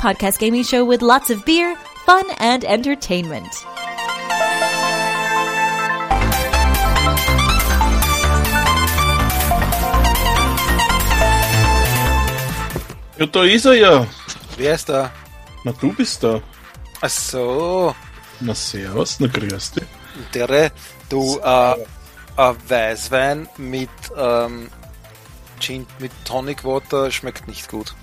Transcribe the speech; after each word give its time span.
Podcast 0.00 0.38
gaming 0.38 0.62
show 0.62 0.82
with 0.84 1.02
lots 1.02 1.28
of 1.28 1.44
beer, 1.44 1.76
fun, 2.06 2.24
and 2.38 2.64
entertainment. 2.64 3.52
Ja, 13.18 13.26
da 13.26 13.42
ist 13.44 13.66
er 13.66 13.74
ja. 13.74 14.06
Wer 14.56 14.74
ist 14.74 14.88
da? 14.88 15.10
Na, 15.64 15.72
du 15.72 15.92
bist 15.92 16.22
da. 16.22 16.40
Ach 17.02 17.10
so, 17.10 17.94
Na, 18.40 18.54
servus, 18.54 19.20
na, 19.20 19.26
grüß 19.26 19.72
dich. 19.72 19.84
der, 20.34 20.70
du, 21.08 21.38
äh, 21.42 21.72
äh, 21.72 22.54
Weißwein 22.68 23.48
mit, 23.58 23.90
ähm, 24.16 24.68
Gin 25.58 25.86
mit 25.98 26.12
Tonic 26.24 26.64
Water 26.64 27.10
schmeckt 27.10 27.46
nicht 27.46 27.68
gut. 27.68 27.94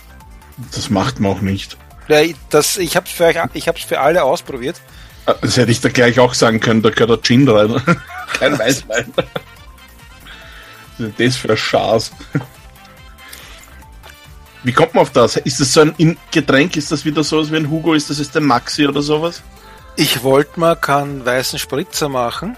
Das 0.73 0.89
macht 0.91 1.19
man 1.19 1.31
auch 1.31 1.41
nicht. 1.41 1.77
Ja, 2.07 2.21
ich- 2.21 2.35
das, 2.49 2.77
ich 2.77 2.95
hab's 2.95 3.11
für 3.11 3.25
euch, 3.25 3.35
ich 3.53 3.67
hab's 3.67 3.83
für 3.83 3.99
alle 3.99 4.23
ausprobiert. 4.23 4.79
Ah, 5.25 5.35
Das 5.41 5.57
hätte 5.57 5.71
ich 5.71 5.81
da 5.81 5.89
gleich 5.89 6.19
auch 6.19 6.33
sagen 6.33 6.59
können, 6.59 6.81
da 6.81 6.89
gehört 6.89 7.09
der 7.09 7.21
Gin 7.21 7.47
rein. 7.49 7.81
Kein 8.39 8.57
Weißwein. 8.57 9.13
Was 10.97 11.09
das 11.17 11.35
für 11.35 11.49
ein 11.49 11.57
Schaß? 11.57 12.11
Wie 14.63 14.73
kommt 14.73 14.93
man 14.95 15.03
auf 15.03 15.11
das? 15.11 15.37
Ist 15.37 15.59
das 15.59 15.73
so 15.73 15.81
ein 15.81 15.93
In- 15.97 16.17
Getränk? 16.31 16.75
Ist 16.75 16.91
das 16.91 17.05
wieder 17.05 17.23
so 17.23 17.49
wie 17.51 17.55
ein 17.55 17.69
Hugo? 17.69 17.93
Ist 17.93 18.09
das 18.09 18.19
jetzt 18.19 18.35
ein 18.35 18.43
Maxi 18.43 18.87
oder 18.87 19.01
sowas? 19.01 19.41
Ich 19.95 20.23
wollte 20.23 20.59
mal 20.59 20.75
keinen 20.75 21.25
weißen 21.25 21.57
Spritzer 21.59 22.07
machen, 22.09 22.55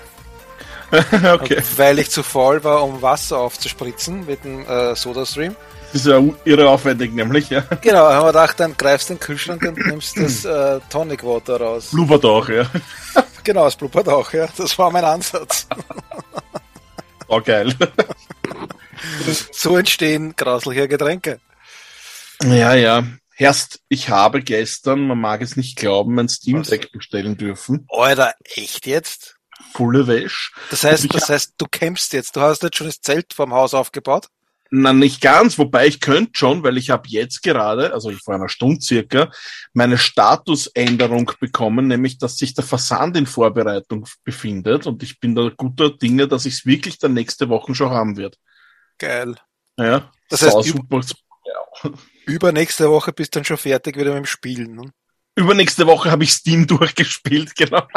okay. 0.92 1.62
weil 1.78 2.00
ich 2.00 2.10
zu 2.10 2.22
faul 2.23 2.64
war, 2.64 2.84
um 2.84 3.02
Wasser 3.02 3.38
aufzuspritzen 3.38 4.26
mit 4.26 4.44
dem 4.44 4.66
äh, 4.68 4.95
Sodastream. 4.95 5.56
Das 5.92 6.02
ist 6.02 6.08
ja 6.08 6.22
irre 6.45 6.70
aufwendig, 6.70 7.14
nämlich, 7.14 7.50
ja. 7.50 7.62
Genau, 7.82 8.09
haben 8.09 8.26
wir 8.26 8.28
gedacht, 8.28 8.59
dann 8.59 8.78
greifst 8.78 9.09
du 9.09 9.16
den 9.16 9.20
Kühlschrank 9.20 9.64
und 9.64 9.78
nimmst 9.78 10.18
das 10.18 10.45
äh, 10.45 10.80
Tonic 10.90 11.23
Water 11.23 11.59
raus. 11.59 11.90
Blubbert 11.92 12.26
auch, 12.26 12.48
ja. 12.50 12.70
Genau, 13.44 13.66
es 13.66 13.76
blubbert 13.76 14.08
auch, 14.08 14.32
ja. 14.34 14.48
Das 14.58 14.78
war 14.78 14.92
mein 14.92 15.06
Ansatz. 15.06 15.67
Oh, 17.32 17.42
geil. 17.42 17.76
So 19.52 19.78
entstehen 19.78 20.36
grausliche 20.36 20.88
Getränke. 20.88 21.40
Ja, 22.44 22.73
ja. 22.73 23.04
Herst, 23.36 23.82
ich 23.88 24.10
habe 24.10 24.42
gestern, 24.42 25.08
man 25.08 25.22
mag 25.22 25.42
es 25.42 25.56
nicht 25.56 25.78
glauben, 25.78 26.16
mein 26.16 26.28
Steam 26.28 26.64
Deck 26.64 26.92
bestellen 26.92 27.38
dürfen. 27.38 27.86
Alter, 27.90 28.34
echt 28.56 28.88
jetzt? 28.88 29.36
Volle 29.73 30.08
Wäsche. 30.08 30.52
Das 30.72 30.84
heißt, 30.84 31.14
das 31.14 31.30
heißt, 31.30 31.54
du 31.58 31.66
campst 31.70 32.14
jetzt. 32.14 32.36
Du 32.36 32.42
hast 32.42 32.64
jetzt 32.64 32.78
schon 32.78 32.88
das 32.88 33.00
Zelt 33.00 33.34
vorm 33.34 33.54
Haus 33.54 33.73
aufgebaut. 33.73 34.28
Na, 34.72 34.94
nicht 34.94 35.20
ganz, 35.22 35.58
wobei 35.58 35.88
ich 35.88 36.00
könnte 36.00 36.31
schon, 36.36 36.62
weil 36.64 36.78
ich 36.78 36.92
habe 36.92 37.08
jetzt 37.09 37.42
gerade, 37.42 37.92
also 37.92 38.12
vor 38.12 38.36
einer 38.36 38.50
Stunde 38.50 38.80
circa, 38.81 39.31
meine 39.73 39.98
Statusänderung 39.98 41.31
bekommen, 41.39 41.88
nämlich, 41.88 42.17
dass 42.20 42.38
sich 42.38 42.53
der 42.53 42.64
Versand 42.64 43.17
in 43.17 43.26
Vorbereitung 43.26 44.05
befindet 44.23 44.86
und 44.86 45.02
ich 45.02 45.20
bin 45.20 45.33
da 45.33 45.49
guter 45.55 45.89
Dinge, 45.89 46.27
dass 46.27 46.45
ich 46.45 46.54
es 46.55 46.66
wirklich 46.66 46.99
dann 46.99 47.14
nächste 47.16 47.49
Woche 47.49 47.73
schon 47.73 47.89
haben 47.89 48.16
wird. 48.17 48.38
Geil. 48.99 49.36
Ja, 49.77 50.11
Das 50.30 50.42
heißt, 50.44 50.52
sau 50.52 50.60
üb- 50.61 51.04
super. 51.04 51.23
Ja. 51.83 51.92
Übernächste 52.26 52.89
Woche 52.92 53.11
bist 53.11 53.33
du 53.33 53.39
dann 53.39 53.45
schon 53.45 53.58
fertig 53.58 53.95
wieder 53.95 54.10
mit 54.14 54.17
dem 54.20 54.26
Spielen. 54.27 54.76
Ne? 54.76 54.92
Übernächste 55.36 55.88
Woche 55.88 56.11
habe 56.11 56.23
ich 56.26 56.32
Steam 56.32 56.67
durchgespielt, 56.67 57.55
genau. 57.55 57.88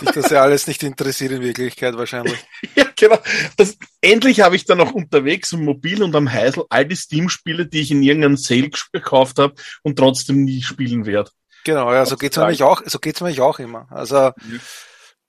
Dich 0.00 0.10
das 0.10 0.30
ja 0.30 0.42
alles 0.42 0.66
nicht 0.66 0.82
interessiert 0.82 1.32
in 1.32 1.42
Wirklichkeit 1.42 1.96
wahrscheinlich. 1.96 2.38
Ja, 2.74 2.84
genau. 2.94 3.18
Das, 3.56 3.78
endlich 4.00 4.40
habe 4.40 4.56
ich 4.56 4.64
dann 4.64 4.80
auch 4.80 4.92
unterwegs 4.92 5.52
im 5.52 5.64
Mobil 5.64 6.02
und 6.02 6.14
am 6.14 6.30
Heisel 6.30 6.64
all 6.68 6.84
die 6.84 6.96
Steam-Spiele, 6.96 7.66
die 7.66 7.80
ich 7.80 7.90
in 7.90 8.02
irgendeinem 8.02 8.36
Sale 8.36 8.70
gekauft 8.92 9.38
habe 9.38 9.54
und 9.82 9.96
trotzdem 9.96 10.44
nie 10.44 10.62
spielen 10.62 11.06
werde. 11.06 11.30
Genau, 11.64 11.92
ja, 11.92 12.04
so 12.06 12.16
geht's 12.16 12.36
mir 12.36 12.44
nämlich 12.44 12.62
auch, 12.62 12.82
so 12.84 12.98
geht's 12.98 13.20
mir 13.20 13.26
nämlich 13.26 13.40
auch 13.40 13.58
immer. 13.58 13.86
Also, 13.90 14.32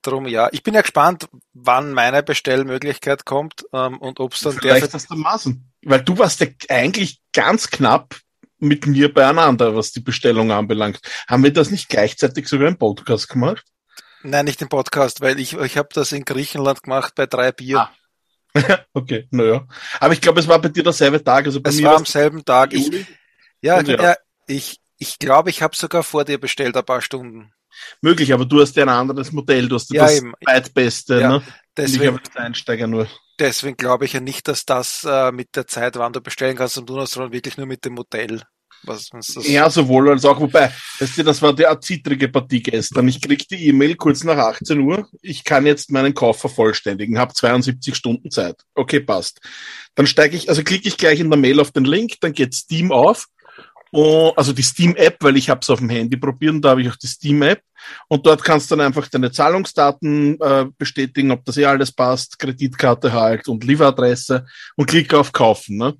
drum 0.02 0.26
ja. 0.26 0.48
Ich 0.52 0.62
bin 0.62 0.74
ja 0.74 0.80
gespannt, 0.82 1.28
wann 1.52 1.92
meine 1.92 2.22
Bestellmöglichkeit 2.22 3.24
kommt, 3.24 3.64
ähm, 3.72 3.98
und 3.98 4.20
ob's 4.20 4.40
dann 4.40 4.56
der 4.58 4.76
Vielleicht 4.76 4.94
hast 4.94 5.10
du 5.10 5.16
Maßen. 5.16 5.72
Weil 5.82 6.02
du 6.02 6.18
warst 6.18 6.40
ja 6.40 6.46
eigentlich 6.68 7.20
ganz 7.32 7.70
knapp 7.70 8.16
mit 8.60 8.86
mir 8.86 9.12
beieinander, 9.12 9.74
was 9.76 9.92
die 9.92 10.00
Bestellung 10.00 10.50
anbelangt. 10.52 11.00
Haben 11.28 11.42
wir 11.44 11.52
das 11.52 11.70
nicht 11.70 11.88
gleichzeitig 11.88 12.48
sogar 12.48 12.68
im 12.68 12.78
Podcast 12.78 13.28
gemacht? 13.28 13.64
Nein, 14.22 14.44
nicht 14.44 14.60
im 14.62 14.68
Podcast, 14.68 15.20
weil 15.22 15.40
ich, 15.40 15.54
ich 15.54 15.76
habe 15.78 15.88
das 15.92 16.12
in 16.12 16.24
Griechenland 16.24 16.82
gemacht 16.82 17.14
bei 17.14 17.26
drei 17.26 17.52
Bier. 17.52 17.80
Ah. 17.80 17.90
Okay, 18.92 19.28
naja. 19.30 19.66
Aber 20.00 20.12
ich 20.12 20.20
glaube, 20.20 20.40
es 20.40 20.48
war 20.48 20.60
bei 20.60 20.68
dir 20.68 20.82
derselbe 20.82 21.22
Tag. 21.22 21.46
Also 21.46 21.60
bei 21.60 21.70
es 21.70 21.76
mir 21.76 21.84
war 21.86 21.96
am 21.96 22.04
selben 22.04 22.44
Tag. 22.44 22.72
Ich, 22.72 22.90
ja, 23.62 23.80
ja. 23.80 24.02
ja, 24.02 24.16
ich, 24.46 24.80
ich 24.98 25.18
glaube, 25.18 25.50
ich 25.50 25.62
habe 25.62 25.76
sogar 25.76 26.02
vor 26.02 26.24
dir 26.24 26.38
bestellt, 26.38 26.76
ein 26.76 26.84
paar 26.84 27.00
Stunden. 27.00 27.52
möglich, 28.02 28.32
aber 28.32 28.44
du 28.44 28.60
hast 28.60 28.76
ja 28.76 28.82
ein 28.82 28.88
anderes 28.88 29.32
Modell. 29.32 29.68
Du 29.68 29.76
hast 29.76 29.92
Ja, 29.92 30.02
das 30.02 30.18
eben. 30.18 30.34
zweitbeste. 30.44 31.20
Ja, 31.20 31.28
ne? 31.38 31.42
Deswegen, 31.80 32.20
Einsteiger 32.34 32.86
nur. 32.86 33.08
deswegen 33.38 33.76
glaube 33.76 34.04
ich 34.04 34.12
ja 34.12 34.20
nicht, 34.20 34.48
dass 34.48 34.64
das 34.64 35.04
äh, 35.04 35.32
mit 35.32 35.56
der 35.56 35.66
Zeit, 35.66 35.96
wann 35.96 36.12
du 36.12 36.20
bestellen 36.20 36.56
kannst, 36.56 36.78
und 36.78 36.86
tun 36.86 37.00
hast, 37.00 37.12
sondern 37.12 37.32
wirklich 37.32 37.56
nur 37.56 37.66
mit 37.66 37.84
dem 37.84 37.94
Modell. 37.94 38.42
Was, 38.82 39.10
was 39.12 39.26
das, 39.34 39.46
Ja, 39.46 39.68
sowohl 39.68 40.08
als 40.10 40.24
auch. 40.24 40.40
Wobei, 40.40 40.72
weißt 41.00 41.18
du, 41.18 41.22
das 41.22 41.42
war 41.42 41.54
die 41.54 41.66
zittrige 41.80 42.28
Partie 42.28 42.62
gestern. 42.62 43.08
Ich 43.08 43.20
krieg 43.20 43.46
die 43.48 43.68
E-Mail 43.68 43.94
kurz 43.96 44.24
nach 44.24 44.38
18 44.38 44.80
Uhr. 44.80 45.06
Ich 45.20 45.44
kann 45.44 45.66
jetzt 45.66 45.90
meinen 45.90 46.14
Kauf 46.14 46.40
vervollständigen, 46.40 47.18
habe 47.18 47.34
72 47.34 47.94
Stunden 47.94 48.30
Zeit. 48.30 48.56
Okay, 48.74 49.00
passt. 49.00 49.40
Dann 49.94 50.06
steige 50.06 50.36
ich, 50.36 50.48
also 50.48 50.62
klicke 50.62 50.88
ich 50.88 50.96
gleich 50.96 51.20
in 51.20 51.30
der 51.30 51.38
Mail 51.38 51.60
auf 51.60 51.72
den 51.72 51.84
Link, 51.84 52.14
dann 52.20 52.32
geht 52.32 52.54
Steam 52.54 52.90
auf. 52.90 53.26
Oh, 53.92 54.32
also 54.36 54.52
die 54.52 54.62
Steam-App, 54.62 55.16
weil 55.20 55.36
ich 55.36 55.50
habe 55.50 55.60
es 55.62 55.70
auf 55.70 55.80
dem 55.80 55.88
Handy 55.88 56.16
probiert 56.16 56.54
und 56.54 56.62
da 56.62 56.70
habe 56.70 56.82
ich 56.82 56.90
auch 56.90 56.96
die 56.96 57.08
Steam-App. 57.08 57.60
Und 58.08 58.26
dort 58.26 58.44
kannst 58.44 58.70
du 58.70 58.76
dann 58.76 58.86
einfach 58.86 59.08
deine 59.08 59.32
Zahlungsdaten 59.32 60.40
äh, 60.40 60.66
bestätigen, 60.78 61.32
ob 61.32 61.44
das 61.44 61.56
eh 61.56 61.64
alles 61.64 61.90
passt, 61.90 62.38
Kreditkarte 62.38 63.12
halt 63.12 63.48
und 63.48 63.64
Lieferadresse 63.64 64.46
und 64.76 64.86
klicke 64.86 65.18
auf 65.18 65.32
Kaufen. 65.32 65.76
Ne? 65.76 65.94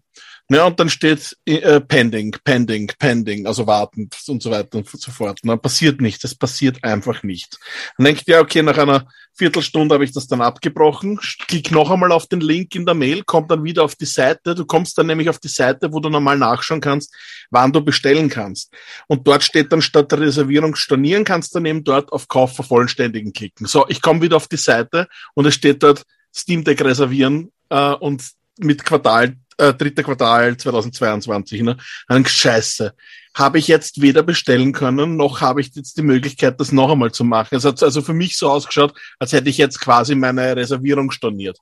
Ja, 0.53 0.65
und 0.65 0.81
dann 0.81 0.89
steht 0.89 1.37
äh, 1.47 1.81
pending, 1.81 2.35
pending, 2.43 2.91
pending, 2.99 3.47
also 3.47 3.69
wartend 3.69 4.17
und 4.27 4.43
so 4.43 4.51
weiter 4.51 4.79
und 4.79 4.89
so 4.89 5.13
fort. 5.13 5.39
Na, 5.45 5.57
passiert 5.57 6.01
nicht, 6.01 6.25
das 6.25 6.35
passiert 6.35 6.83
einfach 6.83 7.23
nicht. 7.23 7.57
Dann 7.97 8.07
denkt 8.07 8.25
ja, 8.27 8.41
okay, 8.41 8.61
nach 8.61 8.77
einer 8.77 9.07
Viertelstunde 9.33 9.95
habe 9.95 10.03
ich 10.03 10.11
das 10.11 10.27
dann 10.27 10.41
abgebrochen, 10.41 11.21
klick 11.47 11.71
noch 11.71 11.89
einmal 11.89 12.11
auf 12.11 12.27
den 12.27 12.41
Link 12.41 12.75
in 12.75 12.85
der 12.85 12.97
Mail, 12.97 13.23
kommt 13.23 13.49
dann 13.53 13.63
wieder 13.63 13.85
auf 13.85 13.95
die 13.95 14.07
Seite. 14.07 14.57
Du 14.57 14.67
kommst 14.67 14.99
dann 14.99 15.07
nämlich 15.07 15.29
auf 15.29 15.39
die 15.39 15.47
Seite, 15.47 15.93
wo 15.93 16.01
du 16.01 16.09
normal 16.09 16.37
nachschauen 16.37 16.81
kannst, 16.81 17.15
wann 17.51 17.73
du 17.73 17.81
bestellen 17.81 18.29
kannst. 18.29 18.73
Und 19.07 19.29
dort 19.29 19.45
steht 19.45 19.71
dann 19.71 19.83
statt 19.83 20.13
Reservierung 20.13 20.75
stornieren, 20.75 21.23
kannst 21.23 21.55
du 21.55 21.61
neben 21.61 21.85
dort 21.85 22.11
auf 22.11 22.27
Kauf 22.27 22.57
vervollständigen 22.57 23.33
klicken. 23.33 23.67
So, 23.67 23.87
ich 23.89 24.03
komme 24.03 24.21
wieder 24.21 24.35
auf 24.35 24.49
die 24.49 24.57
Seite 24.57 25.07
und 25.35 25.47
es 25.47 25.55
steht 25.55 25.85
dort 25.85 26.03
Steam 26.35 26.65
Deck 26.65 26.83
reservieren 26.83 27.53
äh, 27.69 27.93
und 27.93 28.25
mit 28.59 28.85
Quartal 28.85 29.37
äh, 29.61 29.75
dritte 29.75 30.03
Quartal 30.03 30.57
2022. 30.57 31.63
Ne? 31.63 31.77
Dann 32.09 32.25
Scheiße. 32.27 32.95
Habe 33.35 33.59
ich 33.61 33.69
jetzt 33.69 34.01
weder 34.03 34.25
bestellen 34.25 34.73
können, 34.73 35.17
noch 35.17 35.41
habe 35.41 35.61
ich 35.61 35.73
jetzt 35.77 35.97
die 35.97 36.03
Möglichkeit, 36.03 36.59
das 36.59 36.73
noch 36.73 36.91
einmal 36.91 37.13
zu 37.13 37.23
machen. 37.23 37.55
Es 37.55 37.65
hat 37.65 37.81
also 37.81 38.03
für 38.03 38.13
mich 38.13 38.37
so 38.37 38.51
ausgeschaut, 38.51 38.93
als 39.21 39.33
hätte 39.33 39.49
ich 39.51 39.57
jetzt 39.59 39.81
quasi 39.81 40.17
meine 40.17 40.57
Reservierung 40.57 41.13
storniert. 41.13 41.57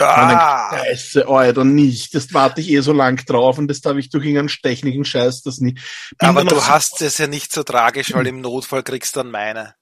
Ah, 0.00 0.70
Scheiße, 0.76 1.26
Alter, 1.26 1.64
nicht. 1.64 2.14
Das 2.14 2.32
warte 2.32 2.60
ich 2.60 2.70
eh 2.70 2.80
so 2.80 2.92
lang 2.92 3.24
drauf 3.24 3.58
und 3.58 3.68
das 3.68 3.80
darf 3.80 3.96
ich 3.96 4.10
durch 4.10 4.24
irgendeinen 4.24 4.48
stechnigen 4.48 5.04
Scheiß 5.04 5.42
das 5.42 5.58
nie. 5.58 5.72
Bin 5.72 6.28
aber 6.28 6.44
du 6.44 6.56
auf- 6.56 6.68
hast 6.68 7.02
es 7.02 7.18
ja 7.18 7.26
nicht 7.26 7.52
so 7.52 7.62
tragisch, 7.64 8.12
weil 8.14 8.26
im 8.26 8.40
Notfall 8.40 8.82
kriegst 8.82 9.16
du 9.16 9.20
dann 9.20 9.30
meine. 9.30 9.74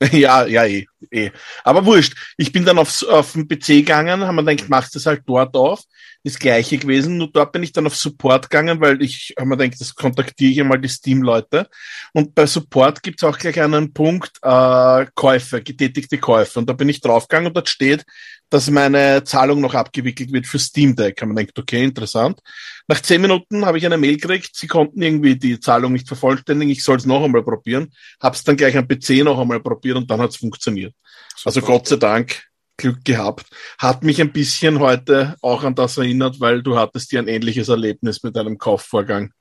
Ja, 0.12 0.46
ja, 0.46 0.64
eh, 0.64 0.86
eh. 1.10 1.30
Aber 1.62 1.84
wurscht. 1.86 2.14
Ich 2.36 2.52
bin 2.52 2.64
dann 2.64 2.78
aufs, 2.78 3.02
auf 3.04 3.32
den 3.32 3.48
PC 3.48 3.66
gegangen, 3.66 4.22
haben 4.22 4.36
mir 4.36 4.44
gedacht, 4.44 4.68
machst 4.68 4.94
das 4.94 5.06
halt 5.06 5.22
dort 5.26 5.54
auf. 5.56 5.82
Das 6.22 6.38
gleiche 6.38 6.78
gewesen. 6.78 7.18
Nur 7.18 7.30
dort 7.30 7.52
bin 7.52 7.62
ich 7.62 7.72
dann 7.72 7.86
auf 7.86 7.96
Support 7.96 8.48
gegangen, 8.48 8.80
weil 8.80 9.02
ich 9.02 9.34
habe 9.38 9.48
mir 9.48 9.56
gedacht, 9.56 9.80
das 9.80 9.94
kontaktiere 9.94 10.52
ich 10.52 10.60
einmal 10.60 10.80
die 10.80 10.88
Steam-Leute. 10.88 11.68
Und 12.12 12.34
bei 12.34 12.46
Support 12.46 13.02
gibt's 13.02 13.24
auch 13.24 13.38
gleich 13.38 13.60
einen 13.60 13.92
Punkt, 13.92 14.32
äh, 14.42 15.06
Käufe, 15.14 15.62
getätigte 15.62 16.18
Käufe. 16.18 16.58
Und 16.58 16.68
da 16.68 16.72
bin 16.72 16.88
ich 16.88 17.00
draufgegangen 17.00 17.48
und 17.48 17.56
dort 17.56 17.68
steht, 17.68 18.04
dass 18.50 18.70
meine 18.70 19.24
Zahlung 19.24 19.60
noch 19.60 19.74
abgewickelt 19.74 20.32
wird 20.32 20.46
für 20.46 20.58
Steam 20.58 20.94
Deck. 20.94 21.20
Und 21.22 21.28
man 21.28 21.36
denkt, 21.36 21.58
okay, 21.58 21.82
interessant. 21.82 22.40
Nach 22.86 23.00
zehn 23.00 23.20
Minuten 23.20 23.64
habe 23.64 23.78
ich 23.78 23.86
eine 23.86 23.96
Mail 23.96 24.16
gekriegt, 24.16 24.50
sie 24.54 24.66
konnten 24.66 25.00
irgendwie 25.02 25.36
die 25.36 25.58
Zahlung 25.58 25.92
nicht 25.92 26.06
vervollständigen, 26.06 26.70
ich 26.70 26.84
soll 26.84 26.96
es 26.96 27.06
noch 27.06 27.24
einmal 27.24 27.42
probieren. 27.42 27.92
Hab's 28.20 28.44
dann 28.44 28.56
gleich 28.56 28.76
am 28.76 28.86
PC 28.86 29.24
noch 29.24 29.38
einmal 29.38 29.60
probiert 29.60 29.96
und 29.96 30.10
dann 30.10 30.20
hat's 30.20 30.36
funktioniert. 30.36 30.94
Super. 31.34 31.46
Also 31.46 31.60
Gott 31.62 31.88
sei 31.88 31.96
Dank 31.96 32.44
Glück 32.76 33.04
gehabt. 33.04 33.46
Hat 33.78 34.02
mich 34.02 34.20
ein 34.20 34.32
bisschen 34.32 34.80
heute 34.80 35.36
auch 35.40 35.62
an 35.62 35.74
das 35.74 35.96
erinnert, 35.96 36.40
weil 36.40 36.62
du 36.62 36.76
hattest 36.76 37.12
dir 37.12 37.20
ein 37.20 37.28
ähnliches 37.28 37.68
Erlebnis 37.68 38.22
mit 38.22 38.36
einem 38.36 38.58
Kaufvorgang. 38.58 39.32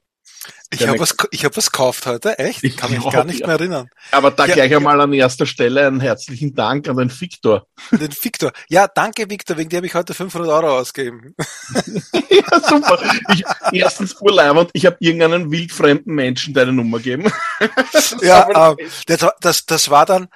Ich 0.72 0.88
habe 0.88 1.00
was, 1.00 1.16
ich 1.32 1.46
hab 1.46 1.56
was 1.56 1.72
gekauft 1.72 2.06
heute, 2.06 2.38
echt? 2.40 2.64
Ich 2.64 2.76
kann 2.76 2.92
mich 2.92 3.08
gar 3.10 3.24
nicht 3.24 3.42
ja. 3.42 3.48
mehr 3.48 3.58
erinnern. 3.58 3.90
Aber 4.12 4.32
da 4.32 4.46
ja, 4.46 4.56
gleich 4.56 4.76
einmal 4.76 5.00
an 5.00 5.14
erster 5.14 5.46
Stelle 5.46 5.86
einen 5.86 6.02
herzlichen 6.02 6.56
Dank 6.56 6.90
an 6.90 6.98
den 6.98 7.12
Victor. 7.12 7.68
Den 7.92 8.12
Victor. 8.12 8.52
Ja, 8.70 8.88
danke 8.88 9.30
Victor, 9.30 9.58
wegen 9.58 9.70
dir 9.70 9.78
habe 9.78 9.88
ich 9.88 9.94
heute 9.94 10.14
500 10.14 10.50
Euro 10.50 10.80
ausgegeben. 10.80 11.36
ja, 12.30 12.60
super. 12.60 13.00
Ich, 13.34 13.44
erstens 13.72 14.20
urleibend, 14.20 14.72
ich 14.74 14.86
habe 14.86 14.98
irgendeinen 15.00 15.52
wildfremden 15.52 16.14
Menschen 16.14 16.54
deine 16.54 16.74
Nummer 16.74 16.98
gegeben. 16.98 17.32
ja, 18.22 18.72
äh, 18.72 18.76
das, 19.06 19.26
das, 19.40 19.66
das 19.66 19.90
war 19.90 20.06
dann, 20.06 20.28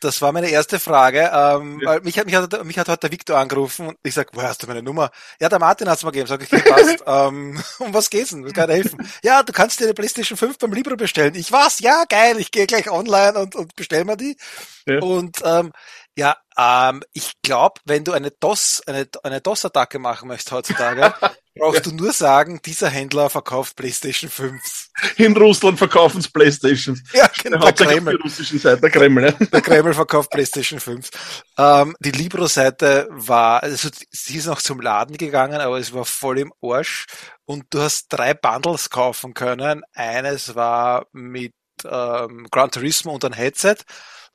das 0.00 0.22
war 0.22 0.32
meine 0.32 0.48
erste 0.48 0.78
Frage. 0.78 1.30
Ähm, 1.32 1.80
ja. 1.82 2.00
mich, 2.00 2.18
hat, 2.18 2.26
mich, 2.26 2.34
hat, 2.34 2.64
mich 2.64 2.78
hat 2.78 2.88
heute 2.88 3.00
der 3.00 3.12
Victor 3.12 3.38
angerufen 3.38 3.88
und 3.88 3.98
ich 4.02 4.14
sag, 4.14 4.28
woher 4.32 4.48
hast 4.48 4.62
du 4.62 4.66
meine 4.66 4.82
Nummer? 4.82 5.10
Ja, 5.40 5.48
der 5.48 5.58
Martin 5.58 5.88
hat's 5.88 6.04
mir 6.04 6.12
gegeben. 6.12 6.28
Sag 6.28 6.42
ich, 6.42 6.52
okay, 6.52 6.70
passt. 6.70 7.02
ähm, 7.06 7.62
um 7.78 7.94
was 7.94 8.10
geht's 8.10 8.30
denn? 8.30 8.44
Was 8.44 8.52
kann 8.52 8.70
ich 8.70 8.76
helfen? 8.76 9.10
Ja, 9.22 9.42
du 9.42 9.52
kannst 9.52 9.80
dir 9.80 9.84
eine 9.84 9.94
PlayStation 9.94 10.36
5 10.36 10.58
beim 10.58 10.72
Libro 10.72 10.96
bestellen. 10.96 11.34
Ich 11.34 11.52
was? 11.52 11.80
Ja, 11.80 12.04
geil. 12.08 12.38
Ich 12.38 12.50
gehe 12.50 12.66
gleich 12.66 12.90
online 12.90 13.38
und, 13.38 13.54
und 13.54 13.74
bestell 13.76 14.04
mir 14.04 14.16
die. 14.16 14.36
Ja. 14.86 15.00
Und 15.00 15.38
ähm, 15.44 15.72
ja, 16.18 16.36
ähm, 16.58 17.04
ich 17.12 17.34
glaube, 17.42 17.80
wenn 17.84 18.02
du 18.02 18.10
eine 18.10 18.32
DOS, 18.32 18.82
eine, 18.86 19.06
eine 19.22 19.40
DOS-Attacke 19.40 20.00
machen 20.00 20.26
möchtest 20.26 20.50
heutzutage, 20.50 21.14
brauchst 21.56 21.86
du 21.86 21.92
nur 21.92 22.12
sagen, 22.12 22.60
dieser 22.64 22.88
Händler 22.88 23.30
verkauft 23.30 23.76
PlayStation 23.76 24.28
5. 24.28 24.88
In 25.18 25.36
Russland 25.36 25.78
verkaufen 25.78 26.20
sie 26.20 26.28
PlayStation. 26.30 27.00
Ja, 27.12 27.30
genau. 27.40 27.60
Der 27.60 27.72
Kreml. 27.72 28.14
Der 28.14 28.20
russischen 28.20 28.58
Seite, 28.58 28.80
der 28.80 28.90
Kreml. 28.90 29.26
Ja. 29.26 29.46
Der 29.46 29.60
Kreml 29.60 29.94
verkauft 29.94 30.30
PlayStation 30.30 30.80
5. 30.80 31.08
Ähm, 31.56 31.94
die 32.00 32.10
Libro-Seite 32.10 33.06
war, 33.12 33.62
also 33.62 33.88
sie 34.10 34.38
ist 34.38 34.46
noch 34.46 34.60
zum 34.60 34.80
Laden 34.80 35.16
gegangen, 35.18 35.60
aber 35.60 35.78
es 35.78 35.92
war 35.92 36.04
voll 36.04 36.40
im 36.40 36.52
Arsch. 36.60 37.06
Und 37.44 37.66
du 37.70 37.80
hast 37.80 38.08
drei 38.08 38.34
Bundles 38.34 38.90
kaufen 38.90 39.34
können. 39.34 39.82
Eines 39.94 40.56
war 40.56 41.06
mit 41.12 41.54
ähm, 41.84 42.48
Gran 42.50 42.72
Turismo 42.72 43.12
und 43.12 43.24
ein 43.24 43.34
Headset 43.34 43.76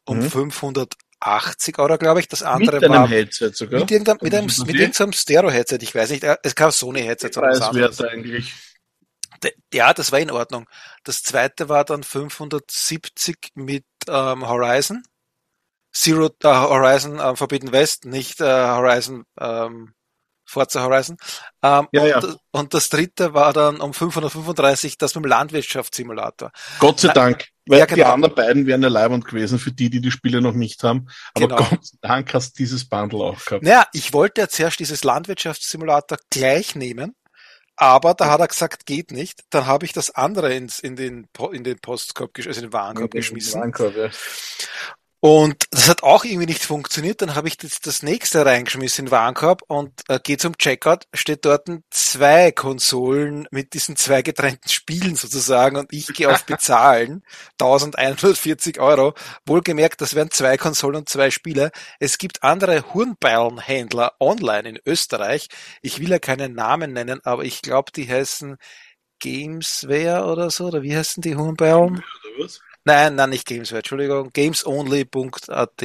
um 0.05 0.19
mhm. 0.19 0.29
500 0.29 0.93
80 1.25 1.79
Euro, 1.79 1.97
glaube 1.97 2.19
ich. 2.19 2.27
Das 2.27 2.43
andere 2.43 2.79
mit 2.79 2.89
einem 2.89 3.07
Headset 3.07 3.51
sogar. 3.53 3.79
Mit 3.79 3.91
irgendeinem, 3.91 4.17
mit 4.21 4.33
einem, 4.33 4.45
mit 4.65 4.75
irgendeinem 4.75 5.13
Stereo-Headset. 5.13 5.79
Ich 5.81 5.95
weiß 5.95 6.11
nicht. 6.11 6.23
Es 6.43 6.55
kam 6.55 6.71
Sony-Headset. 6.71 7.29
Preiswert 7.29 8.01
eigentlich. 8.03 8.53
Ja, 9.73 9.93
das 9.93 10.11
war 10.11 10.19
in 10.19 10.31
Ordnung. 10.31 10.69
Das 11.03 11.21
zweite 11.23 11.67
war 11.67 11.83
dann 11.83 12.03
570 12.03 13.51
mit 13.55 13.85
ähm, 14.07 14.47
Horizon. 14.47 15.03
Zero 15.93 16.27
äh, 16.43 16.47
Horizon 16.47 17.19
äh, 17.19 17.35
Forbidden 17.35 17.71
West, 17.71 18.05
nicht 18.05 18.41
äh, 18.41 18.45
Horizon 18.45 19.25
ähm, 19.39 19.93
Forza 20.53 20.83
Horizon. 20.83 21.17
Ähm, 21.61 21.87
ja, 21.91 22.01
und, 22.01 22.09
ja. 22.09 22.35
und, 22.51 22.73
das 22.73 22.89
dritte 22.89 23.33
war 23.33 23.53
dann 23.53 23.81
um 23.81 23.93
535 23.93 24.97
das 24.97 25.15
mit 25.15 25.25
dem 25.25 25.29
Landwirtschaftssimulator. 25.29 26.51
Gott 26.79 26.99
sei 26.99 27.09
Dank. 27.09 27.47
Weil 27.65 27.79
ja, 27.79 27.85
genau. 27.85 27.95
die 27.95 28.03
anderen 28.05 28.35
beiden 28.35 28.65
wären 28.67 28.81
ja 28.83 28.89
leibend 28.89 29.25
gewesen 29.25 29.57
für 29.57 29.71
die, 29.71 29.89
die 29.89 30.01
die 30.01 30.11
Spiele 30.11 30.41
noch 30.41 30.53
nicht 30.53 30.83
haben. 30.83 31.07
Aber 31.33 31.47
genau. 31.47 31.69
Gott 31.69 31.85
sei 31.85 31.97
Dank 32.01 32.33
hast 32.33 32.53
du 32.53 32.63
dieses 32.63 32.87
Bundle 32.87 33.19
auch 33.19 33.45
gehabt. 33.45 33.63
Naja, 33.63 33.85
ich 33.93 34.11
wollte 34.13 34.41
ja 34.41 34.47
zuerst 34.49 34.79
dieses 34.79 35.03
Landwirtschaftssimulator 35.03 36.17
gleich 36.29 36.75
nehmen. 36.75 37.15
Aber 37.75 38.13
da 38.13 38.29
hat 38.29 38.39
er 38.39 38.47
gesagt, 38.47 38.85
geht 38.85 39.11
nicht. 39.11 39.43
Dann 39.49 39.65
habe 39.65 39.85
ich 39.85 39.93
das 39.93 40.11
andere 40.11 40.53
ins, 40.53 40.79
in 40.79 40.95
den, 40.95 41.27
in 41.51 41.63
den 41.63 41.79
Postkorb, 41.79 42.31
also 42.37 42.49
in 42.51 42.67
den 42.67 42.73
Warenkorb 42.73 43.11
geschmissen. 43.11 43.59
Warenkorb, 43.59 43.95
ja. 43.95 44.09
Und 45.25 45.67
das 45.71 45.87
hat 45.87 46.03
auch 46.03 46.25
irgendwie 46.25 46.47
nicht 46.47 46.65
funktioniert. 46.65 47.21
Dann 47.21 47.33
habe 47.33 47.47
ich 47.47 47.55
das, 47.55 47.79
das 47.79 48.03
nächste 48.03 48.45
reingeschmissen 48.45 49.03
in 49.03 49.05
den 49.05 49.11
Warenkorb 49.11 49.61
und 49.69 50.01
äh, 50.09 50.19
gehe 50.21 50.35
zum 50.35 50.57
Checkout, 50.57 51.05
steht 51.13 51.45
dort 51.45 51.65
zwei 51.91 52.51
Konsolen 52.51 53.47
mit 53.49 53.73
diesen 53.73 53.95
zwei 53.95 54.21
getrennten 54.21 54.67
Spielen 54.67 55.15
sozusagen 55.15 55.77
und 55.77 55.93
ich 55.93 56.07
gehe 56.07 56.29
auf 56.29 56.45
Bezahlen, 56.45 57.23
1140 57.53 58.81
Euro. 58.81 59.13
Wohlgemerkt, 59.45 60.01
das 60.01 60.13
wären 60.13 60.29
zwei 60.29 60.57
Konsolen 60.57 60.97
und 60.97 61.07
zwei 61.07 61.31
Spiele. 61.31 61.71
Es 62.01 62.17
gibt 62.17 62.43
andere 62.43 62.93
Hurnballenhändler 62.93 64.15
online 64.19 64.67
in 64.67 64.79
Österreich. 64.85 65.47
Ich 65.81 66.01
will 66.01 66.09
ja 66.09 66.19
keinen 66.19 66.53
Namen 66.53 66.91
nennen, 66.91 67.21
aber 67.23 67.45
ich 67.45 67.61
glaube, 67.61 67.93
die 67.95 68.09
heißen 68.09 68.57
Gamesware 69.19 70.25
oder 70.25 70.49
so, 70.49 70.65
oder 70.65 70.81
wie 70.81 70.97
heißen 70.97 71.21
die 71.21 71.37
Hurnballen? 71.37 72.03
Nein, 72.85 73.15
nein, 73.15 73.29
nicht 73.29 73.45
Gamesware, 73.47 73.79
Entschuldigung. 73.79 74.31
Gamesonly.at. 74.33 75.81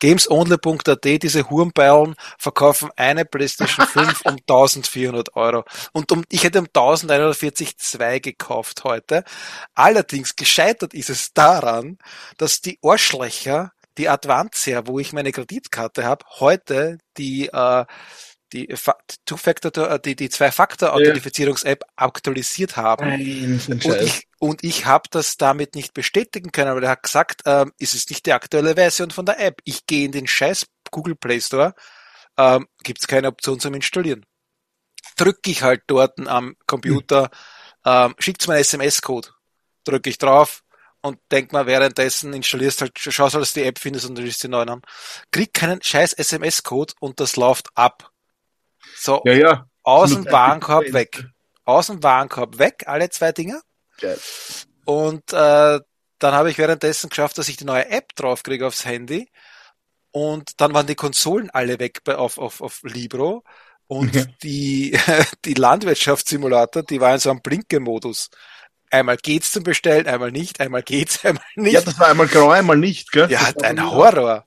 Gamesonly.at, 0.00 1.04
diese 1.04 1.50
Hurmballen 1.50 2.14
verkaufen 2.38 2.90
eine 2.96 3.24
PlayStation 3.24 3.86
5 3.86 4.20
um 4.24 4.34
1400 4.34 5.34
Euro. 5.34 5.64
Und 5.92 6.12
um, 6.12 6.24
ich 6.28 6.44
hätte 6.44 6.60
um 6.60 6.66
1140 6.66 7.78
zwei 7.78 8.18
gekauft 8.18 8.84
heute. 8.84 9.24
Allerdings 9.74 10.36
gescheitert 10.36 10.94
ist 10.94 11.10
es 11.10 11.32
daran, 11.32 11.98
dass 12.36 12.60
die 12.60 12.78
Arschlöcher, 12.82 13.72
die 13.96 14.08
Advancia, 14.08 14.86
wo 14.86 14.98
ich 14.98 15.12
meine 15.12 15.32
Kreditkarte 15.32 16.04
habe, 16.04 16.24
heute 16.38 16.98
die 17.16 17.48
äh, 17.48 17.84
die 18.54 18.74
Two-Factor, 19.26 19.90
äh, 19.90 20.00
die, 20.00 20.16
die 20.16 20.30
Zwei-Faktor-Authentifizierungs-App 20.30 21.84
aktualisiert 21.96 22.76
haben. 22.76 23.08
Nein, 23.08 23.60
und 23.68 23.84
ich, 23.84 24.28
und 24.38 24.64
ich 24.64 24.86
habe 24.86 25.08
das 25.10 25.36
damit 25.36 25.74
nicht 25.74 25.92
bestätigen 25.92 26.52
können, 26.52 26.70
aber 26.70 26.82
er 26.82 26.90
hat 26.90 27.02
gesagt, 27.02 27.42
ähm, 27.46 27.72
es 27.78 27.94
ist 27.94 28.10
nicht 28.10 28.24
die 28.26 28.32
aktuelle 28.32 28.74
Version 28.76 29.10
von 29.10 29.26
der 29.26 29.40
App. 29.40 29.60
Ich 29.64 29.86
gehe 29.86 30.06
in 30.06 30.12
den 30.12 30.26
scheiß 30.26 30.66
Google 30.90 31.16
Play 31.16 31.40
Store, 31.40 31.74
ähm, 32.38 32.68
gibt 32.82 33.00
es 33.00 33.06
keine 33.06 33.28
Option 33.28 33.58
zum 33.58 33.74
Installieren. 33.74 34.24
Drücke 35.16 35.50
ich 35.50 35.62
halt 35.62 35.82
dort 35.88 36.18
am 36.26 36.56
Computer, 36.66 37.30
ähm, 37.84 38.14
schickt 38.18 38.46
mir 38.46 38.54
einen 38.54 38.62
SMS-Code, 38.62 39.28
drücke 39.84 40.10
ich 40.10 40.18
drauf, 40.18 40.64
und 41.04 41.18
denk 41.30 41.52
mal 41.52 41.66
währenddessen 41.66 42.32
installierst 42.32 42.80
halt, 42.80 42.98
schaust, 42.98 43.34
dass 43.34 43.52
du 43.52 43.60
die 43.60 43.66
App 43.66 43.78
findest 43.78 44.08
und 44.08 44.14
du 44.14 44.22
die 44.24 44.48
neuen 44.48 44.70
an. 44.70 44.82
Krieg 45.30 45.52
keinen 45.52 45.82
scheiß 45.82 46.14
SMS-Code 46.14 46.94
und 46.98 47.20
das 47.20 47.36
läuft 47.36 47.68
ab. 47.74 48.10
So, 48.96 49.22
ja, 49.24 49.32
ja. 49.32 49.68
aus 49.82 50.12
dem 50.12 50.24
Warenkorb 50.26 50.92
weg. 50.92 51.24
Aus 51.64 51.86
dem 51.86 52.02
Warenkorb 52.02 52.58
weg, 52.58 52.84
alle 52.86 53.08
zwei 53.10 53.32
Dinger. 53.32 53.60
Geil. 53.98 54.18
Und 54.84 55.32
äh, 55.32 55.80
dann 56.18 56.34
habe 56.34 56.50
ich 56.50 56.58
währenddessen 56.58 57.10
geschafft, 57.10 57.38
dass 57.38 57.48
ich 57.48 57.56
die 57.56 57.64
neue 57.64 57.88
App 57.88 58.14
draufkriege 58.14 58.66
aufs 58.66 58.84
Handy. 58.84 59.30
Und 60.10 60.60
dann 60.60 60.74
waren 60.74 60.86
die 60.86 60.94
Konsolen 60.94 61.50
alle 61.50 61.78
weg 61.78 62.04
bei, 62.04 62.16
auf, 62.16 62.38
auf, 62.38 62.60
auf 62.60 62.80
Libro. 62.82 63.42
Und 63.86 64.14
ja. 64.14 64.24
die, 64.42 64.98
die 65.44 65.54
Landwirtschaftssimulator, 65.54 66.82
die 66.82 67.00
war 67.00 67.14
in 67.14 67.20
so 67.20 67.30
einem 67.30 67.42
Blinke-Modus. 67.42 68.30
Einmal 68.94 69.16
geht's 69.16 69.50
zum 69.50 69.64
Bestellen, 69.64 70.06
einmal 70.06 70.30
nicht, 70.30 70.60
einmal 70.60 70.84
geht's, 70.84 71.24
einmal 71.24 71.42
nicht. 71.56 71.72
Ja, 71.72 71.80
das 71.80 71.98
war 71.98 72.10
einmal 72.10 72.28
grau, 72.28 72.50
einmal 72.50 72.76
nicht, 72.76 73.10
gell? 73.10 73.28
Ja, 73.28 73.40
ein 73.64 73.90
Horror. 73.90 74.46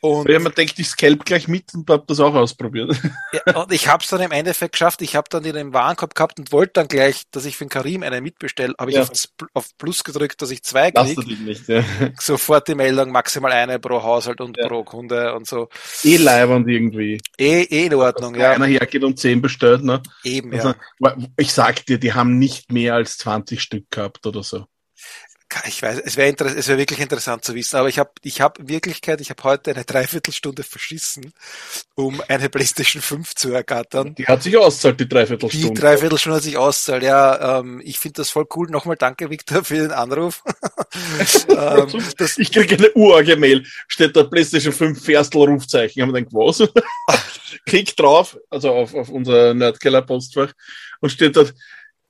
Und 0.00 0.28
Weil 0.28 0.38
man 0.38 0.54
denkt, 0.54 0.78
ich 0.78 0.86
scalp 0.86 1.24
gleich 1.24 1.48
mit 1.48 1.74
und 1.74 1.90
hab 1.90 2.06
das 2.06 2.20
auch 2.20 2.34
ausprobiert. 2.34 2.96
Ja, 3.32 3.62
und 3.62 3.72
ich 3.72 3.86
hab's 3.86 4.08
dann 4.08 4.20
im 4.20 4.32
Endeffekt 4.32 4.72
geschafft, 4.72 5.02
ich 5.02 5.14
habe 5.14 5.28
dann 5.30 5.44
den 5.44 5.72
Warenkorb 5.72 6.16
gehabt 6.16 6.40
und 6.40 6.50
wollte 6.50 6.72
dann 6.74 6.88
gleich, 6.88 7.22
dass 7.30 7.44
ich 7.44 7.56
für 7.56 7.64
den 7.64 7.68
Karim 7.68 8.02
einen 8.02 8.24
mitbestelle, 8.24 8.74
habe 8.76 8.90
ich 8.90 8.96
ja. 8.96 9.02
auf, 9.02 9.10
auf, 9.54 9.68
Plus 9.78 10.02
gedrückt, 10.02 10.42
dass 10.42 10.50
ich 10.50 10.64
zwei 10.64 10.90
kriege. 10.90 11.20
nicht, 11.44 11.68
ja. 11.68 11.84
Sofort 12.18 12.66
die 12.66 12.74
Meldung, 12.74 13.12
maximal 13.12 13.52
eine 13.52 13.78
pro 13.78 14.02
Haushalt 14.02 14.40
und 14.40 14.56
ja. 14.56 14.66
pro 14.66 14.82
Kunde 14.82 15.32
und 15.34 15.46
so. 15.46 15.68
Eh 16.02 16.16
leibend 16.16 16.68
irgendwie. 16.68 17.20
Eh, 17.38 17.62
eh 17.62 17.86
in 17.86 17.94
Ordnung, 17.94 18.34
ja. 18.34 18.50
Einer 18.50 18.66
hergeht 18.66 19.04
und 19.04 19.18
zehn 19.18 19.40
bestellt, 19.40 19.84
ne? 19.84 20.02
Eben, 20.24 20.52
also, 20.52 20.74
ja. 20.98 21.16
Ich 21.36 21.52
sag 21.52 21.86
dir, 21.86 21.98
die 21.98 22.12
haben 22.12 22.38
nicht 22.38 22.72
mehr 22.72 22.94
als 22.94 23.16
20 23.18 23.62
Stück 23.62 23.79
gehabt 23.90 24.26
oder 24.26 24.42
so. 24.42 24.66
Ich 25.66 25.82
weiß, 25.82 26.00
es 26.04 26.16
wäre 26.16 26.32
es 26.44 26.68
wäre 26.68 26.78
wirklich 26.78 27.00
interessant 27.00 27.44
zu 27.44 27.56
wissen, 27.56 27.76
aber 27.76 27.88
ich 27.88 27.98
habe 27.98 28.10
ich 28.22 28.40
habe 28.40 28.68
Wirklichkeit, 28.68 29.20
ich 29.20 29.30
habe 29.30 29.42
heute 29.42 29.72
eine 29.72 29.84
Dreiviertelstunde 29.84 30.62
verschissen, 30.62 31.32
um 31.96 32.22
eine 32.28 32.48
PlayStation 32.48 33.02
5 33.02 33.34
zu 33.34 33.50
ergattern. 33.52 34.14
Die 34.14 34.26
hat 34.26 34.44
sich 34.44 34.56
auszahlt, 34.56 35.00
die 35.00 35.08
Dreiviertelstunde. 35.08 35.74
Die 35.74 35.74
Dreiviertelstunde 35.74 36.36
hat 36.36 36.44
sich 36.44 36.56
auszahlt, 36.56 37.02
ja. 37.02 37.58
Ähm, 37.58 37.82
ich 37.84 37.98
finde 37.98 38.18
das 38.18 38.30
voll 38.30 38.46
cool. 38.54 38.70
Nochmal 38.70 38.94
danke, 38.94 39.28
Victor, 39.28 39.64
für 39.64 39.74
den 39.74 39.90
Anruf. 39.90 40.44
ähm, 41.48 41.88
ich 42.36 42.52
kriege 42.52 42.76
eine 42.76 42.92
urige 42.92 43.36
Mail, 43.36 43.66
steht 43.88 44.14
da 44.14 44.22
PlayStation 44.22 44.72
5 44.72 45.04
Ferstel 45.04 45.42
Rufzeichen. 45.42 45.98
Ich 45.98 46.02
habe 46.02 46.12
gedacht, 46.12 46.32
was? 46.32 46.62
Klick 47.66 47.96
drauf, 47.96 48.38
also 48.50 48.70
auf, 48.70 48.94
auf 48.94 49.08
unser 49.08 49.52
Nerdkeller 49.52 50.02
Postfach 50.02 50.52
und 51.00 51.10
steht 51.10 51.34
dort, 51.34 51.54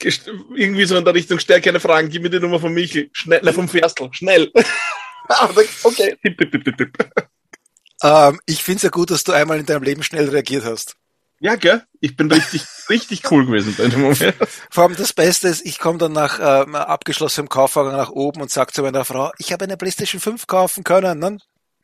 irgendwie 0.05 0.85
so 0.85 0.97
in 0.97 1.05
der 1.05 1.15
Richtung, 1.15 1.39
stell 1.39 1.61
keine 1.61 1.81
Fragen, 1.81 2.09
gib 2.09 2.23
mir 2.23 2.31
die 2.31 2.41
Nummer 2.41 2.61
von 2.61 2.73
Michel, 2.73 3.11
schnell, 3.13 3.41
nein, 3.43 3.55
vom 3.55 3.69
Ferstl, 3.69 4.09
schnell. 4.13 4.51
okay, 5.85 6.17
tipp, 6.23 6.39
tipp, 6.39 6.65
tipp, 6.65 6.77
tipp. 6.77 7.13
Ähm, 8.03 8.41
ich 8.47 8.63
finde 8.63 8.77
es 8.77 8.83
ja 8.83 8.91
gut, 8.91 9.11
dass 9.11 9.25
du 9.25 9.33
einmal 9.33 9.59
in 9.59 9.67
deinem 9.67 9.83
Leben 9.83 10.03
schnell 10.03 10.29
reagiert 10.29 10.65
hast. 10.65 10.97
Ja, 11.43 11.57
gell? 11.57 11.83
Ich 12.01 12.17
bin 12.17 12.31
richtig, 12.31 12.63
richtig 12.91 13.31
cool 13.31 13.47
gewesen 13.47 13.75
in 13.79 13.91
dem 13.91 14.03
Moment. 14.03 14.35
Vor 14.71 14.85
allem 14.85 14.97
das 14.97 15.13
Beste 15.13 15.49
ist, 15.49 15.65
ich 15.65 15.79
komme 15.79 15.99
dann 15.99 16.13
nach 16.13 16.39
ähm, 16.41 16.75
abgeschlossenem 16.75 17.49
Kaufwagen 17.49 17.93
nach 17.93 18.11
oben 18.11 18.43
und 18.43 18.51
sage 18.51 18.73
zu 18.73 18.83
meiner 18.83 19.05
Frau, 19.05 19.33
ich 19.39 19.53
habe 19.53 19.65
eine 19.65 19.79
PlayStation 19.79 20.21
5 20.21 20.47
kaufen 20.47 20.85
können. 20.85 21.19
Ne? 21.19 21.39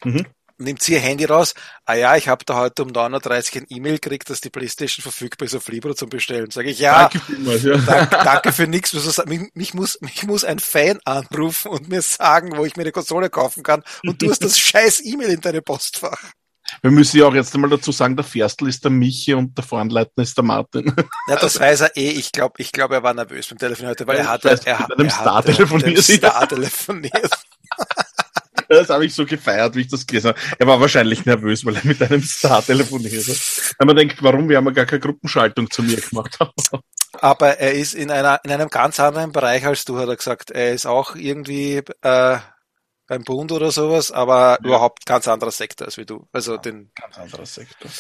Mhm. 0.05 0.27
Nimmt 0.59 0.83
sie 0.83 0.95
ihr 0.95 1.01
Handy 1.01 1.27
raus. 1.27 1.55
Ah 1.85 1.95
ja, 1.95 2.17
ich 2.17 2.29
habe 2.29 2.45
da 2.47 2.57
heute 2.57 2.83
um 2.83 2.89
9.30 2.89 3.57
Uhr 3.57 3.63
ein 3.63 3.67
E-Mail 3.69 3.99
gekriegt, 3.99 4.31
dass 4.31 4.41
die 4.41 4.49
Playstation 4.49 5.03
verfügbar 5.03 5.47
ist 5.47 5.55
auf 5.55 5.69
Libro 5.69 5.93
zum 5.93 6.09
Bestellen. 6.09 6.51
Sage 6.51 6.71
ich, 6.71 6.79
ja, 6.79 7.09
danke, 7.11 7.21
vielmals, 7.21 7.63
ja. 7.63 7.77
Danke, 7.77 8.17
danke 8.25 8.53
für 8.53 8.67
nichts. 8.67 8.95
Mich, 9.27 9.51
mich, 9.53 9.75
muss, 9.75 10.01
mich 10.01 10.23
muss 10.25 10.45
ein 10.45 10.59
Fan 10.59 10.99
anrufen 11.05 11.71
und 11.71 11.89
mir 11.89 12.01
sagen, 12.01 12.57
wo 12.57 12.65
ich 12.65 12.77
mir 12.77 12.85
eine 12.85 12.93
Konsole 12.93 13.29
kaufen 13.29 13.63
kann. 13.63 13.83
Und 14.05 14.23
du 14.23 14.31
hast 14.31 14.43
das 14.43 14.59
scheiß 14.59 15.05
E-Mail 15.05 15.31
in 15.31 15.41
deinem 15.43 15.63
Postfach. 15.63 16.23
Wir 16.83 16.91
müssen 16.91 17.19
ja 17.19 17.27
auch 17.27 17.35
jetzt 17.35 17.55
einmal 17.55 17.71
dazu 17.71 17.93
sagen, 17.93 18.17
der 18.17 18.25
Ferstl 18.25 18.69
ist 18.69 18.83
der 18.83 18.91
Michi 18.91 19.35
und 19.35 19.57
der 19.57 19.65
Vornleitner 19.65 20.23
ist 20.23 20.37
der 20.37 20.45
Martin. 20.45 20.93
Ja, 21.29 21.37
das 21.37 21.61
weiß 21.61 21.83
er 21.83 21.97
eh. 21.97 22.11
Ich 22.11 22.33
glaube, 22.33 22.55
ich 22.59 22.73
glaube, 22.73 22.95
er 22.95 23.03
war 23.03 23.15
nervös 23.15 23.49
beim 23.49 23.59
Telefon 23.59 23.87
heute, 23.87 24.07
weil 24.07 24.19
er 24.19 24.29
hatte, 24.29 24.51
weiß, 24.51 24.65
er, 24.65 24.79
hat 24.79 24.99
einem 24.99 25.11
Star 25.11 25.45
telefoniert. 25.45 27.31
Das 28.69 28.89
habe 28.91 29.07
ich 29.07 29.15
so 29.15 29.25
gefeiert, 29.25 29.75
wie 29.77 29.83
ich 29.83 29.89
das 29.89 30.07
gelesen 30.07 30.29
habe. 30.29 30.41
Er 30.59 30.67
war 30.67 30.81
wahrscheinlich 30.81 31.25
nervös, 31.25 31.65
weil 31.65 31.77
er 31.77 31.87
mit 31.87 32.03
einem 32.03 32.23
Star 32.23 32.65
telefoniert 32.65 33.27
hat. 33.27 33.75
Wenn 33.79 33.87
man 33.87 33.97
denkt, 33.97 34.23
warum 34.23 34.49
wir 34.49 34.57
haben 34.57 34.73
gar 34.75 34.87
keine 34.87 35.01
Gruppenschaltung 35.01 35.71
zu 35.71 35.83
mir 35.83 36.01
gemacht. 36.01 36.39
Aber 37.21 37.59
er 37.59 37.73
ist 37.73 37.95
in 37.95 38.11
einer 38.11 38.41
in 38.45 38.51
einem 38.51 38.69
ganz 38.69 39.01
anderen 39.01 39.33
Bereich 39.33 39.65
als 39.65 39.85
du, 39.85 39.99
hat 39.99 40.09
er 40.09 40.17
gesagt. 40.17 40.51
Er 40.51 40.73
ist 40.73 40.87
auch 40.87 41.15
irgendwie 41.15 41.83
äh, 42.03 42.39
beim 43.07 43.25
Bund 43.25 43.53
oder 43.53 43.71
sowas, 43.71 44.11
aber 44.11 44.59
ja. 44.61 44.67
überhaupt 44.67 45.07
ganz 45.07 45.29
anderer 45.29 45.51
Sektor 45.51 45.87
als 45.87 45.97
wie 45.97 46.05
du. 46.05 46.27
Also 46.33 46.55
ja, 46.55 46.59
den 46.59 46.91
ganz 46.95 47.19
anderer 47.19 47.47
Sektor. 47.47 47.91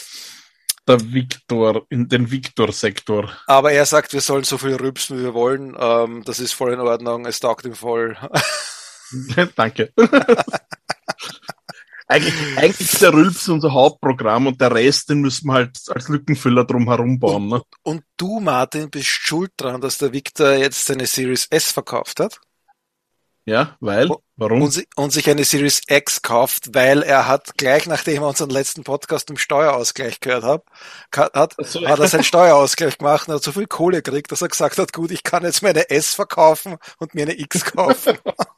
Der 0.88 1.00
Viktor, 1.12 1.84
in 1.88 2.08
den 2.08 2.30
Viktor-Sektor. 2.30 3.32
Aber 3.46 3.72
er 3.72 3.86
sagt, 3.86 4.12
wir 4.12 4.20
sollen 4.20 4.44
so 4.44 4.56
viel 4.56 4.76
rübsen, 4.76 5.18
wie 5.18 5.24
wir 5.24 5.34
wollen. 5.34 5.76
Ähm, 5.78 6.22
das 6.24 6.38
ist 6.38 6.52
voll 6.52 6.74
in 6.74 6.80
Ordnung. 6.80 7.26
Es 7.26 7.40
taugt 7.40 7.64
ihm 7.64 7.74
voll. 7.74 8.16
Danke. 9.56 9.92
eigentlich, 12.06 12.34
eigentlich 12.56 12.92
ist 12.92 13.02
der 13.02 13.12
Rülps 13.12 13.48
unser 13.48 13.72
Hauptprogramm 13.72 14.46
und 14.46 14.60
der 14.60 14.72
Rest, 14.72 15.10
den 15.10 15.20
müssen 15.20 15.48
wir 15.48 15.54
halt 15.54 15.78
als 15.88 16.08
Lückenfüller 16.08 16.64
drum 16.64 16.88
herum 16.88 17.18
bauen. 17.18 17.48
Ne? 17.48 17.62
Und, 17.82 17.84
und 17.96 18.04
du, 18.16 18.40
Martin, 18.40 18.90
bist 18.90 19.06
schuld 19.06 19.50
dran, 19.56 19.80
dass 19.80 19.98
der 19.98 20.12
Victor 20.12 20.52
jetzt 20.52 20.86
seine 20.86 21.06
Series 21.06 21.46
S 21.50 21.72
verkauft 21.72 22.20
hat? 22.20 22.40
Ja, 23.48 23.76
weil? 23.78 24.10
Warum? 24.34 24.62
Und, 24.62 24.84
und, 24.96 25.12
sich 25.12 25.30
eine 25.30 25.44
Series 25.44 25.82
X 25.86 26.20
kauft, 26.20 26.74
weil 26.74 27.04
er 27.04 27.28
hat 27.28 27.56
gleich 27.56 27.86
nachdem 27.86 28.22
er 28.22 28.28
unseren 28.28 28.50
letzten 28.50 28.82
Podcast 28.82 29.30
im 29.30 29.36
Steuerausgleich 29.36 30.18
gehört 30.18 30.42
hat, 30.42 31.32
hat, 31.32 31.54
so. 31.58 31.86
hat 31.86 32.00
er 32.00 32.08
seinen 32.08 32.24
Steuerausgleich 32.24 32.98
gemacht 32.98 33.28
und 33.28 33.34
hat 33.34 33.44
so 33.44 33.52
viel 33.52 33.68
Kohle 33.68 34.02
gekriegt, 34.02 34.32
dass 34.32 34.42
er 34.42 34.48
gesagt 34.48 34.78
hat, 34.78 34.92
gut, 34.92 35.12
ich 35.12 35.22
kann 35.22 35.44
jetzt 35.44 35.62
meine 35.62 35.90
S 35.90 36.12
verkaufen 36.12 36.76
und 36.98 37.14
mir 37.14 37.22
eine 37.22 37.38
X 37.38 37.64
kaufen. 37.64 38.18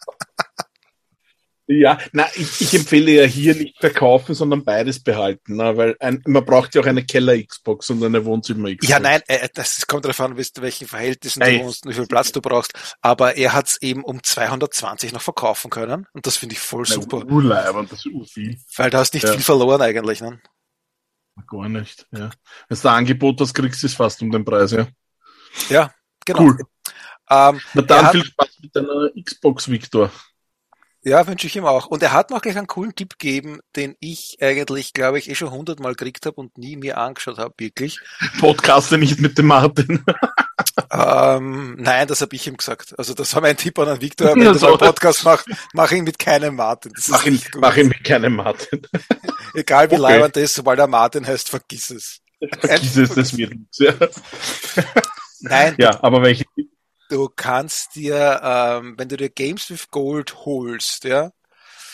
Ja, 1.70 1.98
na, 2.12 2.26
ich, 2.34 2.62
ich 2.62 2.74
empfehle 2.74 3.10
ja 3.10 3.24
hier 3.24 3.54
nicht 3.54 3.78
verkaufen, 3.78 4.34
sondern 4.34 4.64
beides 4.64 5.02
behalten, 5.04 5.56
na, 5.56 5.76
weil 5.76 5.96
ein, 6.00 6.22
man 6.26 6.42
braucht 6.42 6.74
ja 6.74 6.80
auch 6.80 6.86
eine 6.86 7.04
Keller-Xbox 7.04 7.90
und 7.90 8.02
eine 8.02 8.24
Wohnzimmer-Xbox. 8.24 8.88
Ja, 8.88 8.98
nein, 8.98 9.20
äh, 9.26 9.50
das 9.52 9.86
kommt 9.86 10.06
darauf 10.06 10.18
an, 10.20 10.38
welchen 10.38 10.88
Verhältnissen 10.88 11.40
du 11.40 11.60
wohnst 11.60 11.84
und 11.84 11.92
wie 11.92 11.96
viel 11.96 12.06
Platz 12.06 12.32
du 12.32 12.40
brauchst. 12.40 12.72
Aber 13.02 13.36
er 13.36 13.52
hat 13.52 13.66
es 13.66 13.82
eben 13.82 14.02
um 14.02 14.22
220 14.22 15.12
noch 15.12 15.20
verkaufen 15.20 15.70
können 15.70 16.06
und 16.14 16.26
das 16.26 16.38
finde 16.38 16.54
ich 16.54 16.58
voll 16.58 16.84
na, 16.88 16.94
super. 16.94 17.26
Urleiber, 17.26 17.84
das 17.84 18.06
ist 18.06 18.32
viel. 18.32 18.58
Weil 18.76 18.88
du 18.88 18.96
hast 18.96 19.12
nicht 19.12 19.24
ja. 19.24 19.32
viel 19.32 19.42
verloren 19.42 19.82
eigentlich, 19.82 20.22
ne? 20.22 20.40
Gar 21.46 21.68
nicht, 21.68 22.06
ja. 22.12 22.30
Wenn 22.68 22.78
du 22.80 22.88
ein 22.88 22.94
Angebot 22.94 23.40
hast, 23.42 23.52
kriegst 23.52 23.82
du 23.82 23.88
es 23.88 23.94
fast 23.94 24.22
um 24.22 24.30
den 24.30 24.44
Preis, 24.44 24.70
ja. 24.70 24.88
Ja, 25.68 25.92
genau. 26.24 26.40
Cool. 26.40 26.58
Ähm, 27.28 27.60
Na 27.74 27.82
dann 27.82 28.10
viel 28.10 28.24
Spaß 28.24 28.58
mit 28.62 28.74
deiner 28.74 29.10
Xbox, 29.22 29.70
Victor. 29.70 30.10
Ja, 31.08 31.26
wünsche 31.26 31.46
ich 31.46 31.56
ihm 31.56 31.64
auch. 31.64 31.86
Und 31.86 32.02
er 32.02 32.12
hat 32.12 32.28
mir 32.28 32.36
auch 32.36 32.42
gleich 32.42 32.58
einen 32.58 32.66
coolen 32.66 32.94
Tipp 32.94 33.18
gegeben, 33.18 33.60
den 33.76 33.96
ich 33.98 34.36
eigentlich, 34.42 34.92
glaube 34.92 35.18
ich, 35.18 35.30
eh 35.30 35.34
schon 35.34 35.50
hundertmal 35.50 35.94
gekriegt 35.94 36.26
habe 36.26 36.36
und 36.36 36.58
nie 36.58 36.76
mir 36.76 36.98
angeschaut 36.98 37.38
habe, 37.38 37.54
wirklich. 37.56 37.98
Podcaste 38.38 38.98
nicht 38.98 39.18
mit 39.18 39.38
dem 39.38 39.46
Martin. 39.46 40.04
ähm, 40.92 41.76
nein, 41.78 42.06
das 42.08 42.20
habe 42.20 42.36
ich 42.36 42.46
ihm 42.46 42.58
gesagt. 42.58 42.98
Also 42.98 43.14
das 43.14 43.34
war 43.34 43.40
mein 43.40 43.56
Tipp 43.56 43.78
an 43.78 44.02
Victor, 44.02 44.34
wenn 44.34 44.42
ja, 44.42 44.52
du 44.52 44.58
so. 44.58 44.66
einen 44.66 44.76
Podcast 44.76 45.24
machst, 45.24 45.46
mach 45.72 45.90
ihn 45.92 46.04
mit 46.04 46.18
keinem 46.18 46.56
Martin. 46.56 46.92
Mach, 47.08 47.24
ihn, 47.24 47.40
mach 47.56 47.76
ihn 47.78 47.88
mit 47.88 48.04
keinem 48.04 48.36
Martin. 48.36 48.82
Egal 49.54 49.90
wie 49.90 49.94
okay. 49.94 50.02
leibend 50.02 50.36
das 50.36 50.42
ist, 50.42 50.54
sobald 50.56 50.78
er 50.78 50.88
Martin 50.88 51.26
heißt, 51.26 51.48
vergiss 51.48 51.88
es. 51.88 52.20
Vergiss 52.60 52.96
es, 52.98 53.14
das 53.14 53.34
wird 53.34 53.54
nichts. 53.54 53.78
Ja. 53.78 53.94
Nein. 55.40 55.74
Ja, 55.78 56.02
aber 56.02 56.22
welche 56.22 56.44
du 57.08 57.28
kannst 57.34 57.94
dir, 57.94 58.40
ähm, 58.42 58.94
wenn 58.98 59.08
du 59.08 59.16
dir 59.16 59.30
Games 59.30 59.70
with 59.70 59.90
Gold 59.90 60.44
holst, 60.44 61.04
ja, 61.04 61.32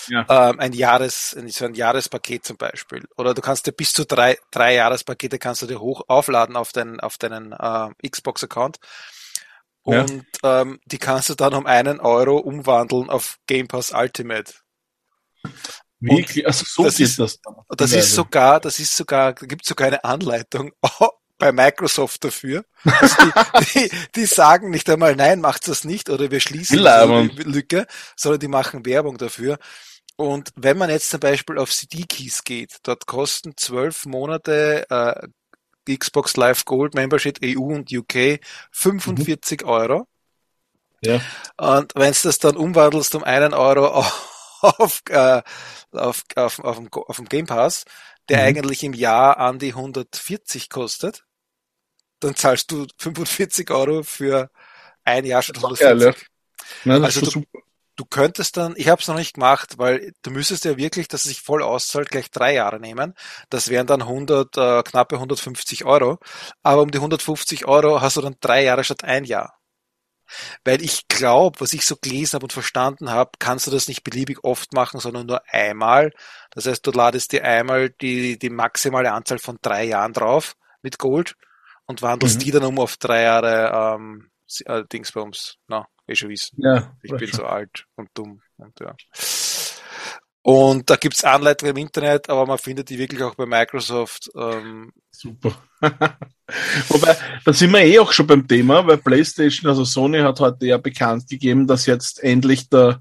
ja. 0.08 0.50
Ähm, 0.50 0.60
ein 0.60 0.72
Jahres, 0.72 1.30
so 1.30 1.64
ein 1.64 1.74
Jahrespaket 1.74 2.44
zum 2.44 2.56
Beispiel. 2.56 3.06
Oder 3.16 3.34
du 3.34 3.40
kannst 3.40 3.66
dir 3.66 3.72
bis 3.72 3.92
zu 3.92 4.04
drei, 4.04 4.38
drei 4.50 4.74
Jahrespakete 4.74 5.38
kannst 5.38 5.62
du 5.62 5.66
dir 5.66 5.80
hoch 5.80 6.02
aufladen 6.08 6.56
auf 6.56 6.72
deinen, 6.72 7.00
auf 7.00 7.18
deinen 7.18 7.52
äh, 7.52 8.08
Xbox-Account. 8.08 8.78
Und 9.82 10.26
ja. 10.42 10.62
ähm, 10.62 10.80
die 10.86 10.98
kannst 10.98 11.28
du 11.28 11.34
dann 11.34 11.54
um 11.54 11.66
einen 11.66 12.00
Euro 12.00 12.38
umwandeln 12.38 13.10
auf 13.10 13.38
Game 13.46 13.68
Pass 13.68 13.92
Ultimate. 13.92 14.52
Wirklich? 16.00 16.46
Also 16.46 16.64
so 16.66 16.84
das 16.84 17.00
ist 17.00 17.18
das. 17.18 17.40
Dann. 17.40 17.54
Das 17.68 17.92
ist 17.92 18.14
sogar, 18.14 18.60
das 18.60 18.78
ist 18.78 18.96
sogar, 18.96 19.34
gibt 19.34 19.64
sogar 19.64 19.88
eine 19.88 20.04
Anleitung 20.04 20.72
bei 21.38 21.52
Microsoft 21.52 22.24
dafür. 22.24 22.64
Also 22.84 23.16
die, 23.22 23.64
die, 23.74 23.90
die, 24.14 24.26
sagen 24.26 24.70
nicht 24.70 24.88
einmal, 24.88 25.16
nein, 25.16 25.40
macht 25.40 25.68
das 25.68 25.84
nicht 25.84 26.10
oder 26.10 26.30
wir 26.30 26.40
schließen 26.40 26.78
die 26.78 27.42
Lücke, 27.42 27.86
sondern 28.16 28.40
die 28.40 28.48
machen 28.48 28.86
Werbung 28.86 29.18
dafür. 29.18 29.58
Und 30.16 30.50
wenn 30.54 30.78
man 30.78 30.90
jetzt 30.90 31.10
zum 31.10 31.20
Beispiel 31.20 31.58
auf 31.58 31.72
CD-Keys 31.72 32.44
geht, 32.44 32.78
dort 32.84 33.06
kosten 33.06 33.56
zwölf 33.56 34.06
Monate 34.06 34.86
äh, 34.88 35.96
Xbox 35.96 36.36
Live 36.36 36.64
Gold 36.64 36.94
Membership 36.94 37.38
EU 37.42 37.74
und 37.74 37.92
UK 37.92 38.40
45 38.70 39.62
mhm. 39.62 39.68
Euro. 39.68 40.08
Ja. 41.00 41.20
Und 41.56 41.92
wenn 41.94 42.12
du 42.12 42.18
das 42.22 42.38
dann 42.38 42.56
umwandelst 42.56 43.14
um 43.14 43.24
einen 43.24 43.54
Euro 43.54 43.88
auf, 43.88 44.60
auf, 44.60 45.02
äh, 45.10 45.42
auf, 45.92 46.24
auf, 46.36 46.58
auf, 46.60 46.76
dem, 46.76 46.88
auf 46.92 47.16
dem 47.16 47.26
Game 47.26 47.46
Pass, 47.46 47.84
der 48.28 48.38
mhm. 48.38 48.44
eigentlich 48.44 48.84
im 48.84 48.94
Jahr 48.94 49.38
an 49.38 49.58
die 49.58 49.70
140 49.70 50.70
kostet, 50.70 51.24
dann 52.20 52.36
zahlst 52.36 52.70
du 52.70 52.86
45 52.98 53.70
Euro 53.70 54.02
für 54.02 54.50
ein 55.04 55.24
Jahr 55.24 55.42
statt 55.42 55.56
140. 55.56 56.26
Nein, 56.84 57.04
also 57.04 57.20
du, 57.20 57.44
du 57.96 58.04
könntest 58.04 58.56
dann, 58.56 58.74
ich 58.76 58.88
habe 58.88 59.00
es 59.00 59.08
noch 59.08 59.16
nicht 59.16 59.34
gemacht, 59.34 59.78
weil 59.78 60.12
du 60.22 60.30
müsstest 60.30 60.64
ja 60.64 60.76
wirklich, 60.76 61.08
dass 61.08 61.22
es 61.22 61.28
sich 61.28 61.40
voll 61.40 61.62
auszahlt, 61.62 62.10
gleich 62.10 62.30
drei 62.30 62.54
Jahre 62.54 62.80
nehmen. 62.80 63.14
Das 63.50 63.68
wären 63.68 63.86
dann 63.86 64.02
100, 64.02 64.56
äh, 64.56 64.82
knappe 64.82 65.16
150 65.16 65.84
Euro. 65.84 66.18
Aber 66.62 66.82
um 66.82 66.90
die 66.90 66.98
150 66.98 67.66
Euro 67.66 68.00
hast 68.00 68.16
du 68.16 68.22
dann 68.22 68.36
drei 68.40 68.64
Jahre 68.64 68.84
statt 68.84 69.04
ein 69.04 69.24
Jahr. 69.24 69.58
Weil 70.64 70.82
ich 70.82 71.08
glaube, 71.08 71.60
was 71.60 71.72
ich 71.72 71.84
so 71.86 71.96
gelesen 71.96 72.34
habe 72.34 72.44
und 72.44 72.52
verstanden 72.52 73.10
habe, 73.10 73.32
kannst 73.38 73.66
du 73.66 73.70
das 73.70 73.88
nicht 73.88 74.04
beliebig 74.04 74.44
oft 74.44 74.72
machen, 74.72 75.00
sondern 75.00 75.26
nur 75.26 75.42
einmal. 75.48 76.12
Das 76.50 76.66
heißt, 76.66 76.86
du 76.86 76.90
ladest 76.90 77.32
dir 77.32 77.44
einmal 77.44 77.90
die, 77.90 78.38
die 78.38 78.50
maximale 78.50 79.12
Anzahl 79.12 79.38
von 79.38 79.58
drei 79.60 79.84
Jahren 79.84 80.12
drauf 80.12 80.56
mit 80.82 80.98
Gold 80.98 81.36
und 81.86 82.02
wandelst 82.02 82.38
mhm. 82.38 82.44
die 82.44 82.50
dann 82.50 82.64
um 82.64 82.78
auf 82.78 82.96
drei 82.96 83.22
Jahre 83.22 83.96
ähm, 83.96 84.30
äh, 84.66 84.84
Dingsbums. 84.92 85.56
Na, 85.68 85.86
eh 86.06 86.14
schon 86.14 86.30
wissen. 86.30 86.56
Ja, 86.60 86.94
ich 87.02 87.10
bin 87.10 87.28
schon. 87.28 87.38
so 87.38 87.44
alt 87.44 87.86
und 87.96 88.10
dumm. 88.14 88.40
Und 88.56 88.78
ja. 88.80 88.94
Und 90.46 90.90
da 90.90 90.96
gibt's 90.96 91.24
Anleitungen 91.24 91.74
im 91.74 91.82
Internet, 91.84 92.28
aber 92.28 92.44
man 92.44 92.58
findet 92.58 92.90
die 92.90 92.98
wirklich 92.98 93.22
auch 93.22 93.34
bei 93.34 93.46
Microsoft. 93.46 94.30
Ähm, 94.36 94.92
Super. 95.10 95.56
Wobei, 96.88 97.16
da 97.46 97.52
sind 97.54 97.72
wir 97.72 97.80
eh 97.80 97.98
auch 97.98 98.12
schon 98.12 98.26
beim 98.26 98.46
Thema, 98.46 98.86
weil 98.86 98.98
PlayStation, 98.98 99.70
also 99.70 99.86
Sony 99.86 100.18
hat 100.20 100.40
heute 100.40 100.66
ja 100.66 100.76
bekannt 100.76 101.30
gegeben, 101.30 101.66
dass 101.66 101.86
jetzt 101.86 102.22
endlich 102.22 102.68
der, 102.68 103.00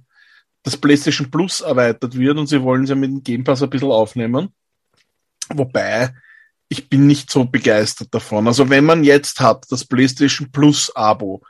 das 0.64 0.78
PlayStation 0.78 1.30
Plus 1.30 1.60
erweitert 1.60 2.18
wird 2.18 2.38
und 2.38 2.48
sie 2.48 2.62
wollen 2.64 2.86
es 2.86 2.92
ja 2.92 2.96
mit 2.96 3.10
dem 3.10 3.24
Game 3.24 3.44
Pass 3.44 3.62
ein 3.62 3.70
bisschen 3.70 3.92
aufnehmen. 3.92 4.54
Wobei, 5.50 6.14
ich 6.70 6.88
bin 6.88 7.08
nicht 7.08 7.30
so 7.30 7.44
begeistert 7.44 8.08
davon. 8.14 8.48
Also 8.48 8.70
wenn 8.70 8.86
man 8.86 9.04
jetzt 9.04 9.42
hat, 9.42 9.66
das 9.70 9.84
PlayStation 9.84 10.50
Plus 10.50 10.96
Abo, 10.96 11.42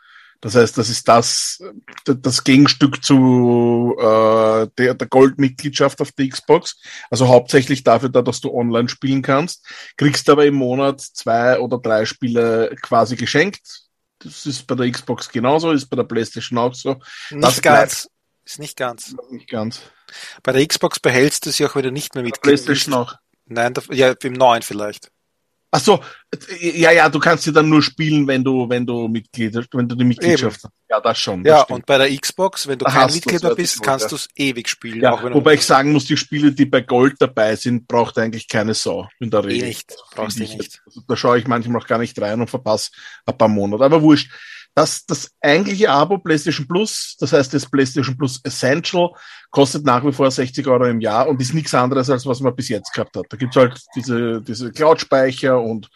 das 0.43 0.55
heißt, 0.55 0.77
das 0.77 0.89
ist 0.89 1.07
das, 1.07 1.63
das 2.03 2.43
Gegenstück 2.43 3.01
zu 3.01 3.95
äh, 3.97 4.67
der, 4.77 4.93
der 4.93 5.07
Goldmitgliedschaft 5.07 6.01
auf 6.01 6.11
der 6.11 6.27
Xbox. 6.27 6.81
Also 7.09 7.29
hauptsächlich 7.29 7.85
dafür, 7.85 8.09
da, 8.09 8.21
dass 8.21 8.41
du 8.41 8.53
online 8.53 8.89
spielen 8.89 9.21
kannst. 9.21 9.65
Kriegst 9.95 10.29
aber 10.29 10.45
im 10.45 10.55
Monat 10.55 10.99
zwei 10.99 11.57
oder 11.59 11.77
drei 11.77 12.03
Spiele 12.03 12.75
quasi 12.81 13.15
geschenkt. 13.15 13.61
Das 14.19 14.45
ist 14.45 14.67
bei 14.67 14.75
der 14.75 14.91
Xbox 14.91 15.29
genauso, 15.29 15.71
ist 15.71 15.85
bei 15.85 15.95
der 15.95 16.03
PlayStation 16.03 16.59
auch 16.59 16.73
so. 16.73 16.95
Nicht 17.29 17.43
das 17.43 17.61
ganz. 17.61 18.09
Ist 18.43 18.59
nicht 18.59 18.75
ganz. 18.75 19.15
Nicht 19.31 19.49
ganz. 19.49 19.79
Bei 20.43 20.51
der 20.51 20.67
Xbox 20.67 20.99
behältst 20.99 21.45
du 21.45 21.51
sie 21.51 21.65
auch, 21.65 21.75
du 21.75 21.89
nicht 21.89 22.15
mehr 22.15 22.23
mit 22.25 22.41
PlayStation 22.41 22.93
auch. 22.93 23.15
Nein, 23.45 23.73
ja, 23.91 24.13
im 24.21 24.33
neuen 24.33 24.61
vielleicht. 24.61 25.09
Ach 25.75 25.79
so, 25.79 25.99
ja, 26.59 26.91
ja, 26.91 27.09
du 27.09 27.17
kannst 27.17 27.45
sie 27.45 27.51
dann 27.51 27.67
nur 27.67 27.81
spielen, 27.81 28.27
wenn 28.27 28.43
du, 28.43 28.69
wenn 28.69 28.85
du 28.85 29.07
Mitglied, 29.07 29.55
wenn 29.73 29.89
du 29.89 29.95
die 29.95 30.03
Mitgliedschaft 30.03 30.65
hast. 30.65 30.73
Ja, 30.87 30.99
das 30.99 31.17
schon. 31.17 31.43
Das 31.43 31.51
ja, 31.51 31.63
stimmt. 31.63 31.79
und 31.79 31.85
bei 31.87 31.97
der 31.97 32.15
Xbox, 32.15 32.67
wenn 32.67 32.77
du 32.77 32.85
kein 32.85 33.11
Mitglied 33.11 33.41
mehr 33.41 33.55
bist, 33.55 33.81
kannst 33.81 34.05
ja. 34.05 34.09
du 34.09 34.15
es 34.17 34.27
ewig 34.35 34.69
spielen. 34.69 35.01
Ja, 35.01 35.33
wobei 35.33 35.55
ich 35.55 35.65
sagen 35.65 35.91
muss, 35.91 36.05
die 36.05 36.15
Spiele, 36.15 36.51
die 36.51 36.67
bei 36.67 36.81
Gold 36.81 37.15
dabei 37.17 37.55
sind, 37.55 37.87
braucht 37.87 38.19
eigentlich 38.19 38.47
keine 38.47 38.75
Sau 38.75 39.09
in 39.19 39.31
der 39.31 39.45
Regel. 39.45 39.63
Eh 39.63 39.67
nicht, 39.69 39.95
brauchst 40.13 40.37
du 40.37 40.43
nicht. 40.43 40.83
Also, 40.85 41.01
da 41.07 41.15
schaue 41.17 41.39
ich 41.39 41.47
manchmal 41.47 41.73
noch 41.73 41.87
gar 41.87 41.97
nicht 41.97 42.21
rein 42.21 42.39
und 42.39 42.51
verpasse 42.51 42.91
ein 43.25 43.35
paar 43.35 43.47
Monate. 43.47 43.83
Aber 43.83 44.03
wurscht 44.03 44.31
das, 44.75 45.05
das 45.05 45.31
eigentliche 45.41 45.89
Abo 45.89 46.17
PlayStation 46.17 46.67
Plus, 46.67 47.15
das 47.19 47.33
heißt 47.33 47.53
das 47.53 47.69
PlayStation 47.69 48.17
Plus 48.17 48.39
Essential, 48.43 49.11
kostet 49.51 49.85
nach 49.85 50.03
wie 50.05 50.11
vor 50.11 50.29
60 50.29 50.65
Euro 50.67 50.85
im 50.85 50.99
Jahr 50.99 51.27
und 51.27 51.39
ist 51.41 51.53
nichts 51.53 51.73
anderes, 51.73 52.09
als 52.09 52.25
was 52.25 52.39
man 52.39 52.55
bis 52.55 52.69
jetzt 52.69 52.91
gehabt 52.93 53.15
hat. 53.15 53.25
Da 53.29 53.37
gibt's 53.37 53.55
halt 53.55 53.79
diese, 53.95 54.41
diese 54.41 54.71
Cloud-Speicher 54.71 55.61
und 55.61 55.89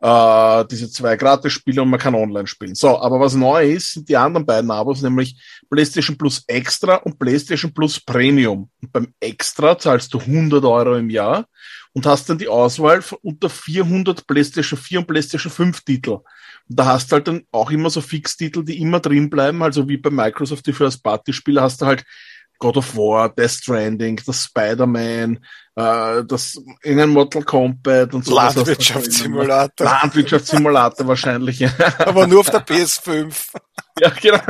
äh, 0.00 0.64
diese 0.70 0.90
zwei 0.90 1.16
Gratis-Spiele 1.16 1.82
und 1.82 1.90
man 1.90 2.00
kann 2.00 2.14
online 2.14 2.46
spielen. 2.46 2.74
So, 2.74 3.00
aber 3.00 3.20
was 3.20 3.34
neu 3.34 3.64
ist, 3.70 3.92
sind 3.92 4.08
die 4.08 4.16
anderen 4.16 4.44
beiden 4.44 4.70
Abos, 4.70 5.02
nämlich 5.02 5.40
PlayStation 5.70 6.18
Plus 6.18 6.42
Extra 6.46 6.96
und 6.96 7.18
PlayStation 7.18 7.72
Plus 7.72 8.00
Premium. 8.00 8.70
Und 8.82 8.92
beim 8.92 9.14
Extra 9.20 9.78
zahlst 9.78 10.12
du 10.12 10.18
100 10.18 10.64
Euro 10.64 10.96
im 10.96 11.10
Jahr 11.10 11.46
und 11.92 12.06
hast 12.06 12.28
dann 12.28 12.38
die 12.38 12.48
Auswahl 12.48 13.00
von 13.00 13.18
unter 13.22 13.48
400 13.48 14.26
PlayStation 14.26 14.78
4 14.78 14.98
und 15.00 15.06
PlayStation 15.06 15.50
5 15.50 15.80
Titel. 15.80 16.18
Und 16.68 16.78
da 16.78 16.86
hast 16.86 17.10
du 17.10 17.14
halt 17.14 17.28
dann 17.28 17.44
auch 17.52 17.70
immer 17.70 17.90
so 17.90 18.00
Fixtitel, 18.00 18.64
die 18.64 18.80
immer 18.80 19.00
drin 19.00 19.30
bleiben. 19.30 19.62
Also 19.62 19.88
wie 19.88 19.96
bei 19.96 20.10
Microsoft 20.10 20.66
die 20.66 20.72
First 20.72 21.02
Party 21.02 21.32
Spiele 21.32 21.62
hast 21.62 21.80
du 21.80 21.86
halt 21.86 22.04
God 22.58 22.76
of 22.76 22.96
War, 22.96 23.28
Death 23.28 23.50
Stranding, 23.50 24.20
das 24.24 24.44
Spider-Man, 24.44 25.36
äh, 25.74 26.24
das 26.24 26.60
irgendein 26.82 27.10
Mortal 27.10 27.42
Kombat 27.42 28.14
und 28.14 28.24
so. 28.24 28.34
Landwirtschaftssimulator. 28.34 29.86
Landwirtschaftssimulator 29.86 31.06
wahrscheinlich. 31.06 31.60
Ja. 31.60 31.70
Aber 31.98 32.26
nur 32.26 32.40
auf 32.40 32.50
der 32.50 32.66
PS5. 32.66 33.34
ja, 34.00 34.10
genau. 34.10 34.40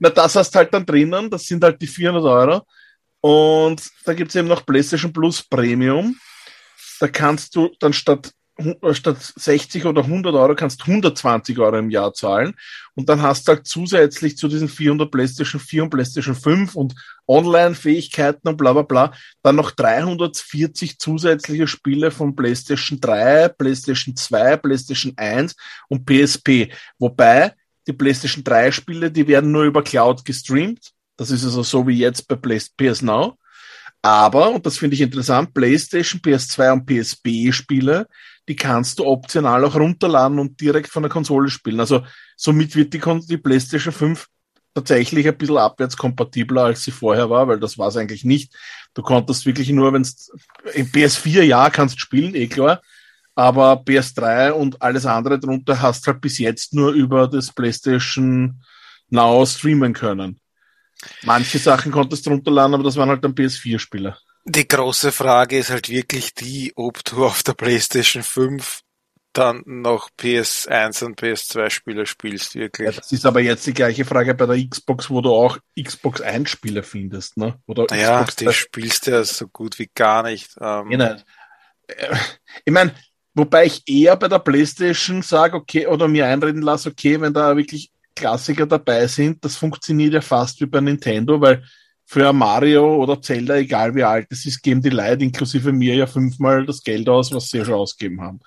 Na, 0.00 0.10
das 0.10 0.34
hast 0.34 0.54
halt 0.54 0.74
dann 0.74 0.84
drinnen, 0.84 1.30
das 1.30 1.44
sind 1.44 1.62
halt 1.62 1.80
die 1.80 1.86
400 1.86 2.24
Euro. 2.24 2.66
Und 3.20 3.82
da 4.04 4.14
gibt's 4.14 4.34
eben 4.34 4.48
noch 4.48 4.66
PlayStation 4.66 5.12
Plus 5.12 5.42
Premium. 5.42 6.16
Da 7.00 7.08
kannst 7.08 7.54
du 7.54 7.70
dann 7.78 7.92
statt 7.92 8.32
statt 8.92 9.18
60 9.20 9.84
oder 9.84 10.04
100 10.04 10.34
Euro 10.34 10.54
kannst 10.54 10.82
120 10.82 11.58
Euro 11.58 11.76
im 11.76 11.90
Jahr 11.90 12.14
zahlen 12.14 12.54
und 12.94 13.08
dann 13.08 13.20
hast 13.20 13.46
du 13.46 13.52
halt 13.52 13.66
zusätzlich 13.66 14.38
zu 14.38 14.48
diesen 14.48 14.68
400 14.68 15.10
PlayStation 15.10 15.60
4 15.60 15.82
und 15.84 15.90
PlayStation 15.90 16.34
5 16.34 16.74
und 16.74 16.94
Online-Fähigkeiten 17.26 18.48
und 18.48 18.56
bla 18.56 18.72
bla 18.72 18.82
bla 18.82 19.12
dann 19.42 19.56
noch 19.56 19.72
340 19.72 20.98
zusätzliche 20.98 21.66
Spiele 21.66 22.10
von 22.10 22.34
PlayStation 22.34 22.98
3, 22.98 23.48
PlayStation 23.50 24.16
2, 24.16 24.56
PlayStation 24.56 25.12
1 25.16 25.54
und 25.88 26.06
PSP. 26.06 26.72
Wobei 26.98 27.52
die 27.86 27.92
PlayStation 27.92 28.42
3 28.42 28.72
Spiele, 28.72 29.10
die 29.10 29.28
werden 29.28 29.52
nur 29.52 29.64
über 29.64 29.82
Cloud 29.82 30.24
gestreamt. 30.24 30.92
Das 31.16 31.30
ist 31.30 31.44
also 31.44 31.62
so 31.62 31.86
wie 31.86 31.98
jetzt 31.98 32.26
bei 32.26 32.36
PS 32.36 33.02
Now. 33.02 33.36
Aber, 34.06 34.50
und 34.50 34.64
das 34.64 34.78
finde 34.78 34.94
ich 34.94 35.00
interessant, 35.00 35.52
PlayStation, 35.52 36.20
PS2 36.20 36.72
und 36.72 36.86
PSP 36.86 37.52
Spiele, 37.52 38.06
die 38.48 38.54
kannst 38.54 39.00
du 39.00 39.04
optional 39.04 39.64
auch 39.64 39.74
runterladen 39.74 40.38
und 40.38 40.60
direkt 40.60 40.90
von 40.90 41.02
der 41.02 41.10
Konsole 41.10 41.50
spielen. 41.50 41.80
Also 41.80 42.04
somit 42.36 42.76
wird 42.76 42.94
die, 42.94 43.00
die 43.28 43.36
PlayStation 43.36 43.92
5 43.92 44.28
tatsächlich 44.74 45.26
ein 45.26 45.36
bisschen 45.36 45.56
abwärtskompatibler, 45.56 46.66
als 46.66 46.84
sie 46.84 46.92
vorher 46.92 47.30
war, 47.30 47.48
weil 47.48 47.58
das 47.58 47.78
war 47.78 47.88
es 47.88 47.96
eigentlich 47.96 48.24
nicht. 48.24 48.54
Du 48.94 49.02
konntest 49.02 49.44
wirklich 49.44 49.70
nur, 49.70 49.92
wenn 49.92 50.02
es 50.02 50.30
im 50.74 50.86
PS4 50.86 51.42
ja 51.42 51.68
kannst 51.68 51.98
spielen, 51.98 52.36
eh 52.36 52.46
klar, 52.46 52.82
aber 53.34 53.82
PS3 53.84 54.52
und 54.52 54.82
alles 54.82 55.04
andere 55.04 55.40
drunter 55.40 55.82
hast 55.82 56.06
halt 56.06 56.20
bis 56.20 56.38
jetzt 56.38 56.74
nur 56.74 56.92
über 56.92 57.26
das 57.26 57.52
PlayStation 57.52 58.62
Now 59.10 59.44
streamen 59.44 59.94
können. 59.94 60.38
Manche 61.22 61.58
Sachen 61.58 61.92
konntest 61.92 62.26
du 62.26 62.30
runterladen, 62.30 62.74
aber 62.74 62.84
das 62.84 62.96
waren 62.96 63.08
halt 63.08 63.24
dann 63.24 63.34
PS4-Spieler. 63.34 64.18
Die 64.44 64.68
große 64.68 65.12
Frage 65.12 65.58
ist 65.58 65.70
halt 65.70 65.88
wirklich 65.88 66.34
die, 66.34 66.72
ob 66.76 67.04
du 67.04 67.24
auf 67.24 67.42
der 67.42 67.54
PlayStation 67.54 68.22
5 68.22 68.82
dann 69.36 69.62
noch 69.66 70.08
PS1 70.18 71.04
und 71.04 71.20
PS2 71.20 71.68
Spiele 71.68 72.06
spielst, 72.06 72.54
wirklich. 72.54 72.86
Ja, 72.86 72.92
das 72.92 73.12
ist 73.12 73.26
aber 73.26 73.40
jetzt 73.40 73.66
die 73.66 73.74
gleiche 73.74 74.04
Frage 74.04 74.34
bei 74.34 74.46
der 74.46 74.66
Xbox, 74.66 75.10
wo 75.10 75.20
du 75.20 75.30
auch 75.30 75.58
Xbox 75.78 76.20
1 76.20 76.48
Spiele 76.48 76.82
findest, 76.82 77.36
ne? 77.36 77.58
Oder 77.66 77.86
naja, 77.90 78.22
Xbox 78.22 78.36
die 78.36 78.52
spielst 78.52 79.06
du 79.06 79.10
ja 79.10 79.24
so 79.24 79.46
gut 79.48 79.78
wie 79.78 79.90
gar 79.94 80.22
nicht. 80.22 80.56
Ähm. 80.60 80.88
Genau. 80.88 81.16
Ich 82.64 82.72
meine, 82.72 82.94
wobei 83.34 83.66
ich 83.66 83.82
eher 83.86 84.16
bei 84.16 84.28
der 84.28 84.38
PlayStation 84.38 85.22
sage, 85.22 85.56
okay, 85.56 85.86
oder 85.86 86.08
mir 86.08 86.26
einreden 86.26 86.62
lasse, 86.62 86.88
okay, 86.88 87.20
wenn 87.20 87.34
da 87.34 87.56
wirklich 87.56 87.90
Klassiker 88.16 88.66
dabei 88.66 89.06
sind, 89.06 89.44
das 89.44 89.56
funktioniert 89.56 90.14
ja 90.14 90.20
fast 90.20 90.60
wie 90.60 90.66
bei 90.66 90.80
Nintendo, 90.80 91.40
weil 91.40 91.62
für 92.04 92.32
Mario 92.32 92.96
oder 92.96 93.20
Zelda, 93.20 93.56
egal 93.56 93.94
wie 93.94 94.04
alt 94.04 94.28
es 94.30 94.46
ist, 94.46 94.62
geben 94.62 94.80
die 94.80 94.90
Leute 94.90 95.24
inklusive 95.24 95.72
mir 95.72 95.94
ja 95.94 96.06
fünfmal 96.06 96.64
das 96.64 96.82
Geld 96.82 97.08
aus, 97.08 97.32
was 97.32 97.48
sie 97.48 97.58
ja 97.58 97.64
schon 97.64 97.74
ausgegeben 97.74 98.20
haben. 98.20 98.40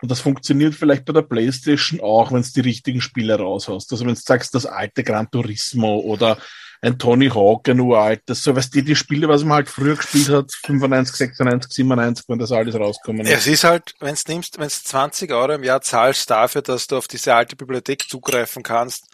Und 0.00 0.10
das 0.10 0.20
funktioniert 0.20 0.74
vielleicht 0.74 1.04
bei 1.04 1.12
der 1.12 1.22
Playstation 1.22 2.00
auch, 2.00 2.32
wenn 2.32 2.40
es 2.40 2.52
die 2.52 2.60
richtigen 2.60 3.00
Spiele 3.00 3.38
raus 3.38 3.68
hast. 3.68 3.92
Also 3.92 4.04
wenn 4.04 4.14
du 4.14 4.20
sagst, 4.20 4.54
das 4.54 4.66
alte 4.66 5.04
Gran 5.04 5.30
Turismo 5.30 5.98
oder 6.00 6.38
ein 6.80 6.98
Tony 6.98 7.28
Hawk, 7.28 7.68
ein 7.68 7.78
uraltes, 7.78 8.42
so 8.42 8.56
weißt 8.56 8.74
du, 8.74 8.82
die 8.82 8.96
Spiele, 8.96 9.28
was 9.28 9.44
man 9.44 9.52
halt 9.52 9.68
früher 9.68 9.94
gespielt 9.94 10.30
hat, 10.30 10.50
95, 10.64 11.14
96, 11.14 11.72
97, 11.72 12.24
wenn 12.28 12.38
das 12.40 12.50
alles 12.50 12.74
rauskommen 12.74 13.24
ist. 13.24 13.30
Es 13.30 13.46
ist 13.46 13.62
halt, 13.62 13.94
wenn 14.00 14.16
du 14.16 14.20
nimmst, 14.32 14.58
wenn 14.58 14.68
du 14.68 14.74
20 14.74 15.30
Euro 15.30 15.52
im 15.52 15.62
Jahr 15.62 15.80
zahlst 15.80 16.28
dafür, 16.28 16.62
dass 16.62 16.88
du 16.88 16.96
auf 16.96 17.06
diese 17.06 17.34
alte 17.36 17.54
Bibliothek 17.54 18.08
zugreifen 18.08 18.64
kannst, 18.64 19.06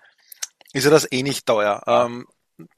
ist 0.78 0.84
ja 0.84 0.90
das 0.90 1.10
eh 1.10 1.22
nicht 1.22 1.46
teuer. 1.46 1.82
Ähm, 1.86 2.26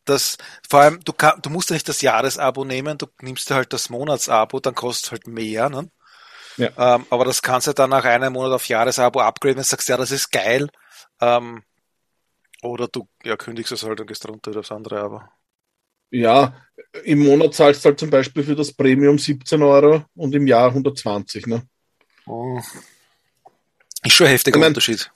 das, 0.04 0.36
vor 0.68 0.80
allem, 0.80 1.00
du, 1.04 1.12
kann, 1.12 1.40
du 1.42 1.50
musst 1.50 1.70
ja 1.70 1.74
nicht 1.74 1.88
das 1.88 2.02
Jahresabo 2.02 2.64
nehmen, 2.64 2.98
du 2.98 3.06
nimmst 3.22 3.50
halt 3.50 3.72
das 3.72 3.88
Monatsabo, 3.88 4.60
dann 4.60 4.74
kostet 4.74 5.04
es 5.06 5.10
halt 5.12 5.26
mehr. 5.26 5.70
Ne? 5.70 5.90
Ja. 6.56 6.96
Ähm, 6.96 7.06
aber 7.10 7.24
das 7.24 7.42
kannst 7.42 7.66
du 7.66 7.72
dann 7.72 7.90
nach 7.90 8.04
einem 8.04 8.34
Monat 8.34 8.52
auf 8.52 8.68
Jahresabo 8.68 9.20
upgraden, 9.20 9.56
wenn 9.56 9.62
du 9.62 9.68
sagst, 9.68 9.88
ja, 9.88 9.96
das 9.96 10.10
ist 10.10 10.30
geil. 10.30 10.68
Ähm, 11.20 11.62
oder 12.62 12.88
du 12.88 13.08
ja, 13.24 13.36
kündigst 13.36 13.72
es 13.72 13.82
halt 13.82 14.00
und 14.00 14.06
gehst 14.06 14.28
runter 14.28 14.58
aufs 14.58 14.72
andere 14.72 15.00
Abo. 15.00 15.22
Ja, 16.10 16.56
im 17.04 17.20
Monat 17.20 17.54
zahlst 17.54 17.84
du 17.84 17.88
halt 17.88 18.00
zum 18.00 18.10
Beispiel 18.10 18.42
für 18.42 18.56
das 18.56 18.72
Premium 18.72 19.18
17 19.18 19.62
Euro 19.62 20.04
und 20.14 20.34
im 20.34 20.46
Jahr 20.46 20.68
120. 20.68 21.46
Ne? 21.46 21.62
Oh. 22.26 22.60
Ist 24.02 24.14
schon 24.14 24.26
ein 24.26 24.32
heftiger 24.32 24.56
ich 24.56 24.60
mein, 24.60 24.68
Unterschied. 24.68 25.10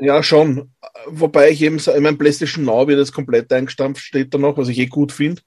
Ja, 0.00 0.22
schon. 0.22 0.72
Wobei 1.06 1.50
ich 1.50 1.62
eben, 1.62 1.76
ich 1.76 2.00
mein 2.00 2.18
PlayStation 2.18 2.64
Now 2.64 2.88
wird 2.88 2.98
jetzt 2.98 3.12
komplett 3.12 3.52
eingestampft, 3.52 4.02
steht 4.02 4.32
da 4.32 4.38
noch, 4.38 4.56
was 4.56 4.68
ich 4.68 4.78
eh 4.78 4.86
gut 4.86 5.12
finde. 5.12 5.42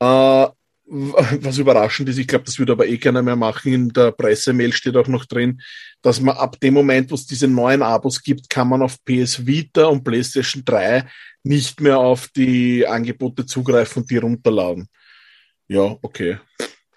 Äh, 0.00 0.46
was 0.92 1.58
überraschend 1.58 2.08
ist, 2.08 2.18
ich 2.18 2.26
glaube, 2.26 2.44
das 2.44 2.58
würde 2.58 2.72
aber 2.72 2.86
eh 2.86 2.98
keiner 2.98 3.22
mehr 3.22 3.36
machen. 3.36 3.72
In 3.72 3.88
der 3.90 4.10
Pressemail 4.10 4.72
steht 4.72 4.96
auch 4.96 5.06
noch 5.06 5.24
drin, 5.24 5.60
dass 6.02 6.20
man 6.20 6.36
ab 6.36 6.58
dem 6.60 6.74
Moment, 6.74 7.10
wo 7.10 7.14
es 7.14 7.26
diese 7.26 7.46
neuen 7.46 7.82
Abos 7.82 8.22
gibt, 8.22 8.50
kann 8.50 8.68
man 8.68 8.82
auf 8.82 9.02
PS 9.04 9.46
Vita 9.46 9.86
und 9.86 10.02
PlayStation 10.02 10.64
3 10.64 11.06
nicht 11.44 11.80
mehr 11.80 11.98
auf 11.98 12.28
die 12.28 12.86
Angebote 12.86 13.46
zugreifen 13.46 14.02
und 14.02 14.10
die 14.10 14.16
runterladen. 14.16 14.88
Ja, 15.68 15.96
okay 16.02 16.38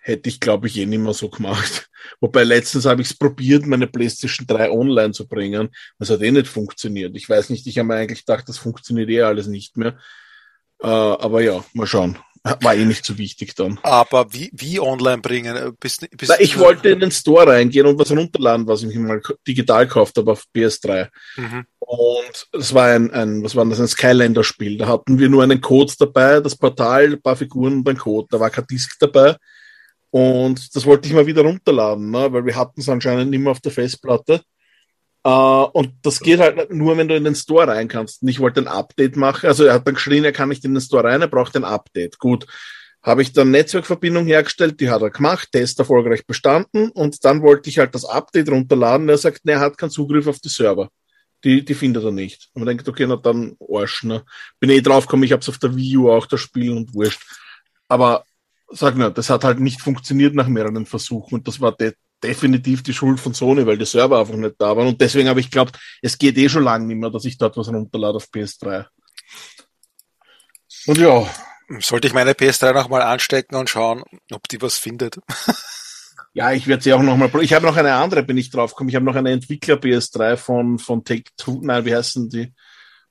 hätte 0.03 0.29
ich, 0.29 0.39
glaube 0.39 0.67
ich, 0.67 0.77
eh 0.77 0.85
nicht 0.85 0.99
mehr 0.99 1.13
so 1.13 1.29
gemacht. 1.29 1.89
Wobei 2.19 2.43
letztens 2.43 2.85
habe 2.85 3.01
ich 3.01 3.09
es 3.09 3.17
probiert, 3.17 3.65
meine 3.65 3.87
PlayStation 3.87 4.45
3 4.45 4.69
online 4.69 5.13
zu 5.13 5.27
bringen. 5.27 5.69
Das 5.97 6.09
hat 6.09 6.21
eh 6.21 6.31
nicht 6.31 6.47
funktioniert. 6.47 7.15
Ich 7.15 7.29
weiß 7.29 7.49
nicht, 7.49 7.65
ich 7.65 7.77
habe 7.77 7.87
mir 7.87 7.95
eigentlich 7.95 8.25
gedacht, 8.25 8.47
das 8.49 8.57
funktioniert 8.57 9.09
eh 9.09 9.21
alles 9.21 9.47
nicht 9.47 9.77
mehr. 9.77 9.97
Äh, 10.81 10.87
aber 10.87 11.41
ja, 11.41 11.63
mal 11.73 11.87
schauen. 11.87 12.17
War 12.43 12.75
eh 12.75 12.83
nicht 12.83 13.05
so 13.05 13.17
wichtig 13.17 13.55
dann. 13.55 13.79
Aber 13.83 14.33
wie, 14.33 14.49
wie 14.51 14.77
online 14.77 15.21
bringen? 15.21 15.77
Bist, 15.79 16.05
bist 16.11 16.29
Na, 16.29 16.41
ich 16.41 16.59
wollte 16.59 16.89
in 16.89 16.99
den 16.99 17.11
Store 17.11 17.47
reingehen 17.47 17.85
und 17.87 17.97
was 17.97 18.11
runterladen, 18.11 18.67
was 18.67 18.83
ich 18.83 18.93
mir 18.93 18.99
mal 18.99 19.21
digital 19.47 19.87
gekauft 19.87 20.17
habe 20.17 20.33
auf 20.33 20.43
PS3. 20.53 21.07
Mhm. 21.37 21.65
Und 21.79 22.47
es 22.51 22.73
war 22.73 22.87
ein, 22.87 23.11
ein, 23.11 23.41
was 23.45 23.55
war 23.55 23.65
das, 23.65 23.79
ein 23.79 23.87
Skylander-Spiel. 23.87 24.77
Da 24.77 24.89
hatten 24.89 25.19
wir 25.19 25.29
nur 25.29 25.43
einen 25.43 25.61
Code 25.61 25.93
dabei, 25.97 26.41
das 26.41 26.57
Portal, 26.57 27.13
ein 27.13 27.21
paar 27.21 27.37
Figuren 27.37 27.75
und 27.75 27.87
ein 27.87 27.97
Code. 27.97 28.27
Da 28.29 28.41
war 28.41 28.49
kein 28.49 28.67
Disk 28.67 28.97
dabei. 28.99 29.37
Und 30.13 30.75
das 30.75 30.85
wollte 30.85 31.07
ich 31.07 31.13
mal 31.15 31.25
wieder 31.25 31.41
runterladen, 31.41 32.11
ne? 32.11 32.31
weil 32.31 32.45
wir 32.45 32.55
hatten 32.55 32.79
es 32.79 32.87
anscheinend 32.87 33.31
nicht 33.31 33.39
mehr 33.39 33.51
auf 33.51 33.61
der 33.61 33.71
Festplatte. 33.71 34.43
Uh, 35.25 35.65
und 35.73 35.93
das 36.03 36.19
geht 36.19 36.39
halt 36.39 36.71
nur, 36.71 36.95
wenn 36.97 37.07
du 37.07 37.15
in 37.15 37.23
den 37.23 37.33
Store 37.33 37.67
rein 37.67 37.87
kannst. 37.87 38.21
Und 38.21 38.27
ich 38.27 38.39
wollte 38.39 38.61
ein 38.61 38.67
Update 38.67 39.15
machen. 39.15 39.47
Also 39.47 39.63
er 39.63 39.73
hat 39.73 39.87
dann 39.87 39.95
geschrien, 39.95 40.23
er 40.23 40.31
kann 40.31 40.49
nicht 40.49 40.63
in 40.65 40.75
den 40.75 40.81
Store 40.81 41.05
rein, 41.05 41.21
er 41.21 41.29
braucht 41.29 41.55
ein 41.55 41.63
Update. 41.63 42.19
Gut. 42.19 42.45
Habe 43.01 43.23
ich 43.23 43.33
dann 43.33 43.49
Netzwerkverbindung 43.49 44.27
hergestellt, 44.27 44.79
die 44.79 44.91
hat 44.91 45.01
er 45.01 45.09
gemacht, 45.09 45.49
Test 45.51 45.79
erfolgreich 45.79 46.27
bestanden 46.27 46.91
und 46.91 47.25
dann 47.25 47.41
wollte 47.41 47.71
ich 47.71 47.79
halt 47.79 47.95
das 47.95 48.05
Update 48.05 48.49
runterladen. 48.49 49.09
Er 49.09 49.17
sagt, 49.17 49.43
ne, 49.45 49.53
er 49.53 49.61
hat 49.61 49.79
keinen 49.79 49.89
Zugriff 49.89 50.27
auf 50.27 50.37
die 50.37 50.49
Server. 50.49 50.89
Die, 51.43 51.65
die 51.65 51.73
findet 51.73 52.03
er 52.03 52.11
nicht. 52.11 52.49
Und 52.53 52.61
man 52.61 52.67
denkt, 52.67 52.87
okay, 52.87 53.07
na 53.07 53.15
dann 53.15 53.57
Arsch, 53.67 54.03
ne? 54.03 54.23
Bin 54.59 54.69
eh 54.69 54.79
draufgekommen, 54.79 55.23
ich 55.23 55.31
hab's 55.31 55.49
auf 55.49 55.57
der 55.57 55.75
Wii 55.75 55.97
U 55.97 56.11
auch 56.11 56.27
das 56.27 56.39
Spiel 56.39 56.71
und 56.71 56.93
wurscht. 56.93 57.23
Aber 57.87 58.23
sag 58.69 58.95
nur, 58.95 59.11
das 59.11 59.29
hat 59.29 59.43
halt 59.43 59.59
nicht 59.59 59.81
funktioniert 59.81 60.35
nach 60.35 60.47
mehreren 60.47 60.85
Versuchen 60.85 61.35
und 61.35 61.47
das 61.47 61.59
war 61.61 61.75
de 61.75 61.93
definitiv 62.23 62.83
die 62.83 62.93
Schuld 62.93 63.19
von 63.19 63.33
Sony, 63.33 63.65
weil 63.65 63.77
die 63.77 63.85
Server 63.85 64.17
einfach 64.17 64.35
nicht 64.35 64.55
da 64.57 64.77
waren 64.77 64.87
und 64.87 65.01
deswegen 65.01 65.27
habe 65.27 65.41
ich 65.41 65.51
glaubt, 65.51 65.77
es 66.01 66.17
geht 66.17 66.37
eh 66.37 66.47
schon 66.47 66.63
lange 66.63 66.85
nicht 66.85 66.95
mehr, 66.95 67.09
dass 67.09 67.25
ich 67.25 67.37
dort 67.37 67.57
was 67.57 67.67
runterlade 67.67 68.15
auf 68.15 68.29
PS3. 68.29 68.85
Und 70.87 70.97
ja. 70.97 71.27
Sollte 71.79 72.07
ich 72.07 72.13
meine 72.13 72.33
PS3 72.33 72.73
nochmal 72.73 73.01
anstecken 73.01 73.55
und 73.55 73.69
schauen, 73.69 74.03
ob 74.31 74.47
die 74.47 74.61
was 74.61 74.77
findet. 74.77 75.17
Ja, 76.35 76.51
ich 76.51 76.65
werde 76.65 76.81
sie 76.81 76.91
auch 76.93 77.01
nochmal. 77.03 77.29
Ich 77.41 77.53
habe 77.53 77.67
noch 77.67 77.77
eine 77.77 77.93
andere, 77.93 78.23
bin 78.23 78.37
ich 78.37 78.49
draufgekommen. 78.49 78.89
Ich 78.89 78.95
habe 78.95 79.05
noch 79.05 79.15
eine 79.15 79.31
Entwickler 79.31 79.75
PS3 79.75 80.35
von, 80.35 80.79
von 80.79 81.03
Take 81.03 81.25
Two. 81.37 81.59
Nein, 81.61 81.85
wie 81.85 81.95
heißen 81.95 82.27
die? 82.27 82.51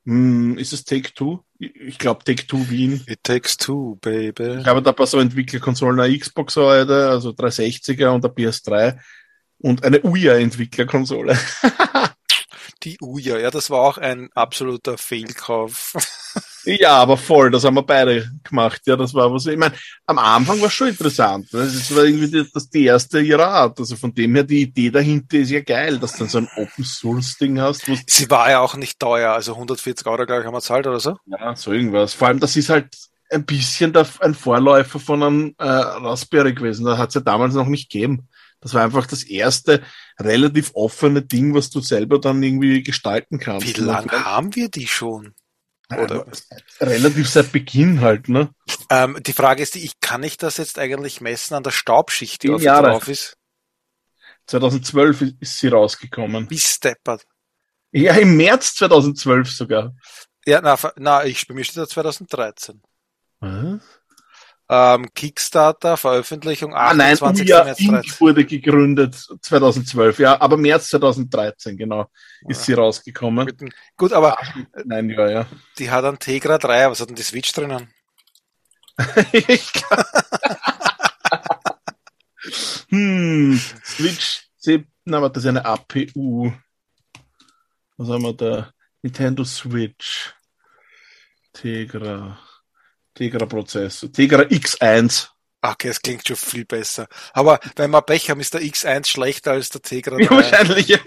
Hm, 0.04 0.58
ist 0.58 0.72
es 0.72 0.84
Take 0.84 1.14
Two? 1.14 1.44
Ich 1.58 1.98
glaube 1.98 2.24
Take 2.24 2.46
Two 2.46 2.68
Wien. 2.68 3.04
It 3.06 3.22
takes 3.22 3.56
two, 3.56 3.96
baby. 4.00 4.58
Ich 4.60 4.66
habe 4.66 4.82
da 4.82 4.90
ein 4.90 4.96
paar 4.96 5.06
so 5.06 5.20
Entwicklerkonsolen, 5.20 6.00
eine 6.00 6.18
Xbox 6.18 6.56
heute, 6.56 7.08
also 7.08 7.30
360er 7.30 8.08
und 8.08 8.24
eine 8.24 8.34
PS3 8.34 8.98
und 9.58 9.84
eine 9.84 10.02
Uya-Entwicklerkonsole. 10.02 11.38
die 12.82 12.98
Uja, 13.00 13.38
ja, 13.38 13.50
das 13.50 13.70
war 13.70 13.80
auch 13.80 13.98
ein 13.98 14.28
absoluter 14.34 14.98
Fehlkauf. 14.98 15.94
Ja, 16.64 16.96
aber 16.98 17.16
voll, 17.16 17.50
das 17.50 17.64
haben 17.64 17.74
wir 17.74 17.82
beide 17.82 18.30
gemacht. 18.44 18.82
Ja, 18.86 18.96
das 18.96 19.12
war 19.14 19.32
was. 19.32 19.46
Ich 19.46 19.56
meine, 19.56 19.74
am 20.06 20.18
Anfang 20.18 20.60
war 20.60 20.68
es 20.68 20.72
schon 20.72 20.88
interessant. 20.88 21.52
Ne? 21.52 21.60
Das 21.60 21.94
war 21.94 22.04
irgendwie 22.04 22.30
die, 22.30 22.50
das 22.52 22.70
die 22.70 22.84
erste 22.84 23.20
ihrer 23.20 23.48
Art. 23.48 23.78
Also 23.78 23.96
von 23.96 24.14
dem 24.14 24.34
her, 24.34 24.44
die 24.44 24.62
Idee 24.62 24.90
dahinter 24.90 25.38
ist 25.38 25.50
ja 25.50 25.60
geil, 25.60 25.98
dass 25.98 26.12
du 26.12 26.18
dann 26.20 26.28
so 26.28 26.38
ein 26.38 26.48
Open 26.56 26.84
Source 26.84 27.36
Ding 27.38 27.60
hast. 27.60 27.84
Sie 28.06 28.30
war 28.30 28.50
ja 28.50 28.60
auch 28.60 28.76
nicht 28.76 29.00
teuer, 29.00 29.32
also 29.32 29.54
140 29.54 30.06
Euro, 30.06 30.24
glaube 30.24 30.42
ich, 30.42 30.46
haben 30.46 30.54
wir 30.54 30.60
zahlt 30.60 30.86
oder 30.86 31.00
so. 31.00 31.16
Ja, 31.26 31.56
so 31.56 31.72
irgendwas. 31.72 32.14
Vor 32.14 32.28
allem, 32.28 32.40
das 32.40 32.56
ist 32.56 32.68
halt 32.68 32.94
ein 33.30 33.44
bisschen 33.44 33.92
der, 33.92 34.06
ein 34.20 34.34
Vorläufer 34.34 35.00
von 35.00 35.22
einem 35.22 35.54
äh, 35.58 35.64
Raspberry 35.64 36.54
gewesen. 36.54 36.84
Da 36.84 36.98
hat 36.98 37.08
es 37.08 37.14
ja 37.14 37.20
damals 37.20 37.54
noch 37.54 37.66
nicht 37.66 37.90
gegeben. 37.90 38.28
Das 38.60 38.74
war 38.74 38.84
einfach 38.84 39.06
das 39.06 39.24
erste 39.24 39.82
relativ 40.20 40.70
offene 40.74 41.22
Ding, 41.22 41.52
was 41.54 41.70
du 41.70 41.80
selber 41.80 42.20
dann 42.20 42.42
irgendwie 42.42 42.82
gestalten 42.82 43.40
kannst. 43.40 43.66
Wie 43.66 43.80
lange 43.80 44.24
haben 44.24 44.54
wir 44.54 44.68
die 44.68 44.86
schon? 44.86 45.34
Oder? 45.90 46.26
Relativ 46.80 47.28
seit 47.28 47.52
Beginn 47.52 48.00
halt, 48.00 48.28
ne? 48.28 48.54
Ähm, 48.88 49.18
die 49.20 49.32
Frage 49.32 49.62
ist 49.62 49.76
ich 49.76 50.00
kann 50.00 50.22
ich 50.22 50.36
das 50.36 50.56
jetzt 50.56 50.78
eigentlich 50.78 51.20
messen 51.20 51.54
an 51.54 51.62
der 51.62 51.70
Staubschicht, 51.70 52.42
die 52.42 52.50
auf 52.50 52.62
Jahre. 52.62 52.90
drauf 52.90 53.08
ist? 53.08 53.36
2012 54.46 55.34
ist 55.40 55.58
sie 55.58 55.68
rausgekommen. 55.68 56.48
Wie 56.50 56.58
steppert. 56.58 57.26
Ja, 57.92 58.14
im 58.14 58.36
März 58.36 58.74
2012 58.76 59.50
sogar. 59.50 59.94
Ja, 60.46 60.60
na, 60.62 60.78
na 60.96 61.24
ich, 61.24 61.46
bei 61.46 61.54
mir 61.54 61.64
steht 61.64 61.76
da 61.76 61.86
2013. 61.86 62.82
Was? 63.40 63.80
Ähm, 64.74 65.12
Kickstarter, 65.12 65.98
Veröffentlichung 65.98 66.74
28. 66.74 67.52
Ah, 67.52 67.58
nein, 67.58 67.66
März 67.66 67.78
13. 67.78 68.20
wurde 68.20 68.46
gegründet 68.46 69.14
2012, 69.42 70.18
ja, 70.20 70.40
aber 70.40 70.56
März 70.56 70.88
2013, 70.88 71.76
genau, 71.76 72.06
ist 72.48 72.60
ja. 72.60 72.64
sie 72.64 72.72
rausgekommen. 72.72 73.52
Gut, 73.98 74.14
aber 74.14 74.38
nein, 74.86 75.10
ja, 75.10 75.28
ja. 75.28 75.46
die 75.78 75.90
hat 75.90 76.06
einen 76.06 76.18
Tegra 76.18 76.56
3, 76.56 76.90
was 76.90 77.02
hat 77.02 77.10
denn 77.10 77.16
die 77.16 77.22
Switch 77.22 77.52
drinnen? 77.52 77.92
hm, 82.88 83.60
Switch, 83.84 84.48
na, 85.04 85.18
aber 85.18 85.28
das 85.28 85.44
ist 85.44 85.48
eine 85.50 85.66
APU. 85.66 86.50
Was 87.98 88.08
haben 88.08 88.22
wir 88.22 88.32
da? 88.32 88.72
Nintendo 89.02 89.44
Switch. 89.44 90.32
Tegra. 91.52 92.38
Tegra-Prozessor. 93.14 94.12
Tegra 94.12 94.42
X1. 94.42 95.28
Okay, 95.60 95.88
es 95.88 96.02
klingt 96.02 96.26
schon 96.26 96.36
viel 96.36 96.64
besser. 96.64 97.06
Aber 97.32 97.60
wenn 97.76 97.90
wir 97.90 98.02
Pech 98.02 98.30
haben, 98.30 98.40
ist 98.40 98.54
der 98.54 98.62
X1 98.62 99.06
schlechter 99.06 99.52
als 99.52 99.68
der 99.70 99.82
Tegra 99.82 100.16
3. 100.16 100.24
Ja, 100.24 100.30
wahrscheinlich, 100.30 100.88
ja. 100.88 100.98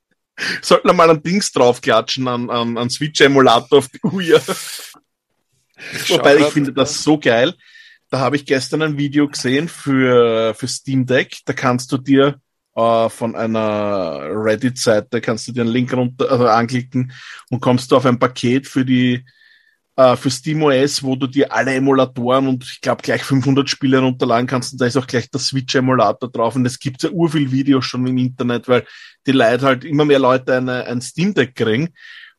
Sollten 0.62 0.88
wir 0.88 0.94
mal 0.94 1.10
ein 1.10 1.22
Dings 1.22 1.52
draufklatschen, 1.52 2.26
an, 2.28 2.48
an, 2.48 2.78
an 2.78 2.90
Switch-Emulator 2.90 3.78
auf 3.78 3.88
die 3.88 4.00
Uhr. 4.02 4.40
Wobei 6.08 6.36
ich 6.36 6.46
finde 6.46 6.72
das 6.72 7.02
so 7.02 7.18
geil. 7.18 7.54
Da 8.08 8.20
habe 8.20 8.36
ich 8.36 8.46
gestern 8.46 8.82
ein 8.82 8.96
Video 8.96 9.28
gesehen 9.28 9.68
für, 9.68 10.54
für 10.54 10.68
Steam 10.68 11.04
Deck. 11.04 11.38
Da 11.44 11.52
kannst 11.52 11.92
du 11.92 11.98
dir 11.98 12.40
äh, 12.74 13.08
von 13.10 13.34
einer 13.34 14.20
Reddit-Seite, 14.30 15.20
kannst 15.20 15.48
du 15.48 15.52
dir 15.52 15.62
einen 15.62 15.70
Link 15.70 15.92
runter, 15.92 16.30
also 16.30 16.46
anklicken 16.46 17.12
und 17.50 17.60
kommst 17.60 17.90
du 17.90 17.96
auf 17.96 18.06
ein 18.06 18.18
Paket 18.18 18.66
für 18.66 18.84
die 18.84 19.24
äh, 19.98 20.16
für 20.16 20.30
SteamOS, 20.30 21.02
wo 21.02 21.16
du 21.16 21.26
dir 21.26 21.52
alle 21.52 21.74
Emulatoren 21.74 22.46
und 22.46 22.62
ich 22.62 22.80
glaube 22.80 23.02
gleich 23.02 23.24
500 23.24 23.68
Spiele 23.68 23.98
runterladen 23.98 24.46
kannst 24.46 24.72
und 24.72 24.80
da 24.80 24.86
ist 24.86 24.96
auch 24.96 25.08
gleich 25.08 25.28
der 25.28 25.40
Switch-Emulator 25.40 26.30
drauf 26.30 26.54
und 26.54 26.64
es 26.64 26.78
gibt 26.78 27.02
ja 27.02 27.10
urviel 27.10 27.50
Videos 27.50 27.84
schon 27.84 28.06
im 28.06 28.16
Internet, 28.16 28.68
weil 28.68 28.86
die 29.26 29.32
Leute 29.32 29.66
halt 29.66 29.84
immer 29.84 30.04
mehr 30.04 30.20
Leute 30.20 30.56
eine, 30.56 30.84
ein 30.84 31.00
Steam 31.00 31.34
Deck 31.34 31.56
kriegen 31.56 31.88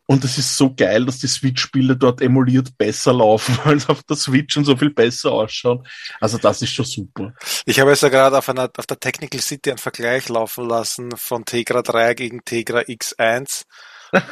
und 0.06 0.24
es 0.24 0.38
ist 0.38 0.56
so 0.56 0.74
geil, 0.74 1.06
dass 1.06 1.19
die 1.19 1.28
Switch-Spiele 1.28 1.98
dort 1.98 2.22
emuliert 2.22 2.78
besser 2.78 3.12
laufen, 3.12 3.60
als 3.65 3.89
auf 3.89 4.04
der 4.04 4.15
Switch 4.15 4.56
und 4.56 4.63
so 4.63 4.78
viel 4.78 4.91
besser 4.91 5.34
ausschauen. 5.34 5.86
Also 6.22 6.38
das 6.38 6.62
ist 6.62 6.72
schon 6.72 6.86
super. 6.86 7.34
Ich 7.65 7.82
habe 7.82 7.89
jetzt 7.89 8.04
ja 8.04 8.10
gerade 8.10 8.38
auf, 8.38 8.48
einer, 8.48 8.72
auf 8.78 8.86
der 8.86 9.02
Technical 9.02 9.41
City 9.41 9.69
einen 9.69 9.80
Vergleich 9.80 10.30
laufen 10.30 10.65
lassen 10.65 11.12
von 11.17 11.43
Tegra 11.43 11.82
3 11.82 12.13
gegen 12.13 12.39
Tegra 12.45 12.80
X1 12.80 13.65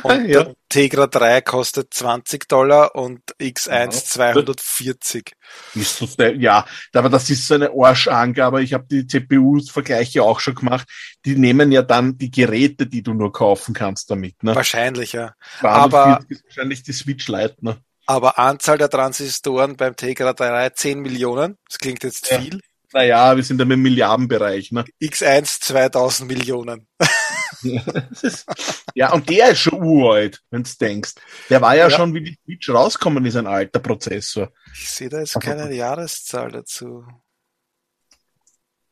und 0.03 0.25
ja. 0.27 0.43
der 0.43 0.55
Tegra 0.69 1.07
3 1.07 1.41
kostet 1.41 1.93
20 1.93 2.47
Dollar 2.47 2.95
und 2.95 3.21
X1 3.39 3.69
ja. 3.69 3.89
240. 3.89 5.33
Ist 5.75 5.97
so, 5.97 6.23
ja, 6.23 6.65
aber 6.93 7.09
das 7.09 7.29
ist 7.29 7.47
so 7.47 7.55
eine 7.55 7.71
Arschangabe. 7.71 8.63
Ich 8.63 8.73
habe 8.73 8.85
die 8.89 9.07
CPU-Vergleiche 9.07 10.23
auch 10.23 10.39
schon 10.39 10.55
gemacht. 10.55 10.87
Die 11.25 11.35
nehmen 11.35 11.71
ja 11.71 11.81
dann 11.81 12.17
die 12.17 12.31
Geräte, 12.31 12.87
die 12.87 13.03
du 13.03 13.13
nur 13.13 13.31
kaufen 13.31 13.73
kannst 13.73 14.09
damit. 14.11 14.41
Ne? 14.43 14.55
Wahrscheinlich, 14.55 15.13
ja. 15.13 15.33
Aber 15.61 16.19
ist 16.27 16.43
wahrscheinlich 16.45 16.83
die 16.83 16.93
Switch 16.93 17.27
Lite. 17.27 17.55
Ne? 17.61 17.77
Aber 18.05 18.39
Anzahl 18.39 18.77
der 18.77 18.89
Transistoren 18.89 19.75
beim 19.75 19.95
Tegra 19.95 20.33
3 20.33 20.69
10 20.69 20.99
Millionen. 20.99 21.57
Das 21.67 21.77
klingt 21.77 22.03
jetzt 22.03 22.29
ja. 22.31 22.39
viel. 22.39 22.59
Naja, 22.93 23.35
wir 23.35 23.43
sind 23.43 23.59
im 23.59 23.81
Milliardenbereich. 23.81 24.71
Ne? 24.71 24.85
X1 25.01 25.61
2000 25.61 26.29
Millionen. 26.29 26.87
ja, 28.95 29.13
und 29.13 29.29
der 29.29 29.51
ist 29.51 29.59
schon 29.59 29.81
uralt, 29.81 30.41
wenn 30.49 30.63
du 30.63 30.69
denkst. 30.79 31.15
Der 31.49 31.61
war 31.61 31.75
ja, 31.75 31.87
ja, 31.87 31.95
schon, 31.95 32.13
wie 32.13 32.23
die 32.23 32.37
Switch 32.43 32.69
rauskommen 32.69 33.25
ist, 33.25 33.35
ein 33.35 33.47
alter 33.47 33.79
Prozessor. 33.79 34.51
Ich 34.73 34.89
sehe 34.89 35.09
da 35.09 35.19
jetzt 35.19 35.39
keine 35.39 35.73
Jahreszahl 35.73 36.51
dazu. 36.51 37.05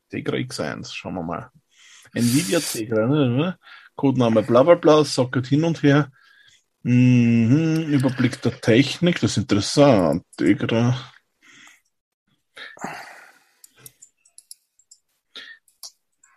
Tegra 0.10 0.36
X1, 0.36 0.94
schauen 0.94 1.16
wir 1.16 1.24
mal. 1.24 1.52
Nvidia 2.14 2.60
Tegra, 2.60 3.08
ne? 3.08 3.58
Codename 3.96 4.44
bla 4.44 4.64
bla 4.64 4.76
bla, 4.76 5.04
Socket 5.04 5.48
hin 5.48 5.64
und 5.64 5.84
her. 5.84 6.12
Mhm, 6.84 7.88
Überblick 7.92 8.42
der 8.42 8.60
Technik, 8.62 9.20
das 9.20 9.32
ist 9.32 9.38
interessant. 9.38 10.24
Tegra. 10.38 10.96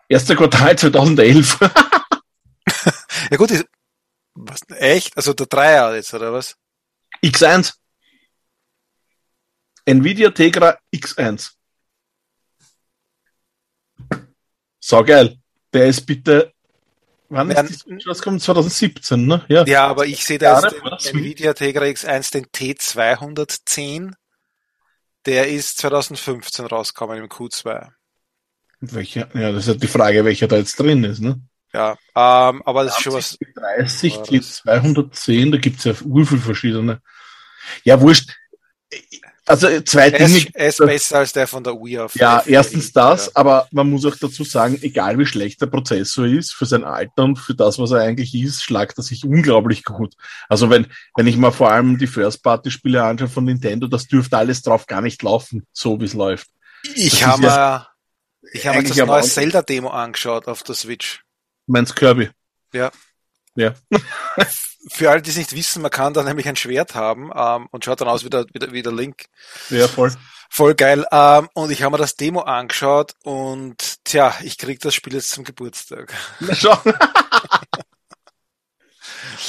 Erster 0.09 0.37
Quartal 0.37 0.77
2011. 0.77 1.59
Ja 3.31 3.37
gut, 3.37 3.51
ist, 3.51 3.67
was, 4.35 4.61
echt? 4.71 5.17
Also 5.17 5.33
der 5.35 5.47
Dreier 5.47 5.95
jetzt, 5.95 6.15
oder 6.15 6.33
was? 6.33 6.57
X1. 7.23 7.75
Nvidia 9.85 10.31
Tegra 10.31 10.79
X1. 10.95 11.53
So 14.81 15.03
geil. 15.03 15.39
Der 15.73 15.87
ist 15.87 16.07
bitte, 16.07 16.53
wann 17.29 17.51
ja, 17.51 17.61
ist 17.61 17.87
die 17.87 18.05
rausgekommen? 18.07 18.41
2017, 18.41 19.27
ne? 19.27 19.45
Ja, 19.49 19.65
ja 19.65 19.87
aber 19.87 20.07
ich 20.07 20.25
sehe 20.25 20.39
da 20.39 20.61
jetzt 20.61 21.15
Nvidia 21.15 21.53
Tegra 21.55 21.85
X1, 21.85 22.33
den 22.33 22.47
T210. 22.47 24.13
Der 25.27 25.49
ist 25.49 25.79
2015 25.79 26.67
rausgekommen 26.67 27.19
im 27.19 27.29
Q2. 27.29 27.91
Welcher? 28.81 29.29
Ja, 29.35 29.53
das 29.53 29.67
ist 29.67 29.75
ja 29.75 29.75
die 29.75 29.89
Frage, 29.89 30.25
welcher 30.25 30.49
da 30.49 30.57
jetzt 30.57 30.79
drin 30.79 31.05
ist, 31.05 31.21
ne? 31.21 31.41
Ja, 31.73 31.93
ähm, 32.15 32.63
aber 32.65 32.85
das 32.85 32.97
ist 32.97 33.03
schon 33.03 33.13
was. 33.13 33.39
30, 33.55 34.23
die 34.23 34.41
210, 34.41 35.53
da 35.53 35.59
gibt's 35.59 35.85
ja 35.85 35.93
urviel 36.05 36.39
verschiedene. 36.39 37.01
Ja, 37.85 38.01
wurscht. 38.01 38.31
Also 39.45 39.81
zwei 39.81 40.11
er 40.11 40.27
Dinge. 40.27 40.47
Er 40.53 40.69
ist 40.69 40.79
besser 40.79 41.19
als 41.19 41.33
der 41.33 41.47
von 41.47 41.65
der 41.65 41.73
Wii 41.75 42.01
auf. 42.01 42.15
Ja, 42.17 42.43
erstens 42.45 42.93
das, 42.93 43.27
ja. 43.27 43.33
aber 43.35 43.67
man 43.71 43.89
muss 43.89 44.05
auch 44.05 44.17
dazu 44.17 44.45
sagen, 44.45 44.79
egal 44.83 45.19
wie 45.19 45.25
schlecht 45.25 45.61
der 45.63 45.67
Prozessor 45.67 46.27
ist, 46.27 46.53
für 46.53 46.67
sein 46.67 46.85
Alter 46.85 47.25
und 47.25 47.37
für 47.37 47.55
das, 47.55 47.79
was 47.79 47.91
er 47.91 48.01
eigentlich 48.01 48.35
ist, 48.35 48.63
schlagt 48.63 48.99
er 48.99 49.05
sich 49.05 49.25
unglaublich 49.25 49.85
gut. 49.85 50.15
Also 50.51 50.69
wenn, 50.69 50.87
wenn 51.17 51.27
ich 51.27 51.39
mal 51.39 51.51
vor 51.51 51.71
allem 51.71 51.97
die 51.97 52.07
First-Party-Spiele 52.07 53.03
anschaue 53.03 53.29
von 53.29 53.45
Nintendo, 53.45 53.87
das 53.87 54.07
dürfte 54.07 54.37
alles 54.37 54.63
drauf 54.63 54.87
gar 54.87 55.01
nicht 55.01 55.23
laufen, 55.23 55.67
so 55.73 55.99
wie 55.99 56.05
es 56.05 56.13
läuft. 56.13 56.49
Ich 56.95 57.25
habe 57.25 57.41
mir, 57.41 57.87
ich 58.53 58.67
habe 58.67 58.83
mir 58.83 58.89
das 58.89 58.97
neue 58.99 59.23
Zelda-Demo 59.23 59.89
angeschaut 59.89 60.47
auf 60.47 60.63
der 60.63 60.75
Switch. 60.75 61.23
Meinst 61.69 61.97
Kirby? 61.97 62.31
Ja. 62.73 62.91
Ja. 63.55 63.75
für 64.91 65.11
alle, 65.11 65.23
die 65.23 65.31
es 65.31 65.37
nicht 65.37 65.55
wissen, 65.55 65.83
man 65.83 65.91
kann 65.91 66.15
da 66.15 66.23
nämlich 66.23 66.49
ein 66.49 66.57
Schwert 66.57 66.95
haben 66.95 67.31
ähm, 67.35 67.69
und 67.71 67.85
schaut 67.85 68.01
dann 68.01 68.09
aus 68.09 68.25
wie 68.25 68.31
der, 68.31 68.47
wie 68.53 68.59
der, 68.59 68.73
wie 68.73 68.83
der 68.83 68.93
Link. 68.93 69.27
Ja, 69.71 69.89
voll. 69.89 70.13
Voll 70.51 70.75
geil. 70.75 71.05
Ähm, 71.13 71.49
und 71.55 71.71
ich 71.71 71.83
habe 71.83 71.93
mir 71.93 71.99
das 71.99 72.15
Demo 72.15 72.41
angeschaut 72.41 73.15
und 73.23 74.05
tja, 74.05 74.35
ich 74.43 74.57
krieg 74.57 74.81
das 74.81 74.95
Spiel 74.95 75.15
jetzt 75.15 75.31
zum 75.31 75.45
Geburtstag. 75.45 76.15
Na 76.41 76.55
schau. 76.55 76.81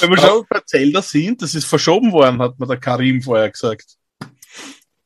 Wenn 0.00 0.10
wir 0.10 0.18
schon 0.18 0.46
bei 0.48 0.60
Zelda 0.60 1.02
sind, 1.02 1.42
das 1.42 1.54
ist 1.54 1.66
verschoben 1.66 2.12
worden, 2.12 2.40
hat 2.40 2.58
mir 2.58 2.66
der 2.66 2.78
Karim 2.78 3.22
vorher 3.22 3.50
gesagt. 3.50 3.96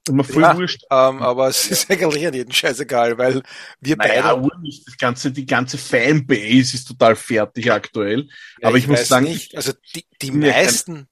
Immer 0.08 0.24
voll 0.24 0.42
ja, 0.42 0.56
wurscht. 0.56 0.82
Ähm, 0.90 1.22
aber 1.22 1.48
es 1.48 1.66
ist 1.70 1.90
eigentlich 1.90 2.26
an 2.26 2.34
jeden 2.34 2.52
scheißegal, 2.52 3.16
weil 3.16 3.42
wir 3.80 3.96
naja, 3.96 4.34
beide. 4.34 4.60
Nicht. 4.60 4.86
Das 4.86 4.96
ganze, 4.98 5.30
die 5.32 5.46
ganze 5.46 5.78
Fanbase 5.78 6.74
ist 6.74 6.86
total 6.86 7.16
fertig 7.16 7.72
aktuell. 7.72 8.28
Ja, 8.60 8.68
aber 8.68 8.76
ich, 8.76 8.84
ich 8.84 8.90
muss 8.90 9.08
sagen. 9.08 9.26
Nicht. 9.26 9.56
Also 9.56 9.72
die, 9.94 10.04
die 10.20 10.30
meisten, 10.30 11.08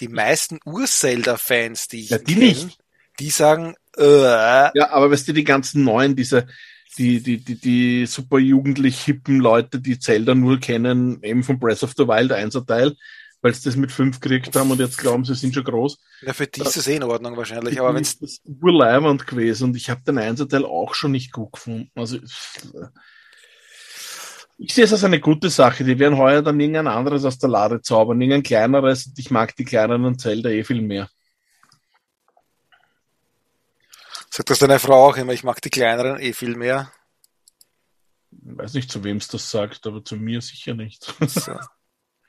die 0.00 0.08
meisten 0.08 0.58
Ur-Zelda-Fans, 0.64 1.88
die 1.88 2.00
ich 2.00 2.10
ja, 2.10 2.18
die 2.18 2.34
kenn, 2.34 2.42
nicht. 2.42 2.78
die 3.18 3.30
sagen, 3.30 3.74
äh, 3.96 4.02
Ja, 4.02 4.90
aber 4.90 5.10
weißt 5.10 5.28
du, 5.28 5.32
die 5.32 5.44
ganzen 5.44 5.84
neuen, 5.84 6.14
diese, 6.14 6.46
die, 6.98 7.22
die, 7.22 7.38
die, 7.38 7.58
die 7.58 8.06
super 8.06 8.38
jugendlich 8.38 9.00
hippen 9.02 9.38
Leute, 9.38 9.80
die 9.80 9.98
Zelda 9.98 10.34
nur 10.34 10.60
kennen, 10.60 11.22
eben 11.22 11.42
von 11.42 11.58
Breath 11.58 11.82
of 11.82 11.94
the 11.96 12.06
Wild 12.06 12.32
1 12.32 12.58
Teil, 12.66 12.96
weil 13.42 13.54
sie 13.54 13.64
das 13.64 13.76
mit 13.76 13.92
fünf 13.92 14.20
gekriegt 14.20 14.56
haben 14.56 14.70
und 14.70 14.80
jetzt 14.80 14.98
glauben, 14.98 15.24
sie 15.24 15.34
sind 15.34 15.54
schon 15.54 15.64
groß. 15.64 15.98
Ja, 16.22 16.32
für 16.32 16.46
die 16.46 16.62
ist 16.62 16.76
es 16.76 16.86
eh 16.88 16.96
in 16.96 17.02
Ordnung 17.02 17.36
wahrscheinlich, 17.36 17.78
aber 17.80 17.94
wenn 17.94 18.02
es. 18.02 18.18
Das 18.18 18.40
gewesen 18.44 19.64
und 19.64 19.76
ich 19.76 19.90
habe 19.90 20.02
den 20.02 20.18
Einzelteil 20.18 20.64
auch 20.64 20.94
schon 20.94 21.12
nicht 21.12 21.32
gut 21.32 21.52
gefunden. 21.52 21.90
Also, 21.94 22.18
ich 24.58 24.74
sehe 24.74 24.84
es 24.84 24.92
als 24.92 25.04
eine 25.04 25.20
gute 25.20 25.50
Sache. 25.50 25.84
Die 25.84 25.98
werden 25.98 26.16
heuer 26.16 26.42
dann 26.42 26.58
irgendein 26.58 26.88
anderes 26.88 27.24
aus 27.24 27.38
der 27.38 27.50
Lade 27.50 27.82
zaubern, 27.82 28.20
irgendein 28.20 28.42
kleineres. 28.42 29.12
Ich 29.16 29.30
mag 29.30 29.54
die 29.56 29.64
kleineren 29.64 30.18
Zelda 30.18 30.48
eh 30.48 30.64
viel 30.64 30.80
mehr. 30.80 31.08
Sagt 34.30 34.50
das 34.50 34.58
deine 34.58 34.78
Frau 34.78 35.08
auch 35.08 35.16
immer, 35.16 35.32
ich 35.32 35.44
mag 35.44 35.60
die 35.62 35.70
kleineren 35.70 36.18
eh 36.20 36.32
viel 36.32 36.56
mehr? 36.56 36.90
Ich 38.30 38.58
weiß 38.58 38.74
nicht, 38.74 38.90
zu 38.90 39.02
wem 39.04 39.18
es 39.18 39.28
das 39.28 39.50
sagt, 39.50 39.86
aber 39.86 40.04
zu 40.04 40.16
mir 40.16 40.40
sicher 40.40 40.74
nicht. 40.74 41.14
So. 41.26 41.58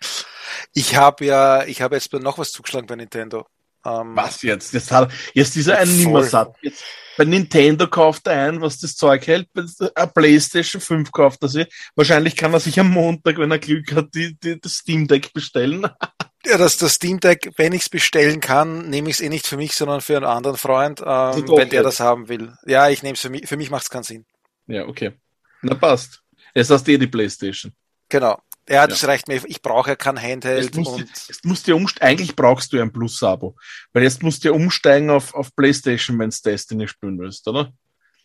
Ich 0.74 0.96
habe 0.96 1.26
ja, 1.26 1.64
ich 1.66 1.82
habe 1.82 1.96
jetzt 1.96 2.12
noch 2.14 2.38
was 2.38 2.52
zugeschlagen 2.52 2.88
bei 2.88 2.96
Nintendo. 2.96 3.46
Ähm, 3.86 4.16
was 4.16 4.42
jetzt? 4.42 4.74
Jetzt, 4.74 4.92
hat, 4.92 5.12
jetzt 5.34 5.56
ist 5.56 5.68
er 5.68 5.80
ein 5.80 5.98
Nimmersatt. 5.98 6.56
Jetzt, 6.62 6.84
bei 7.18 7.26
Nintendo 7.26 7.88
kauft 7.88 8.28
er 8.28 8.48
ein, 8.48 8.62
was 8.62 8.80
das 8.80 8.96
Zeug 8.96 9.26
hält. 9.28 9.48
Bei 9.54 10.06
PlayStation 10.06 10.82
5 10.82 11.12
kauft 11.12 11.42
er 11.42 11.50
sich. 11.50 11.68
Wahrscheinlich 11.96 12.36
kann 12.36 12.54
er 12.54 12.60
sich 12.60 12.80
am 12.80 12.92
Montag, 12.92 13.38
wenn 13.38 13.52
er 13.52 13.60
Glück 13.60 13.94
hat, 13.94 14.14
die, 14.14 14.38
die, 14.38 14.60
das 14.60 14.74
Steam 14.74 15.08
Deck 15.08 15.34
bestellen. 15.34 15.88
Ja, 16.46 16.58
das, 16.58 16.78
das 16.78 16.94
Steam 16.94 17.20
Deck, 17.20 17.52
wenn 17.58 17.74
ich 17.74 17.82
es 17.82 17.90
bestellen 17.90 18.40
kann, 18.40 18.90
nehme 18.90 19.10
ich 19.10 19.16
es 19.16 19.22
eh 19.22 19.28
nicht 19.28 19.46
für 19.46 19.58
mich, 19.58 19.74
sondern 19.74 20.00
für 20.00 20.16
einen 20.16 20.26
anderen 20.26 20.56
Freund, 20.56 21.02
ähm, 21.02 21.46
wenn 21.50 21.70
der 21.70 21.84
das 21.84 22.00
haben 22.00 22.30
will. 22.30 22.54
Ja, 22.66 22.88
ich 22.88 23.04
nehme 23.04 23.16
es 23.16 23.22
für 23.22 23.30
mich. 23.30 23.48
Für 23.48 23.58
mich 23.58 23.70
macht 23.70 23.84
es 23.84 23.90
keinen 23.90 24.04
Sinn. 24.04 24.26
Ja, 24.68 24.86
okay. 24.86 25.14
Na 25.62 25.74
passt. 25.76 26.22
Jetzt 26.54 26.70
hast 26.70 26.88
du 26.88 26.92
eh 26.94 26.98
die 26.98 27.08
Playstation. 27.08 27.74
Genau. 28.08 28.40
Ja, 28.70 28.86
das 28.88 29.02
ja. 29.02 29.08
reicht 29.08 29.28
mir. 29.28 29.42
Ich 29.46 29.62
brauche 29.62 29.92
ja 29.92 29.96
kein 29.96 30.22
Handheld. 30.22 30.66
Jetzt 30.66 30.76
musst, 30.76 30.92
und 30.92 31.10
jetzt 31.28 31.46
musst 31.46 31.68
du 31.68 31.76
umsteigen. 31.76 32.08
Eigentlich 32.08 32.36
brauchst 32.36 32.74
du 32.74 32.82
ein 32.82 32.92
Plus-Abo. 32.92 33.56
Weil 33.94 34.04
jetzt 34.04 34.24
musst 34.24 34.44
du 34.44 34.50
ja 34.50 34.54
umsteigen 34.54 35.10
auf, 35.10 35.34
auf 35.34 35.56
Playstation, 35.56 36.20
wenn 36.20 36.30
du 36.30 36.38
Destiny 36.44 36.88
spielen 36.88 37.18
willst, 37.18 37.48
oder? 37.48 37.72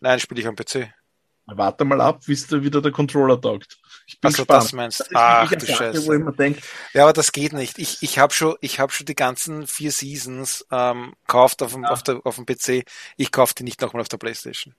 Nein, 0.00 0.18
spiele 0.18 0.40
ich 0.40 0.46
am 0.46 0.56
PC. 0.56 0.92
Warte 1.46 1.84
mal 1.84 2.00
ab, 2.00 2.20
bis 2.26 2.46
da 2.46 2.62
wieder 2.62 2.80
der 2.80 2.92
Controller 2.92 3.40
taugt. 3.40 3.78
Ich 4.06 4.20
bin 4.20 4.28
also 4.28 4.42
gespannt. 4.42 4.64
das 4.64 4.72
meinst 4.72 5.00
das 5.00 5.08
Ach, 5.12 5.50
du 5.50 5.66
Scheiße. 5.66 6.06
Wo 6.06 6.12
ich 6.12 6.20
mir 6.20 6.32
denk, 6.32 6.58
ja, 6.92 7.02
aber 7.02 7.12
das 7.12 7.32
geht 7.32 7.52
nicht. 7.52 7.78
Ich, 7.78 8.02
ich 8.02 8.18
habe 8.18 8.32
schon, 8.32 8.56
ich 8.60 8.78
habe 8.78 8.92
schon 8.92 9.06
die 9.06 9.14
ganzen 9.14 9.66
vier 9.66 9.90
Seasons 9.90 10.66
ähm, 10.70 11.14
gekauft 11.26 11.62
auf 11.62 11.72
dem, 11.72 11.82
ja. 11.82 11.90
auf, 11.90 12.02
der, 12.02 12.20
auf 12.24 12.36
dem 12.36 12.46
PC. 12.46 12.84
Ich 13.16 13.32
kaufe 13.32 13.54
die 13.56 13.64
nicht 13.64 13.80
nochmal 13.80 14.02
auf 14.02 14.08
der 14.08 14.18
Playstation. 14.18 14.74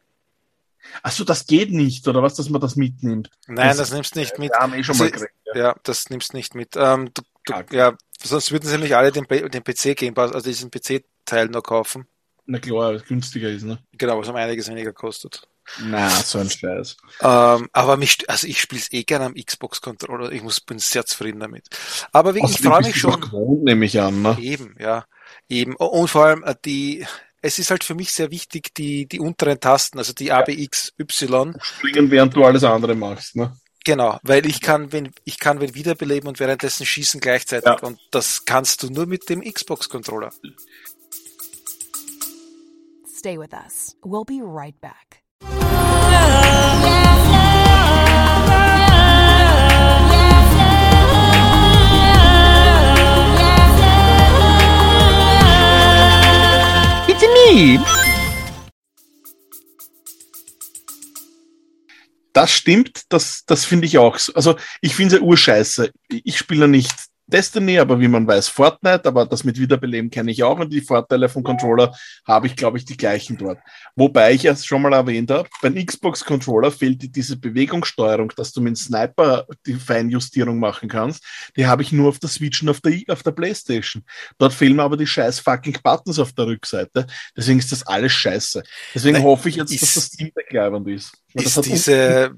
Achso, 1.02 1.24
das 1.24 1.48
geht 1.48 1.72
nicht, 1.72 2.08
oder 2.08 2.22
was, 2.22 2.36
dass 2.36 2.50
man 2.50 2.62
das 2.62 2.76
mitnimmt? 2.76 3.30
Nein, 3.48 3.70
das, 3.70 3.78
das 3.78 3.94
nimmst 3.94 4.16
nicht 4.16 4.38
mit. 4.40 4.54
Haben 4.54 4.74
eh 4.74 4.84
schon 4.84 4.98
mal 4.98 5.10
gekriegt, 5.10 5.34
ja. 5.54 5.58
ja, 5.58 5.76
das 5.84 6.10
nimmst 6.10 6.34
nicht 6.34 6.56
mit. 6.56 6.76
Ähm, 6.76 7.12
du, 7.14 7.22
du, 7.46 7.76
ja, 7.76 7.96
sonst 8.22 8.52
würden 8.52 8.66
sie 8.66 8.74
nämlich 8.74 8.96
alle 8.96 9.12
den, 9.12 9.26
den 9.26 9.64
PC 9.64 9.96
gehen, 9.96 10.16
also 10.18 10.40
diesen 10.40 10.72
PC-Teil 10.72 11.48
nur 11.48 11.64
kaufen. 11.64 12.08
Na 12.46 12.60
klar, 12.60 12.90
weil 12.90 12.96
es 12.96 13.06
günstiger 13.06 13.50
ist, 13.50 13.64
ne? 13.64 13.80
Genau, 13.94 14.20
was 14.20 14.28
um 14.28 14.36
einiges 14.36 14.68
weniger 14.68 14.92
kostet. 14.92 15.48
Na, 15.82 16.10
so 16.10 16.40
ein 16.40 16.50
Scheiß. 16.50 16.98
Ähm, 17.22 17.70
aber 17.72 17.96
mich, 17.96 18.30
also 18.30 18.48
ich 18.48 18.60
spiele 18.60 18.82
es 18.82 18.92
eh 18.92 19.04
gerne 19.04 19.26
am 19.26 19.36
Xbox-Controller. 19.36 20.32
Ich 20.32 20.44
muss, 20.44 20.60
bin 20.60 20.78
sehr 20.80 21.06
zufrieden 21.06 21.40
damit. 21.40 21.70
Aber 22.12 22.36
wie, 22.36 22.44
ich 22.44 22.60
freue 22.60 22.82
mich 22.82 22.98
schon. 22.98 23.22
Gewohnt, 23.22 23.64
nehme 23.64 23.86
ich 23.86 24.00
an, 24.00 24.22
ne? 24.22 24.38
Eben, 24.40 24.76
ja. 24.78 25.06
Eben. 25.48 25.76
Und 25.78 26.10
vor 26.10 26.26
allem 26.26 26.44
äh, 26.44 26.56
die, 26.66 27.06
es 27.44 27.60
ist 27.60 27.70
halt 27.70 27.84
für 27.84 27.94
mich 27.94 28.14
sehr 28.14 28.32
wichtig, 28.32 28.74
die, 28.74 29.06
die 29.06 29.20
unteren 29.20 29.60
Tasten, 29.60 29.98
also 29.98 30.14
die 30.14 30.32
ABX, 30.32 30.94
Y. 30.98 31.54
Springen, 31.62 32.10
während 32.10 32.36
du 32.36 32.46
alles 32.46 32.64
andere 32.64 32.96
machst, 32.96 33.36
ne? 33.36 33.56
Genau, 33.86 34.18
weil 34.24 34.46
ich 34.46 34.62
kann, 34.62 34.94
wenn, 34.94 35.12
ich 35.26 35.40
kann 35.40 35.60
wenn 35.60 35.76
wiederbeleben 35.76 36.30
und 36.30 36.40
währenddessen 36.40 36.86
schießen 36.86 37.20
gleichzeitig. 37.20 37.66
Ja. 37.66 37.80
Und 37.82 38.00
das 38.12 38.46
kannst 38.46 38.82
du 38.82 38.90
nur 38.90 39.08
mit 39.08 39.30
dem 39.30 39.42
Xbox-Controller. 39.42 40.32
Stay 43.14 43.38
with 43.38 43.52
us. 43.52 43.98
We'll 44.04 44.24
be 44.26 44.42
right 44.42 44.80
back. 44.80 45.23
Das 62.34 62.52
stimmt, 62.52 63.04
das, 63.10 63.46
das 63.46 63.64
finde 63.64 63.86
ich 63.86 64.00
auch. 64.00 64.18
Also 64.34 64.56
ich 64.82 64.96
finde 64.96 65.16
es 65.16 65.22
ja 65.22 65.26
urscheiße. 65.28 65.92
Ich 66.10 66.38
spiele 66.40 66.68
nicht 66.68 66.92
Destiny, 67.34 67.80
aber 67.80 68.00
wie 68.00 68.08
man 68.08 68.28
weiß, 68.28 68.48
Fortnite, 68.48 69.06
aber 69.06 69.26
das 69.26 69.44
mit 69.44 69.60
Wiederbeleben 69.60 70.12
kenne 70.12 70.30
ich 70.30 70.44
auch 70.44 70.60
und 70.60 70.72
die 70.72 70.82
Vorteile 70.82 71.28
vom 71.28 71.42
Controller 71.42 71.92
habe 72.26 72.46
ich, 72.46 72.56
glaube 72.56 72.78
ich, 72.78 72.86
die 72.86 72.96
gleichen 72.96 73.38
dort. 73.38 73.58
Wobei 73.96 74.34
ich 74.34 74.46
es 74.46 74.66
schon 74.66 74.84
mal 74.84 74.94
erwähnt 74.94 75.32
habe, 75.32 75.50
beim 75.64 75.74
Xbox 75.74 76.24
Controller 76.24 76.72
fehlt 76.72 77.16
diese 77.16 77.36
Bewegungssteuerung, 77.36 78.32
dass 78.36 78.52
du 78.52 78.62
mit 78.62 78.74
dem 78.74 78.76
Sniper 78.76 79.48
die 79.66 79.74
Feinjustierung 79.74 80.60
machen 80.60 80.88
kannst. 80.88 81.24
Die 81.58 81.66
habe 81.66 81.82
ich 81.82 81.92
nur 81.92 82.10
auf 82.10 82.20
der 82.20 82.30
Switch 82.30 82.62
und 82.62 82.70
auf 82.70 82.82
der, 82.82 82.94
auf 83.08 83.24
der 83.24 83.32
Playstation. 83.32 84.04
Dort 84.38 84.54
fehlen 84.54 84.76
mir 84.76 84.84
aber 84.84 84.98
die 84.98 85.08
scheiß 85.08 85.40
fucking 85.40 85.80
Buttons 85.84 86.20
auf 86.20 86.34
der 86.34 86.46
Rückseite. 86.46 87.08
Deswegen 87.36 87.58
ist 87.58 87.72
das 87.72 87.86
alles 87.88 88.12
scheiße. 88.12 88.62
Deswegen 88.94 89.14
Nein, 89.14 89.24
hoffe 89.24 89.50
ich 89.50 89.56
jetzt, 89.56 89.82
dass 89.82 89.96
das 89.96 90.06
Steam 90.06 90.32
Deck 90.38 90.54
leibend 90.54 90.88
ist. 90.88 91.12
Ist 91.34 91.66
diese 91.66 92.36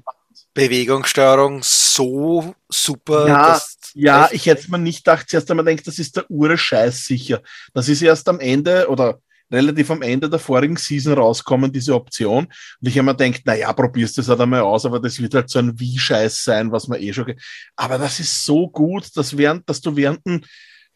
Bewegungssteuerung 0.54 1.62
so 1.62 2.54
super. 2.68 3.28
Ja, 3.28 3.60
ja 3.94 4.28
ich 4.32 4.46
hätte 4.46 4.70
mir 4.70 4.78
nicht 4.78 5.04
gedacht, 5.04 5.28
zuerst 5.28 5.50
einmal 5.50 5.64
denkt, 5.66 5.86
das 5.86 5.98
ist 5.98 6.16
der 6.16 6.30
Ure 6.30 6.56
Scheiß 6.56 7.04
sicher. 7.04 7.42
Das 7.74 7.88
ist 7.88 8.02
erst 8.02 8.28
am 8.28 8.40
Ende 8.40 8.88
oder 8.88 9.20
relativ 9.50 9.90
am 9.90 10.02
Ende 10.02 10.28
der 10.28 10.38
vorigen 10.38 10.76
Season 10.76 11.14
rauskommen, 11.14 11.72
diese 11.72 11.94
Option. 11.94 12.46
Und 12.46 12.88
ich 12.88 12.98
habe 12.98 13.06
mir 13.06 13.14
gedacht, 13.14 13.42
naja, 13.46 13.72
probierst 13.72 14.18
das 14.18 14.28
halt 14.28 14.40
einmal 14.40 14.60
aus, 14.60 14.84
aber 14.84 15.00
das 15.00 15.20
wird 15.20 15.34
halt 15.34 15.50
so 15.50 15.58
ein 15.58 15.78
Wie-Scheiß 15.78 16.42
sein, 16.42 16.72
was 16.72 16.88
man 16.88 17.00
eh 17.00 17.12
schon. 17.12 17.34
Aber 17.76 17.98
das 17.98 18.20
ist 18.20 18.44
so 18.44 18.68
gut, 18.68 19.16
dass, 19.16 19.36
während, 19.36 19.68
dass 19.68 19.80
du 19.80 19.94
während 19.94 20.24
dem 20.26 20.42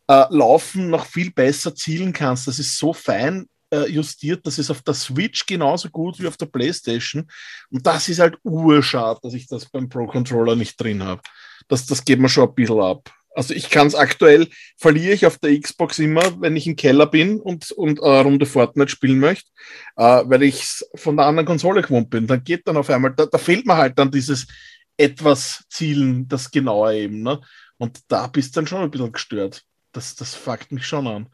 äh, 0.08 0.24
Laufen 0.30 0.90
noch 0.90 1.06
viel 1.06 1.30
besser 1.30 1.74
zielen 1.74 2.12
kannst. 2.12 2.48
Das 2.48 2.58
ist 2.58 2.76
so 2.76 2.92
fein 2.92 3.46
justiert. 3.88 4.46
Das 4.46 4.58
ist 4.58 4.70
auf 4.70 4.82
der 4.82 4.94
Switch 4.94 5.46
genauso 5.46 5.88
gut 5.90 6.18
wie 6.18 6.26
auf 6.26 6.36
der 6.36 6.46
PlayStation. 6.46 7.28
Und 7.70 7.86
das 7.86 8.08
ist 8.08 8.20
halt 8.20 8.38
urschade, 8.42 9.20
dass 9.22 9.34
ich 9.34 9.46
das 9.46 9.66
beim 9.66 9.88
Pro 9.88 10.06
Controller 10.06 10.56
nicht 10.56 10.80
drin 10.80 11.02
habe. 11.02 11.22
Das, 11.68 11.86
das 11.86 12.04
geht 12.04 12.18
mir 12.18 12.28
schon 12.28 12.48
ein 12.48 12.54
bisschen 12.54 12.80
ab. 12.80 13.12
Also 13.32 13.54
ich 13.54 13.70
kann 13.70 13.86
es 13.86 13.94
aktuell, 13.94 14.48
verliere 14.76 15.14
ich 15.14 15.24
auf 15.24 15.38
der 15.38 15.58
Xbox 15.58 16.00
immer, 16.00 16.40
wenn 16.40 16.56
ich 16.56 16.66
im 16.66 16.74
Keller 16.74 17.06
bin 17.06 17.38
und, 17.40 17.70
und 17.70 18.02
eine 18.02 18.22
Runde 18.22 18.44
Fortnite 18.44 18.90
spielen 18.90 19.20
möchte, 19.20 19.48
äh, 19.96 20.22
weil 20.24 20.42
ich 20.42 20.64
von 20.96 21.16
der 21.16 21.26
anderen 21.26 21.46
Konsole 21.46 21.82
gewohnt 21.82 22.10
bin. 22.10 22.26
Dann 22.26 22.42
geht 22.42 22.66
dann 22.66 22.76
auf 22.76 22.90
einmal, 22.90 23.14
da, 23.14 23.26
da 23.26 23.38
fehlt 23.38 23.66
mir 23.66 23.76
halt 23.76 23.98
dann 23.98 24.10
dieses 24.10 24.48
etwas 24.96 25.64
Zielen, 25.70 26.26
das 26.28 26.50
Genaue 26.50 26.96
eben. 26.96 27.22
Ne? 27.22 27.40
Und 27.78 28.00
da 28.08 28.26
bist 28.26 28.54
du 28.54 28.60
dann 28.60 28.66
schon 28.66 28.82
ein 28.82 28.90
bisschen 28.90 29.12
gestört. 29.12 29.62
Das, 29.92 30.16
das 30.16 30.34
fuckt 30.34 30.72
mich 30.72 30.86
schon 30.86 31.06
an. 31.06 31.28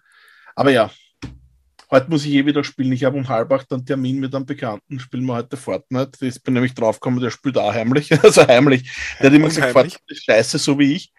Aber 0.55 0.71
ja, 0.71 0.91
Heute 1.91 2.11
muss 2.11 2.25
ich 2.25 2.33
eh 2.33 2.47
wieder 2.47 2.65
spielen. 2.65 2.93
Ich 2.93 3.05
habe 3.05 3.17
um 3.17 3.29
halb 3.29 3.53
acht 3.53 3.73
einen 3.73 3.87
Termin 3.87 4.19
mit 4.19 4.35
einem 4.35 4.45
Bekannten. 4.45 4.99
Spielen 4.99 5.25
wir 5.25 5.35
heute 5.35 5.57
Fortnite. 5.57 6.27
Ich 6.27 6.43
bin 6.43 6.55
nämlich 6.55 6.75
draufgekommen, 6.75 7.21
der 7.21 7.31
spielt 7.31 7.57
auch 7.59 7.73
heimlich. 7.73 8.11
Also 8.23 8.47
heimlich. 8.47 8.91
Der 9.21 9.31
hat 9.31 9.37
immer 9.37 9.49
gesagt, 9.49 9.73
Fortnite 9.73 10.01
ist 10.09 10.25
scheiße, 10.25 10.59
so 10.59 10.79
wie 10.79 10.95
ich. 10.95 11.13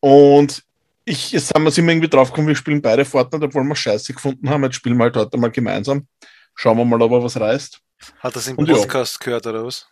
Und 0.00 0.62
ich, 1.04 1.32
jetzt 1.32 1.54
haben 1.54 1.64
wir 1.64 1.70
sind 1.70 1.86
wir 1.86 1.92
irgendwie 1.92 2.08
draufgekommen, 2.08 2.48
wir 2.48 2.56
spielen 2.56 2.82
beide 2.82 3.04
Fortnite, 3.04 3.44
obwohl 3.44 3.62
wir 3.64 3.76
scheiße 3.76 4.14
gefunden 4.14 4.48
haben. 4.48 4.64
Jetzt 4.64 4.76
spielen 4.76 4.96
wir 4.96 5.04
halt 5.04 5.16
heute 5.16 5.36
mal 5.36 5.50
gemeinsam. 5.50 6.06
Schauen 6.54 6.78
wir 6.78 6.84
mal, 6.84 7.00
ob 7.02 7.12
er 7.12 7.22
was 7.22 7.38
reißt. 7.38 7.80
Hat 8.20 8.36
das 8.36 8.48
im 8.48 8.56
Und 8.56 8.68
Podcast 8.68 9.18
ja. 9.20 9.24
gehört 9.24 9.46
oder 9.46 9.64
was? 9.64 9.86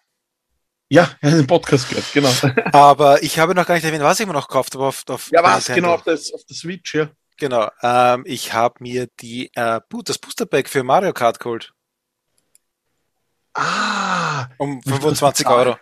Ja, 0.88 1.10
er 1.20 1.30
hat 1.30 1.38
den 1.38 1.46
Podcast 1.46 1.88
gehört, 1.88 2.06
genau. 2.12 2.30
Aber 2.72 3.22
ich 3.22 3.38
habe 3.38 3.54
noch 3.54 3.66
gar 3.66 3.74
nicht 3.74 3.84
erwähnt, 3.84 4.02
was 4.02 4.20
ich 4.20 4.26
mir 4.26 4.32
noch 4.32 4.48
gekauft 4.48 4.74
habe 4.74 4.86
auf, 4.86 5.02
auf 5.08 5.30
Ja, 5.32 5.42
was? 5.42 5.66
Genau, 5.66 5.94
auf, 5.94 6.02
das, 6.02 6.32
auf 6.32 6.44
der 6.44 6.56
Switch, 6.56 6.94
ja. 6.94 7.10
Genau. 7.36 7.70
Ähm, 7.82 8.22
ich 8.26 8.52
habe 8.52 8.76
mir 8.80 9.08
die, 9.20 9.50
äh, 9.54 9.80
das 10.04 10.18
Booster 10.18 10.46
Pack 10.46 10.68
für 10.68 10.82
Mario 10.82 11.12
Kart 11.12 11.40
geholt. 11.40 11.72
Ah! 13.54 14.48
Um 14.58 14.82
25 14.82 15.46
Euro. 15.46 15.76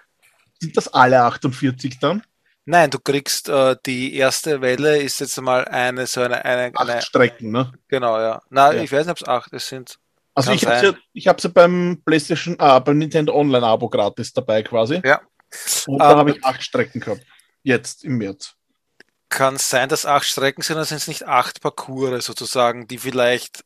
Sind 0.60 0.76
das 0.76 0.88
alle 0.88 1.22
48 1.22 1.98
dann? 1.98 2.22
Nein, 2.64 2.90
du 2.90 2.98
kriegst 3.00 3.48
äh, 3.48 3.76
die 3.84 4.14
erste 4.14 4.60
Welle 4.60 4.98
ist 5.02 5.18
jetzt 5.20 5.40
mal 5.40 5.64
eine 5.64 6.06
so 6.06 6.20
eine, 6.20 6.44
eine, 6.44 6.72
acht 6.76 6.88
eine 6.88 7.02
Strecken, 7.02 7.50
ne? 7.50 7.72
Genau, 7.88 8.20
ja. 8.20 8.40
Nein, 8.50 8.76
ja. 8.76 8.82
ich 8.84 8.92
weiß 8.92 9.06
nicht, 9.06 9.10
ob 9.10 9.16
es 9.16 9.26
acht 9.26 9.52
es 9.52 9.68
sind. 9.68 9.98
Also 10.34 10.52
ich 10.52 10.64
habe 10.64 10.86
ja, 10.86 10.94
ich 11.12 11.26
habe 11.26 11.40
sie 11.42 11.48
beim 11.48 12.00
PlayStation, 12.04 12.56
ah, 12.58 12.78
beim 12.78 12.98
Nintendo 12.98 13.34
Online 13.34 13.66
Abo 13.66 13.88
gratis 13.88 14.32
dabei 14.32 14.62
quasi. 14.62 15.02
Ja. 15.04 15.20
Und 15.86 15.98
da 15.98 16.12
um, 16.12 16.18
habe 16.18 16.30
ich 16.30 16.44
acht 16.44 16.62
Strecken 16.62 17.00
gehabt. 17.00 17.22
Jetzt 17.62 18.04
im 18.04 18.16
März. 18.16 18.54
Kann 19.32 19.54
es 19.54 19.70
sein, 19.70 19.88
dass 19.88 20.04
acht 20.04 20.26
Strecken 20.26 20.62
sind, 20.62 20.76
oder 20.76 20.84
sind 20.84 20.98
es 20.98 21.08
nicht 21.08 21.26
acht 21.26 21.62
Parcours 21.62 22.26
sozusagen, 22.26 22.86
die 22.86 22.98
vielleicht 22.98 23.64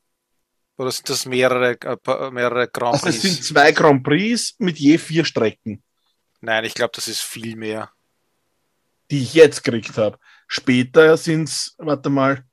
oder 0.77 0.93
sind 0.93 1.09
das 1.09 1.27
mehrere, 1.27 1.77
äh, 1.81 2.31
mehrere 2.31 2.69
Grand 2.69 3.01
Prix? 3.01 3.05
Also 3.05 3.17
es 3.17 3.23
sind 3.23 3.45
zwei 3.45 3.73
Grand 3.73 4.05
Prix 4.05 4.55
mit 4.59 4.79
je 4.79 4.97
vier 4.99 5.25
Strecken. 5.25 5.83
Nein, 6.41 6.65
ich 6.65 6.75
glaube, 6.75 6.93
das 6.95 7.09
ist 7.09 7.21
viel 7.21 7.57
mehr. 7.57 7.91
Die 9.11 9.23
ich 9.23 9.35
jetzt 9.35 9.65
gekriegt 9.65 9.97
habe. 9.97 10.19
Später 10.47 11.17
sind 11.17 11.49
es, 11.49 11.75
warte 11.79 12.11
mal, 12.11 12.45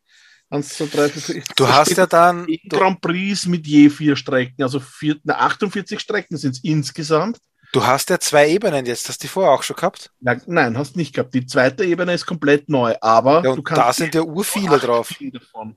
1, 0.50 0.70
2, 0.70 0.86
3, 0.86 1.10
4, 1.10 1.22
5, 1.22 1.48
Du 1.56 1.68
hast 1.68 1.98
ja 1.98 2.08
dann. 2.08 2.48
Grand 2.68 3.00
Prix 3.02 3.46
mit 3.46 3.68
je 3.68 3.90
vier 3.90 4.16
Strecken, 4.16 4.64
also 4.64 4.80
vier, 4.80 5.20
na, 5.24 5.36
48 5.38 6.00
Strecken 6.00 6.38
sind 6.38 6.52
es 6.52 6.64
insgesamt. 6.64 7.40
Du 7.74 7.88
hast 7.88 8.12
ja 8.12 8.20
zwei 8.20 8.50
Ebenen 8.50 8.86
jetzt, 8.86 9.10
hast 9.10 9.24
du 9.24 9.26
die 9.26 9.28
vorher 9.28 9.52
auch 9.52 9.64
schon 9.64 9.76
gehabt? 9.76 10.12
Ja, 10.22 10.38
nein, 10.46 10.78
hast 10.78 10.96
nicht 10.96 11.16
gehabt. 11.16 11.34
Die 11.34 11.48
zweite 11.48 11.84
Ebene 11.84 12.14
ist 12.14 12.28
komplett 12.28 12.70
neu, 12.70 12.94
aber 13.02 13.44
ja. 13.44 13.56
Da 13.56 13.92
sind 13.92 14.14
ja 14.14 14.22
urviele 14.22 14.78
drauf. 14.78 15.12
Davon. 15.20 15.76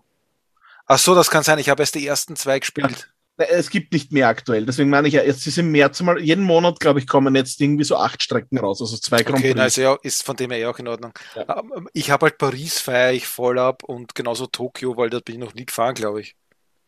Ach 0.85 0.98
so, 0.98 1.14
das 1.14 1.30
kann 1.30 1.42
sein. 1.42 1.59
Ich 1.59 1.70
habe 1.70 1.82
erst 1.82 1.94
die 1.94 2.06
ersten 2.06 2.37
zwei 2.37 2.59
gespielt. 2.59 3.09
Ja. 3.38 3.46
Es 3.48 3.70
gibt 3.70 3.94
nicht 3.94 4.12
mehr 4.12 4.28
aktuell. 4.28 4.66
Deswegen 4.66 4.90
meine 4.90 5.09
ich 5.09 5.14
ja, 5.14 5.22
jetzt 5.22 5.46
ist 5.46 5.56
im 5.56 5.70
März 5.70 6.00
mal, 6.02 6.18
jeden 6.20 6.44
Monat, 6.44 6.80
glaube 6.80 7.00
ich, 7.00 7.06
kommen 7.06 7.35
jetzt 7.35 7.61
irgendwie 7.61 7.85
so 7.85 7.96
acht 7.96 8.22
Strecken 8.22 8.59
raus, 8.59 8.80
also 8.80 8.96
zwei 8.98 9.22
Grand 9.22 9.38
Okay, 9.38 9.59
also 9.59 9.80
ja, 9.80 9.96
ist 10.02 10.22
von 10.22 10.37
dem 10.37 10.50
her 10.50 10.70
auch 10.70 10.78
in 10.78 10.88
Ordnung. 10.88 11.12
Ähm, 11.35 11.88
ich 11.92 12.11
habe 12.11 12.26
halt 12.26 12.38
Paris 12.38 12.78
feiere 12.78 13.12
ich 13.12 13.26
voll 13.26 13.59
ab 13.59 13.85
und 13.85 14.14
genauso 14.14 14.46
Tokio, 14.46 14.96
weil 14.96 15.11
da 15.11 15.20
bin 15.20 15.35
ich 15.37 15.40
noch 15.40 15.54
nie 15.54 15.66
gefahren, 15.66 15.94
glaube 15.94 16.22
ich. 16.22 16.37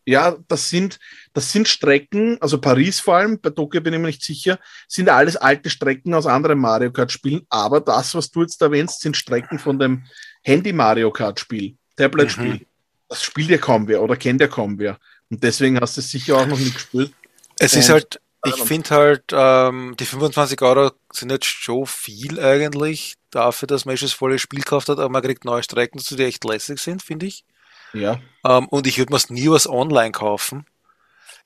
Ja, 0.08 0.36
das 0.48 0.70
sind, 0.70 0.98
das 1.34 1.52
sind 1.52 1.68
Strecken, 1.68 2.38
also 2.40 2.58
Paris 2.60 3.00
vor 3.00 3.16
allem, 3.16 3.40
bei 3.40 3.50
Tokio 3.50 3.80
bin 3.80 3.92
ich 3.92 4.00
mir 4.00 4.06
nicht 4.06 4.22
sicher, 4.22 4.58
sind 4.86 5.08
alles 5.08 5.36
alte 5.36 5.70
Strecken 5.70 6.14
aus 6.14 6.26
anderen 6.26 6.58
Mario 6.58 6.90
Kart 6.92 7.12
Spielen, 7.12 7.42
aber 7.48 7.80
das, 7.80 8.14
was 8.14 8.30
du 8.30 8.42
jetzt 8.42 8.60
erwähnst, 8.62 9.00
sind 9.00 9.16
Strecken 9.16 9.58
von 9.58 9.78
dem 9.78 10.04
Handy 10.42 10.72
Mario 10.72 11.10
Kart 11.10 11.40
Spiel, 11.40 11.76
Tablet 11.96 12.30
Spiel. 12.30 12.54
Mhm 12.54 12.60
das 13.08 13.24
spielt 13.24 13.50
ja 13.50 13.58
kaum 13.58 13.88
wer 13.88 14.02
oder 14.02 14.16
kennt 14.16 14.40
ja 14.40 14.48
kaum 14.48 14.78
wer. 14.78 14.98
Und 15.30 15.42
deswegen 15.42 15.80
hast 15.80 15.96
du 15.96 16.00
es 16.00 16.10
sicher 16.10 16.36
auch 16.36 16.46
noch 16.46 16.58
nicht 16.58 16.74
gespielt. 16.74 17.12
Es 17.58 17.72
und 17.72 17.80
ist 17.80 17.88
halt, 17.88 18.20
ich 18.46 18.62
finde 18.62 18.90
halt, 18.90 19.24
ähm, 19.32 19.96
die 19.98 20.04
25 20.04 20.60
Euro 20.62 20.92
sind 21.12 21.32
jetzt 21.32 21.46
schon 21.46 21.86
viel 21.86 22.38
eigentlich 22.38 23.14
dafür, 23.30 23.66
dass 23.66 23.84
man 23.84 23.96
das 23.96 24.12
volle 24.12 24.38
Spiel 24.38 24.60
gekauft 24.60 24.88
hat, 24.88 24.98
aber 24.98 25.08
man 25.08 25.22
kriegt 25.22 25.44
neue 25.44 25.62
Strecken 25.62 26.00
die 26.10 26.22
echt 26.22 26.44
lässig 26.44 26.78
sind, 26.78 27.02
finde 27.02 27.26
ich. 27.26 27.44
Ja. 27.92 28.20
Ähm, 28.44 28.68
und 28.68 28.86
ich 28.86 28.98
würde 28.98 29.12
mir 29.12 29.20
nie 29.28 29.50
was 29.50 29.68
online 29.68 30.12
kaufen. 30.12 30.66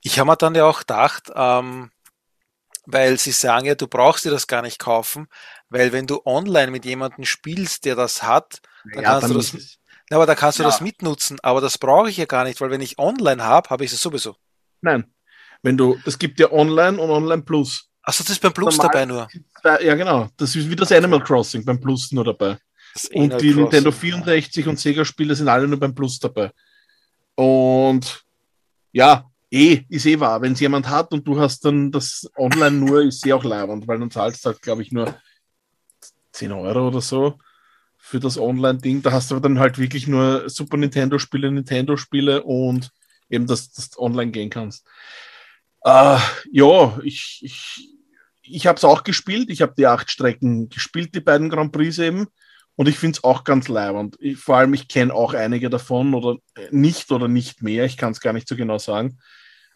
Ich 0.03 0.19
habe 0.19 0.31
mir 0.31 0.37
dann 0.37 0.55
ja 0.55 0.65
auch 0.65 0.81
gedacht, 0.81 1.31
ähm, 1.35 1.91
weil 2.87 3.19
sie 3.19 3.33
sagen 3.33 3.67
ja, 3.67 3.75
du 3.75 3.87
brauchst 3.87 4.25
dir 4.25 4.31
das 4.31 4.47
gar 4.47 4.63
nicht 4.63 4.79
kaufen, 4.79 5.29
weil 5.69 5.93
wenn 5.93 6.07
du 6.07 6.23
online 6.25 6.73
mit 6.73 6.85
jemandem 6.85 7.25
spielst, 7.25 7.85
der 7.85 7.95
das 7.95 8.23
hat, 8.23 8.61
dann 8.93 9.05
ja, 9.05 9.11
kannst 9.11 9.23
dann 9.25 9.31
du 9.33 9.37
das 9.39 9.79
ja, 10.11 10.17
aber 10.17 10.27
da 10.27 10.35
kannst 10.35 10.59
du 10.59 10.63
ja. 10.63 10.69
das 10.69 10.83
mitnutzen, 10.83 11.39
aber 11.43 11.63
das 11.63 11.79
brauche 11.79 12.11
ich 12.11 12.19
ja 12.19 12.27
gar 12.27 12.45
nicht, 12.45 12.61
weil 12.61 12.71
wenn 12.71 12.83
ich 12.83 12.99
online 12.99 13.43
habe, 13.43 13.71
habe 13.71 13.85
ich 13.85 13.93
es 13.93 14.01
sowieso. 14.01 14.37
Nein. 14.83 15.11
Wenn 15.63 15.79
du, 15.79 15.97
das 16.05 16.19
gibt 16.19 16.39
ja 16.39 16.53
online 16.53 17.01
und 17.01 17.09
online 17.09 17.43
plus. 17.43 17.89
Achso, 18.03 18.23
das 18.23 18.33
ist 18.33 18.43
beim 18.43 18.53
Plus 18.53 18.77
Normal, 18.77 18.93
dabei 18.93 19.07
nur. 19.07 19.29
Ja, 19.81 19.95
genau. 19.95 20.29
Das 20.37 20.55
ist 20.55 20.69
wie 20.69 20.77
das 20.77 20.93
Animal 20.93 21.23
Crossing 21.23 21.65
beim 21.65 21.81
Plus 21.81 22.13
nur 22.13 22.25
dabei. 22.25 22.59
Und 23.13 23.41
die 23.41 23.53
Crossing. 23.53 23.57
Nintendo 23.57 23.91
64 23.91 24.69
und 24.69 24.79
Sega-Spiele 24.79 25.35
sind 25.35 25.49
alle 25.49 25.67
nur 25.67 25.79
beim 25.79 25.95
Plus 25.95 26.19
dabei. 26.19 26.51
Und 27.35 28.25
ja, 28.93 29.31
eh, 29.51 29.83
ist 29.89 30.07
eh 30.07 30.21
wahr. 30.21 30.41
Wenn 30.43 30.53
es 30.53 30.61
jemand 30.61 30.89
hat 30.89 31.13
und 31.13 31.27
du 31.27 31.41
hast 31.41 31.65
dann 31.65 31.91
das 31.91 32.31
online 32.37 32.77
nur, 32.77 33.03
ist 33.03 33.27
eh 33.27 33.33
auch 33.33 33.45
leibend, 33.45 33.89
weil 33.89 33.99
dann 33.99 34.11
zahlst 34.11 34.45
du 34.45 34.51
halt, 34.51 34.63
glaube 34.63 34.83
ich, 34.83 34.93
nur 34.93 35.15
10 36.33 36.53
Euro 36.53 36.89
oder 36.89 37.01
so 37.01 37.39
für 37.99 38.21
das 38.21 38.39
Online-Ding. 38.39 39.03
Da 39.03 39.13
hast 39.13 39.31
du 39.31 39.41
dann 39.41 39.59
halt 39.59 39.79
wirklich 39.79 40.07
nur 40.07 40.49
Super 40.49 40.77
Nintendo-Spiele, 40.77 41.51
Nintendo-Spiele 41.51 42.43
und 42.43 42.91
eben, 43.31 43.47
dass, 43.47 43.73
dass 43.73 43.91
du 43.91 44.01
online 44.01 44.33
gehen 44.33 44.51
kannst. 44.51 44.87
Äh, 45.85 46.19
ja, 46.51 46.99
ich, 47.03 47.41
ich, 47.43 47.89
ich 48.43 48.67
habe 48.67 48.77
es 48.77 48.85
auch 48.85 49.05
gespielt. 49.05 49.51
Ich 49.51 49.63
habe 49.63 49.75
die 49.77 49.87
acht 49.87 50.11
Strecken 50.11 50.69
gespielt, 50.69 51.15
die 51.15 51.21
beiden 51.21 51.49
Grand 51.49 51.73
Prix 51.73 51.99
eben. 51.99 52.27
Und 52.77 52.89
ich 52.89 52.99
finde 52.99 53.19
es 53.19 53.25
auch 53.25 53.45
ganz 53.45 53.69
leibend. 53.69 54.17
Vor 54.37 54.57
allem, 54.57 54.75
ich 54.75 54.89
kenne 54.89 55.15
auch 55.15 55.35
einige 55.35 55.69
davon 55.69 56.15
oder 56.15 56.39
nicht 56.71 57.13
oder 57.13 57.29
nicht 57.29 57.63
mehr. 57.63 57.85
Ich 57.85 57.97
kann 57.97 58.13
es 58.13 58.21
gar 58.21 58.33
nicht 58.33 58.49
so 58.49 58.57
genau 58.57 58.79
sagen. 58.79 59.19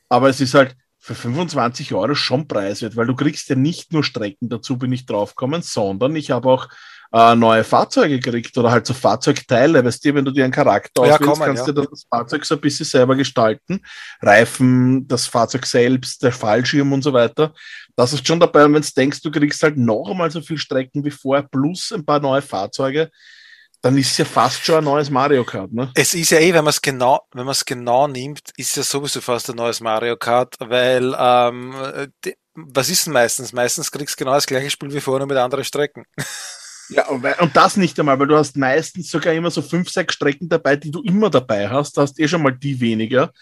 Aber 0.08 0.28
es 0.28 0.40
ist 0.40 0.54
halt 0.54 0.76
für 0.98 1.14
25 1.14 1.94
Euro 1.94 2.14
schon 2.14 2.48
preiswert, 2.48 2.96
weil 2.96 3.06
du 3.06 3.14
kriegst 3.14 3.48
ja 3.48 3.54
nicht 3.54 3.92
nur 3.92 4.02
Strecken, 4.02 4.48
dazu 4.48 4.76
bin 4.78 4.92
ich 4.92 5.06
draufgekommen, 5.06 5.62
sondern 5.62 6.16
ich 6.16 6.30
habe 6.30 6.48
auch 6.48 6.68
äh, 7.12 7.34
neue 7.34 7.64
Fahrzeuge 7.64 8.18
gekriegt 8.18 8.56
oder 8.58 8.70
halt 8.70 8.86
so 8.86 8.94
Fahrzeugteile. 8.94 9.84
Weißt 9.84 10.04
du, 10.04 10.14
wenn 10.14 10.24
du 10.24 10.30
dir 10.30 10.44
einen 10.44 10.52
Charakter 10.52 11.06
ja, 11.06 11.14
auswählst, 11.14 11.40
kannst 11.40 11.66
ja. 11.66 11.72
du 11.72 11.82
das 11.82 12.06
Fahrzeug 12.08 12.44
so 12.44 12.54
ein 12.54 12.60
bisschen 12.60 12.86
selber 12.86 13.16
gestalten. 13.16 13.80
Reifen, 14.20 15.06
das 15.08 15.26
Fahrzeug 15.26 15.66
selbst, 15.66 16.22
der 16.22 16.32
Fallschirm 16.32 16.92
und 16.92 17.02
so 17.02 17.12
weiter. 17.12 17.52
Das 17.94 18.12
ist 18.12 18.26
schon 18.26 18.40
dabei. 18.40 18.64
Und 18.64 18.74
wenn 18.74 18.82
du 18.82 18.88
denkst, 18.96 19.22
du 19.22 19.30
kriegst 19.30 19.62
halt 19.62 19.76
noch 19.76 20.08
einmal 20.10 20.30
so 20.30 20.40
viel 20.40 20.58
Strecken 20.58 21.04
wie 21.04 21.10
vorher 21.10 21.46
plus 21.50 21.92
ein 21.92 22.04
paar 22.04 22.20
neue 22.20 22.42
Fahrzeuge, 22.42 23.10
dann 23.82 23.96
ist 23.98 24.10
es 24.12 24.18
ja 24.18 24.24
fast 24.24 24.64
schon 24.64 24.78
ein 24.78 24.84
neues 24.84 25.10
Mario 25.10 25.44
Kart, 25.44 25.72
ne? 25.72 25.92
Es 25.94 26.12
ist 26.14 26.30
ja 26.30 26.38
eh, 26.38 26.52
wenn 26.52 26.64
man 26.64 26.70
es 26.70 26.82
genau, 26.82 27.20
wenn 27.32 27.44
man 27.44 27.52
es 27.52 27.64
genau 27.64 28.08
nimmt, 28.08 28.50
ist 28.56 28.76
ja 28.76 28.82
sowieso 28.82 29.20
fast 29.20 29.48
ein 29.50 29.56
neues 29.56 29.80
Mario 29.80 30.16
Kart, 30.16 30.56
weil 30.58 31.14
ähm, 31.16 31.74
die, 32.24 32.34
was 32.54 32.88
ist 32.88 33.06
denn 33.06 33.12
meistens? 33.12 33.52
Meistens 33.52 33.90
kriegst 33.90 34.18
du 34.18 34.24
genau 34.24 34.34
das 34.34 34.46
gleiche 34.46 34.70
Spiel 34.70 34.92
wie 34.92 35.00
vorher 35.00 35.26
mit 35.26 35.36
anderen 35.36 35.64
Strecken. 35.64 36.04
Ja, 36.88 37.08
und 37.08 37.56
das 37.56 37.76
nicht 37.76 37.98
einmal, 37.98 38.18
weil 38.18 38.28
du 38.28 38.36
hast 38.36 38.56
meistens 38.56 39.10
sogar 39.10 39.32
immer 39.34 39.50
so 39.50 39.62
fünf, 39.62 39.90
sechs 39.90 40.14
Strecken 40.14 40.48
dabei, 40.48 40.76
die 40.76 40.90
du 40.90 41.02
immer 41.02 41.30
dabei 41.30 41.68
hast. 41.68 41.96
Da 41.96 42.02
hast 42.02 42.18
eh 42.18 42.28
schon 42.28 42.42
mal 42.42 42.56
die 42.56 42.80
weniger. 42.80 43.32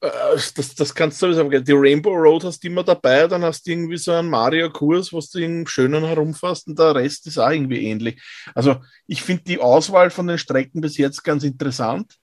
Äh, 0.00 0.08
das, 0.54 0.74
das 0.74 0.94
kannst 0.94 1.20
du 1.20 1.32
sowieso 1.32 1.60
Die 1.60 1.72
Rainbow 1.72 2.14
Road 2.14 2.44
hast 2.44 2.62
du 2.62 2.68
immer 2.68 2.84
dabei, 2.84 3.26
dann 3.26 3.42
hast 3.42 3.66
du 3.66 3.72
irgendwie 3.72 3.96
so 3.98 4.12
einen 4.12 4.30
Mario-Kurs, 4.30 5.12
wo 5.12 5.20
du 5.20 5.38
im 5.38 5.66
Schönen 5.66 6.04
herumfährst 6.04 6.68
und 6.68 6.78
der 6.78 6.94
Rest 6.94 7.26
ist 7.26 7.38
auch 7.38 7.50
irgendwie 7.50 7.84
ähnlich. 7.84 8.22
Also 8.54 8.76
ich 9.06 9.22
finde 9.22 9.44
die 9.44 9.58
Auswahl 9.58 10.10
von 10.10 10.26
den 10.26 10.38
Strecken 10.38 10.80
bis 10.80 10.96
jetzt 10.96 11.22
ganz 11.24 11.44
interessant. 11.44 12.14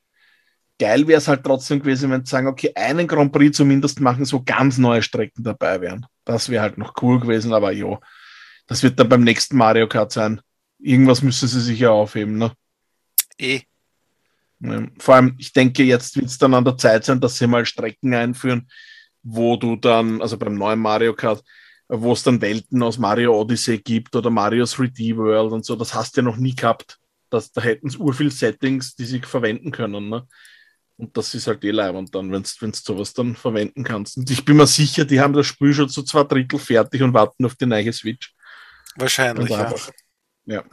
Geil 0.80 1.08
wäre 1.08 1.20
es 1.20 1.28
halt 1.28 1.44
trotzdem 1.44 1.80
gewesen, 1.80 2.12
wenn 2.12 2.26
sie 2.26 2.32
sagen, 2.32 2.48
okay, 2.48 2.72
einen 2.76 3.08
Grand 3.08 3.32
Prix 3.32 3.56
zumindest 3.56 4.02
machen, 4.02 4.26
so 4.26 4.44
ganz 4.44 4.78
neue 4.78 5.02
Strecken 5.02 5.44
dabei 5.44 5.80
wären. 5.80 6.06
Das 6.26 6.50
wäre 6.50 6.64
halt 6.64 6.78
noch 6.78 6.96
cool 7.02 7.20
gewesen, 7.20 7.54
aber 7.54 7.72
jo, 7.72 8.00
das 8.68 8.84
wird 8.84 9.00
dann 9.00 9.08
beim 9.08 9.24
nächsten 9.24 9.56
Mario 9.56 9.88
Kart 9.88 10.12
sein 10.12 10.42
irgendwas 10.86 11.22
müssen 11.22 11.48
sie 11.48 11.62
sich 11.62 11.80
ja 11.80 11.90
aufheben, 11.90 12.38
ne? 12.38 12.52
Eh. 13.38 13.62
Vor 15.00 15.16
allem, 15.16 15.36
ich 15.38 15.52
denke, 15.52 15.84
jetzt 15.84 16.16
wird 16.16 16.28
es 16.28 16.38
dann 16.38 16.54
an 16.54 16.64
der 16.64 16.78
Zeit 16.78 17.04
sein, 17.04 17.20
dass 17.20 17.38
sie 17.38 17.48
mal 17.48 17.66
Strecken 17.66 18.14
einführen, 18.14 18.70
wo 19.22 19.58
du 19.58 19.76
dann, 19.76 20.22
also 20.22 20.38
beim 20.38 20.56
neuen 20.56 20.80
Mario 20.80 21.14
Kart, 21.14 21.44
wo 21.88 22.14
es 22.14 22.24
dann 22.24 22.42
Welten 22.42 22.82
aus 22.82 22.98
Mario 22.98 23.40
Odyssey 23.40 23.80
gibt 23.80 24.16
oder 24.16 24.30
Mario 24.30 24.64
3D 24.64 25.18
World 25.18 25.52
und 25.52 25.66
so, 25.66 25.76
das 25.76 25.94
hast 25.94 26.16
du 26.16 26.22
ja 26.22 26.26
noch 26.26 26.38
nie 26.38 26.56
gehabt. 26.56 27.00
Das, 27.30 27.52
da 27.52 27.62
hätten 27.62 27.88
es 27.88 27.98
urviel 27.98 28.32
Settings, 28.32 28.96
die 28.96 29.06
sie 29.06 29.20
verwenden 29.20 29.72
können, 29.72 30.10
ne? 30.10 30.28
Und 30.98 31.18
das 31.18 31.36
ist 31.36 31.48
halt 31.48 31.64
eh 31.66 31.72
leibend 31.72 32.16
dann, 32.16 32.32
wenn 32.32 32.44
du 32.44 32.72
sowas 32.74 33.14
dann 33.14 33.36
verwenden 33.36 33.84
kannst. 33.84 34.16
Und 34.16 34.32
ich 34.32 34.46
bin 34.46 34.56
mir 34.56 34.66
sicher, 34.66 35.04
die 35.04 35.20
haben 35.20 35.34
das 35.34 35.46
Spiel 35.46 35.74
schon 35.74 35.90
zu 35.90 36.04
zwei 36.04 36.24
Drittel 36.24 36.58
fertig 36.58 37.02
und 37.02 37.14
warten 37.14 37.46
auf 37.46 37.56
die 37.56 37.66
neue 37.66 37.92
Switch. 37.92 38.34
Wahrscheinlich, 38.96 39.50
ja. 39.50 39.74
Ja. 40.46 40.64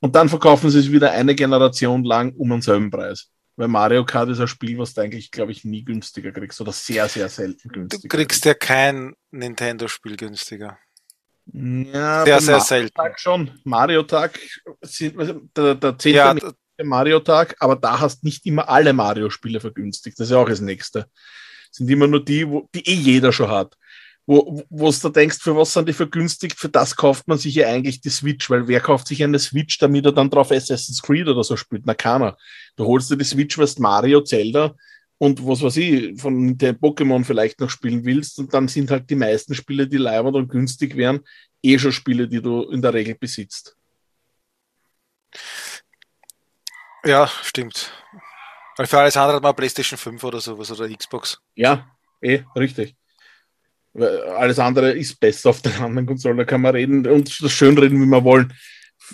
Und 0.00 0.14
dann 0.14 0.28
verkaufen 0.28 0.70
sie 0.70 0.78
es 0.78 0.92
wieder 0.92 1.10
eine 1.10 1.34
Generation 1.34 2.04
lang 2.04 2.34
um 2.34 2.50
denselben 2.50 2.90
Preis. 2.90 3.30
Weil 3.56 3.68
Mario 3.68 4.04
Kart 4.04 4.28
ist 4.28 4.38
ein 4.38 4.46
Spiel, 4.46 4.78
was 4.78 4.94
du 4.94 5.00
eigentlich, 5.00 5.32
glaube 5.32 5.50
ich, 5.50 5.64
nie 5.64 5.84
günstiger 5.84 6.30
kriegst 6.30 6.60
oder 6.60 6.72
sehr, 6.72 7.08
sehr 7.08 7.28
selten 7.28 7.68
günstiger. 7.68 8.02
Du 8.02 8.16
kriegst 8.16 8.44
ja 8.44 8.54
kein 8.54 9.14
Nintendo-Spiel 9.32 10.16
günstiger. 10.16 10.78
Ja, 11.52 12.24
sehr, 12.24 12.40
sehr 12.40 12.52
Mario 12.52 12.64
selten. 12.64 12.94
Tag 12.94 13.18
schon. 13.18 13.50
Mario 13.64 14.02
Tag, 14.04 14.38
der, 15.56 15.74
der 15.74 15.98
10. 15.98 16.14
Ja, 16.14 16.36
Mario 16.84 17.18
Tag, 17.18 17.56
aber 17.58 17.74
da 17.74 17.98
hast 17.98 18.22
nicht 18.22 18.46
immer 18.46 18.68
alle 18.68 18.92
Mario-Spiele 18.92 19.58
vergünstigt. 19.58 20.20
Das 20.20 20.28
ist 20.28 20.30
ja 20.30 20.38
auch 20.38 20.48
das 20.48 20.60
nächste. 20.60 21.06
Sind 21.72 21.90
immer 21.90 22.06
nur 22.06 22.24
die, 22.24 22.48
wo, 22.48 22.68
die 22.74 22.86
eh 22.86 22.94
jeder 22.94 23.32
schon 23.32 23.50
hat. 23.50 23.76
Wo, 24.28 24.62
wo 24.68 24.90
du 24.90 25.08
denkst, 25.08 25.38
für 25.40 25.56
was 25.56 25.72
sind 25.72 25.88
die 25.88 25.94
vergünstigt, 25.94 26.58
für 26.58 26.68
das 26.68 26.94
kauft 26.94 27.26
man 27.28 27.38
sich 27.38 27.54
ja 27.54 27.66
eigentlich 27.68 28.02
die 28.02 28.10
Switch, 28.10 28.50
weil 28.50 28.68
wer 28.68 28.80
kauft 28.80 29.08
sich 29.08 29.24
eine 29.24 29.38
Switch, 29.38 29.78
damit 29.78 30.04
er 30.04 30.12
dann 30.12 30.28
drauf 30.28 30.52
Assassin's 30.52 31.00
Creed 31.00 31.28
oder 31.28 31.42
so 31.42 31.56
spielt? 31.56 31.86
Na, 31.86 31.94
keiner. 31.94 32.36
Du 32.76 32.84
holst 32.84 33.10
dir 33.10 33.16
die 33.16 33.24
Switch, 33.24 33.56
weil 33.56 33.66
du 33.66 33.80
Mario, 33.80 34.20
Zelda 34.20 34.74
und 35.16 35.46
was 35.46 35.62
weiß 35.62 35.78
ich, 35.78 36.20
von 36.20 36.58
den 36.58 36.76
Pokémon 36.76 37.24
vielleicht 37.24 37.58
noch 37.58 37.70
spielen 37.70 38.04
willst 38.04 38.38
und 38.38 38.52
dann 38.52 38.68
sind 38.68 38.90
halt 38.90 39.08
die 39.08 39.14
meisten 39.14 39.54
Spiele, 39.54 39.88
die 39.88 39.96
leibend 39.96 40.36
und 40.36 40.50
günstig 40.50 40.94
wären, 40.94 41.20
eh 41.62 41.78
schon 41.78 41.92
Spiele, 41.92 42.28
die 42.28 42.42
du 42.42 42.64
in 42.64 42.82
der 42.82 42.92
Regel 42.92 43.14
besitzt. 43.14 43.78
Ja, 47.02 47.26
stimmt. 47.42 47.90
Weil 48.76 48.86
für 48.86 48.98
alles 48.98 49.16
andere 49.16 49.36
hat 49.36 49.42
man 49.42 49.56
PlayStation 49.56 49.96
5 49.96 50.22
oder 50.22 50.40
sowas 50.42 50.70
oder 50.70 50.86
Xbox. 50.94 51.40
Ja, 51.54 51.90
eh, 52.20 52.42
richtig. 52.54 52.97
Alles 53.94 54.58
andere 54.58 54.92
ist 54.92 55.18
besser 55.18 55.50
auf 55.50 55.62
den 55.62 55.72
anderen 55.74 56.06
Konsolen, 56.06 56.36
da 56.36 56.44
kann 56.44 56.60
man 56.60 56.74
reden 56.74 57.06
und 57.06 57.42
das 57.42 57.52
schön 57.52 57.76
reden, 57.76 58.00
wie 58.00 58.06
wir 58.06 58.24
wollen. 58.24 58.52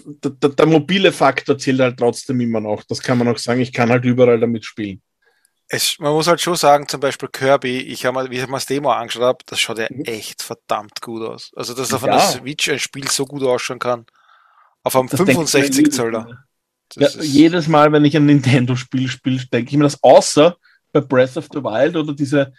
Der, 0.05 0.33
der, 0.33 0.51
der, 0.51 0.67
mobile 0.67 1.13
Faktor 1.13 1.57
zählt 1.57 1.81
halt 1.81 1.99
trotzdem 1.99 2.41
immer 2.41 2.61
noch. 2.61 2.83
Das 2.85 3.01
kann 3.01 3.19
man 3.19 3.29
auch 3.29 3.39
sagen, 3.39 3.61
ich 3.61 3.73
kann 3.73 3.91
halt 3.91 4.05
überall 4.05 4.41
damit 4.41 4.65
spielen. 4.65 5.01
Es, 5.69 5.99
man 5.99 6.13
muss 6.13 6.27
halt 6.27 6.41
schon 6.41 6.57
sagen, 6.57 6.89
zum 6.89 7.01
Beispiel 7.01 7.29
Kirby, 7.29 7.79
ich 7.79 8.05
habe 8.05 8.15
mal, 8.15 8.31
wie 8.31 8.39
ich 8.39 8.47
mir 8.47 8.55
das 8.55 8.67
Demo 8.67 8.91
angeschaut 8.91 9.23
habe, 9.23 9.39
das 9.47 9.61
schaut 9.61 9.79
ja 9.79 9.87
mhm. 9.89 10.05
echt 10.05 10.43
verdammt 10.43 11.01
gut 11.01 11.23
aus. 11.23 11.53
Also, 11.55 11.75
dass 11.75 11.93
auf 11.93 12.03
ja. 12.03 12.13
einer 12.13 12.21
Switch 12.21 12.69
ein 12.69 12.79
Spiel 12.79 13.09
so 13.09 13.25
gut 13.25 13.43
ausschauen 13.43 13.79
kann. 13.79 14.05
Auf 14.83 14.97
einem 14.97 15.09
65 15.09 15.93
Zoller. 15.93 16.45
Ja, 16.97 17.09
jedes 17.21 17.67
Mal, 17.67 17.93
wenn 17.93 18.05
ich 18.05 18.17
ein 18.17 18.27
Nintendo-Spiel 18.27 19.09
spiele, 19.09 19.45
denke 19.47 19.71
ich 19.71 19.77
mir 19.77 19.85
das, 19.85 20.03
außer 20.03 20.57
bei 20.93 21.01
Breath 21.01 21.37
of 21.37 21.49
the 21.53 21.63
Wild 21.63 21.97
oder 21.97 22.13
diese 22.13 22.53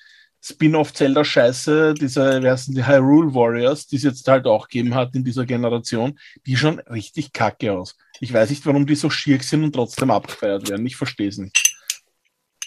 Spin-off-Zelda-Scheiße, 0.46 1.96
diese, 1.96 2.44
wer 2.44 2.56
sind 2.56 2.78
die 2.78 2.86
Hyrule 2.86 3.34
Warriors, 3.34 3.88
die 3.88 3.96
es 3.96 4.04
jetzt 4.04 4.28
halt 4.28 4.46
auch 4.46 4.68
gegeben 4.68 4.94
hat 4.94 5.16
in 5.16 5.24
dieser 5.24 5.46
Generation, 5.46 6.20
die 6.46 6.56
schon 6.56 6.80
richtig 6.82 7.34
kacke 7.34 7.74
aus. 7.74 7.98
Ich 8.20 8.32
weiß 8.32 8.52
nicht, 8.52 8.64
warum 8.68 8.86
die 8.86 8.96
so 8.96 9.10
schier 9.10 9.42
sind 9.42 9.64
und 9.64 9.74
trotzdem 9.74 10.12
abgefeiert 10.12 10.70
werden. 10.70 10.86
Ich 10.86 10.98
verstehe 10.98 11.30
es 11.30 11.40
nicht. 11.40 11.76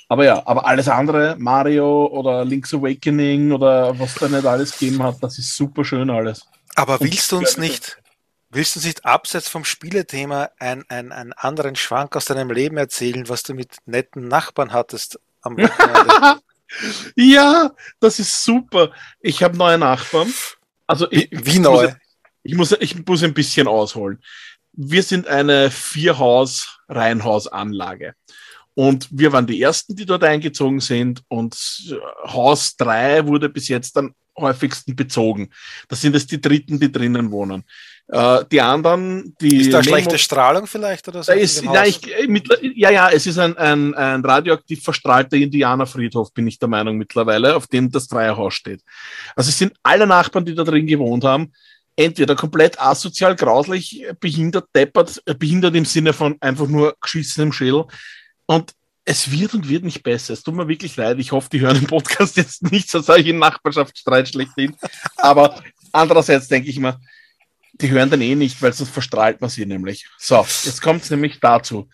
Aber 0.09 0.25
ja, 0.25 0.43
aber 0.45 0.67
alles 0.67 0.89
andere, 0.89 1.37
Mario 1.39 2.07
oder 2.07 2.45
Link's 2.45 2.75
Awakening 2.75 3.53
oder 3.53 3.97
was 3.99 4.15
da 4.15 4.27
nicht 4.27 4.45
alles 4.45 4.77
gegeben 4.77 5.03
hat, 5.03 5.23
das 5.23 5.39
ist 5.39 5.55
super 5.55 5.85
schön 5.85 6.11
alles. 6.11 6.47
Aber 6.75 6.99
willst 6.99 7.31
du 7.31 7.39
uns 7.39 7.59
nicht, 7.59 7.99
willst 8.51 8.75
du 8.75 8.79
uns 8.81 8.87
nicht 8.87 9.05
abseits 9.05 9.49
vom 9.49 9.65
Spielethema 9.65 10.51
einen, 10.59 10.85
einen, 10.89 11.13
einen 11.13 11.33
anderen 11.33 11.77
Schwank 11.77 12.17
aus 12.17 12.25
deinem 12.25 12.51
Leben 12.51 12.77
erzählen, 12.77 13.29
was 13.29 13.45
du 13.45 13.55
mit 13.55 13.77
netten 13.87 14.27
Nachbarn 14.27 14.73
hattest 14.73 15.21
am 15.43 15.57
Wochenende? 15.59 16.41
Ja, 17.17 17.71
das 18.01 18.19
ist 18.19 18.45
super. 18.45 18.93
Ich 19.21 19.43
habe 19.43 19.57
neue 19.57 19.79
Nachbarn. 19.79 20.31
Also 20.87 21.11
ich, 21.11 21.31
wie, 21.31 21.55
wie 21.55 21.59
neu? 21.59 21.91
Ich 22.43 22.55
muss, 22.55 22.73
ich 22.73 23.07
muss 23.07 23.23
ein 23.23 23.33
bisschen 23.35 23.69
ausholen. 23.69 24.23
Wir 24.73 25.03
sind 25.03 25.27
eine 25.27 25.71
Vierhaus-Reihenhausanlage. 25.71 28.15
Und 28.79 29.09
wir 29.11 29.33
waren 29.33 29.45
die 29.45 29.61
Ersten, 29.61 29.97
die 29.97 30.07
dort 30.07 30.23
eingezogen 30.23 30.79
sind. 30.79 31.25
Und 31.27 31.57
Haus 32.25 32.77
3 32.77 33.27
wurde 33.27 33.49
bis 33.49 33.67
jetzt 33.67 33.97
am 33.97 34.15
häufigsten 34.39 34.95
bezogen. 34.95 35.51
Das 35.89 36.01
sind 36.01 36.15
es 36.15 36.29
die 36.29 36.41
Dritten, 36.41 36.79
die 36.79 36.93
drinnen 36.93 37.33
wohnen. 37.33 37.65
Äh, 38.07 38.45
die 38.53 38.61
anderen, 38.61 39.35
die. 39.41 39.63
Ist 39.63 39.73
da 39.73 39.83
schlechte 39.83 40.17
Strahlung 40.17 40.69
vielleicht 40.69 41.09
oder 41.09 41.25
so? 41.25 41.33
Ist, 41.33 41.65
ja, 41.65 41.85
ich, 41.87 42.07
äh, 42.07 42.29
mit, 42.29 42.49
ja, 42.77 42.93
ja, 42.93 43.11
es 43.11 43.27
ist 43.27 43.39
ein, 43.39 43.57
ein, 43.57 43.95
ein 43.95 44.25
radioaktiv 44.25 44.81
verstrahlter 44.81 45.37
Indianerfriedhof, 45.37 46.33
bin 46.33 46.47
ich 46.47 46.61
der 46.61 46.69
Meinung 46.69 46.99
mittlerweile, 46.99 47.57
auf 47.57 47.67
dem 47.67 47.91
das 47.91 48.07
Dreierhaus 48.07 48.55
steht. 48.55 48.83
Also 49.35 49.49
es 49.49 49.59
sind 49.59 49.73
alle 49.83 50.07
Nachbarn, 50.07 50.45
die 50.45 50.55
da 50.55 50.63
drin 50.63 50.87
gewohnt 50.87 51.25
haben, 51.25 51.53
entweder 51.97 52.37
komplett 52.37 52.81
asozial, 52.81 53.35
grauslich, 53.35 54.07
behindert, 54.21 54.69
deppert, 54.73 55.21
äh, 55.27 55.35
behindert 55.35 55.75
im 55.75 55.85
Sinne 55.85 56.13
von 56.13 56.37
einfach 56.39 56.69
nur 56.69 56.95
geschissenem 57.01 57.53
Schädel. 57.53 57.87
Und 58.49 58.73
es 59.05 59.31
wird 59.31 59.55
und 59.55 59.69
wird 59.69 59.85
nicht 59.85 60.03
besser. 60.03 60.33
Es 60.33 60.43
tut 60.43 60.55
mir 60.55 60.69
wirklich 60.69 60.97
leid. 60.97 61.19
Ich 61.19 61.33
hoffe, 61.33 61.51
die 61.53 61.61
hören 61.61 61.79
den 61.79 61.87
Podcast 61.87 62.37
jetzt 62.37 62.71
nicht 62.71 62.91
so 62.91 63.01
solche 63.01 63.35
Nachbarschaftsstreit 63.35 64.29
schlechthin. 64.29 64.75
Aber 65.17 65.63
andererseits 65.93 66.49
denke 66.49 66.71
ich 66.71 66.79
mir, 66.79 66.99
die 67.75 67.91
hören 67.91 68.11
dann 68.11 68.23
eh 68.23 68.35
nicht, 68.35 68.61
weil 68.61 68.73
sonst 68.73 68.91
verstrahlt 68.91 69.41
man 69.41 69.51
sie 69.51 69.67
nämlich. 69.67 70.09
So, 70.19 70.47
jetzt 70.65 70.83
kommt 70.83 71.03
es 71.03 71.11
nämlich 71.11 71.41
dazu. 71.41 71.89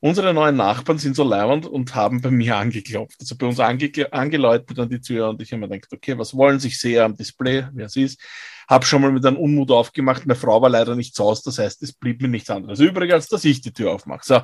Unsere 0.00 0.34
neuen 0.34 0.56
Nachbarn 0.56 0.98
sind 0.98 1.16
so 1.16 1.24
leibend 1.24 1.64
und 1.64 1.94
haben 1.94 2.20
bei 2.20 2.30
mir 2.30 2.56
angeklopft. 2.56 3.16
Also 3.20 3.36
bei 3.36 3.46
uns 3.46 3.58
ange 3.58 3.90
angeläutet 4.12 4.78
an 4.78 4.90
die 4.90 5.00
Tür 5.00 5.30
und 5.30 5.40
ich 5.40 5.52
habe 5.52 5.60
mir 5.60 5.68
gedacht, 5.68 5.92
okay, 5.94 6.18
was 6.18 6.34
wollen 6.34 6.60
Sie? 6.60 6.68
Ich 6.68 6.78
sehe 6.78 7.02
am 7.02 7.16
Display, 7.16 7.66
wer 7.72 7.86
es 7.86 7.96
ist. 7.96 8.20
Habe 8.68 8.84
schon 8.84 9.00
mal 9.00 9.10
mit 9.10 9.24
einem 9.24 9.38
Unmut 9.38 9.70
aufgemacht. 9.70 10.26
Meine 10.26 10.38
Frau 10.38 10.60
war 10.60 10.68
leider 10.68 10.94
nicht 10.94 11.14
zu 11.14 11.24
Hause. 11.24 11.42
Das 11.46 11.58
heißt, 11.58 11.82
es 11.82 11.94
blieb 11.94 12.20
mir 12.20 12.28
nichts 12.28 12.50
anderes 12.50 12.80
übrig, 12.80 13.12
als 13.12 13.28
dass 13.28 13.46
ich 13.46 13.62
die 13.62 13.72
Tür 13.72 13.92
aufmache. 13.92 14.24
So, 14.24 14.42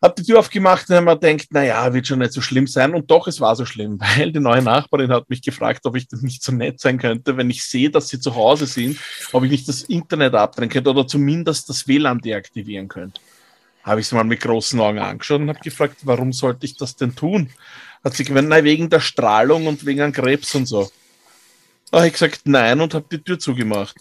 habe 0.00 0.14
die 0.16 0.24
Tür 0.24 0.38
aufgemacht 0.38 0.88
und 0.88 0.96
habe 0.96 1.06
mir 1.06 1.18
gedacht, 1.18 1.52
naja, 1.52 1.92
wird 1.92 2.06
schon 2.06 2.20
nicht 2.20 2.32
so 2.32 2.40
schlimm 2.40 2.66
sein. 2.66 2.94
Und 2.94 3.10
doch, 3.10 3.26
es 3.26 3.40
war 3.40 3.56
so 3.56 3.64
schlimm, 3.64 3.98
weil 4.16 4.32
die 4.32 4.40
neue 4.40 4.62
Nachbarin 4.62 5.12
hat 5.12 5.28
mich 5.28 5.42
gefragt, 5.42 5.84
ob 5.86 5.96
ich 5.96 6.08
das 6.08 6.22
nicht 6.22 6.42
so 6.42 6.52
nett 6.52 6.80
sein 6.80 6.98
könnte, 6.98 7.36
wenn 7.36 7.50
ich 7.50 7.64
sehe, 7.64 7.90
dass 7.90 8.08
sie 8.08 8.20
zu 8.20 8.34
Hause 8.34 8.66
sind, 8.66 8.98
ob 9.32 9.44
ich 9.44 9.50
nicht 9.50 9.68
das 9.68 9.82
Internet 9.82 10.34
abdrehen 10.34 10.68
könnte 10.68 10.90
oder 10.90 11.06
zumindest 11.06 11.68
das 11.68 11.88
WLAN 11.88 12.20
deaktivieren 12.20 12.88
könnte. 12.88 13.20
Habe 13.82 14.00
ich 14.00 14.08
sie 14.08 14.14
mal 14.14 14.24
mit 14.24 14.40
großen 14.40 14.78
Augen 14.80 14.98
angeschaut 14.98 15.40
und 15.40 15.48
habe 15.48 15.60
gefragt, 15.60 15.96
warum 16.02 16.32
sollte 16.32 16.66
ich 16.66 16.76
das 16.76 16.94
denn 16.94 17.14
tun? 17.14 17.50
Hat 18.04 18.14
sie 18.14 18.24
gemeint, 18.24 18.48
nein, 18.48 18.64
wegen 18.64 18.90
der 18.90 19.00
Strahlung 19.00 19.66
und 19.66 19.84
wegen 19.84 20.02
einem 20.02 20.12
Krebs 20.12 20.54
und 20.54 20.66
so. 20.66 20.90
Da 21.90 21.98
habe 21.98 22.06
ich 22.06 22.12
gesagt, 22.12 22.42
nein 22.44 22.80
und 22.80 22.94
habe 22.94 23.06
die 23.10 23.22
Tür 23.22 23.38
zugemacht. 23.38 23.96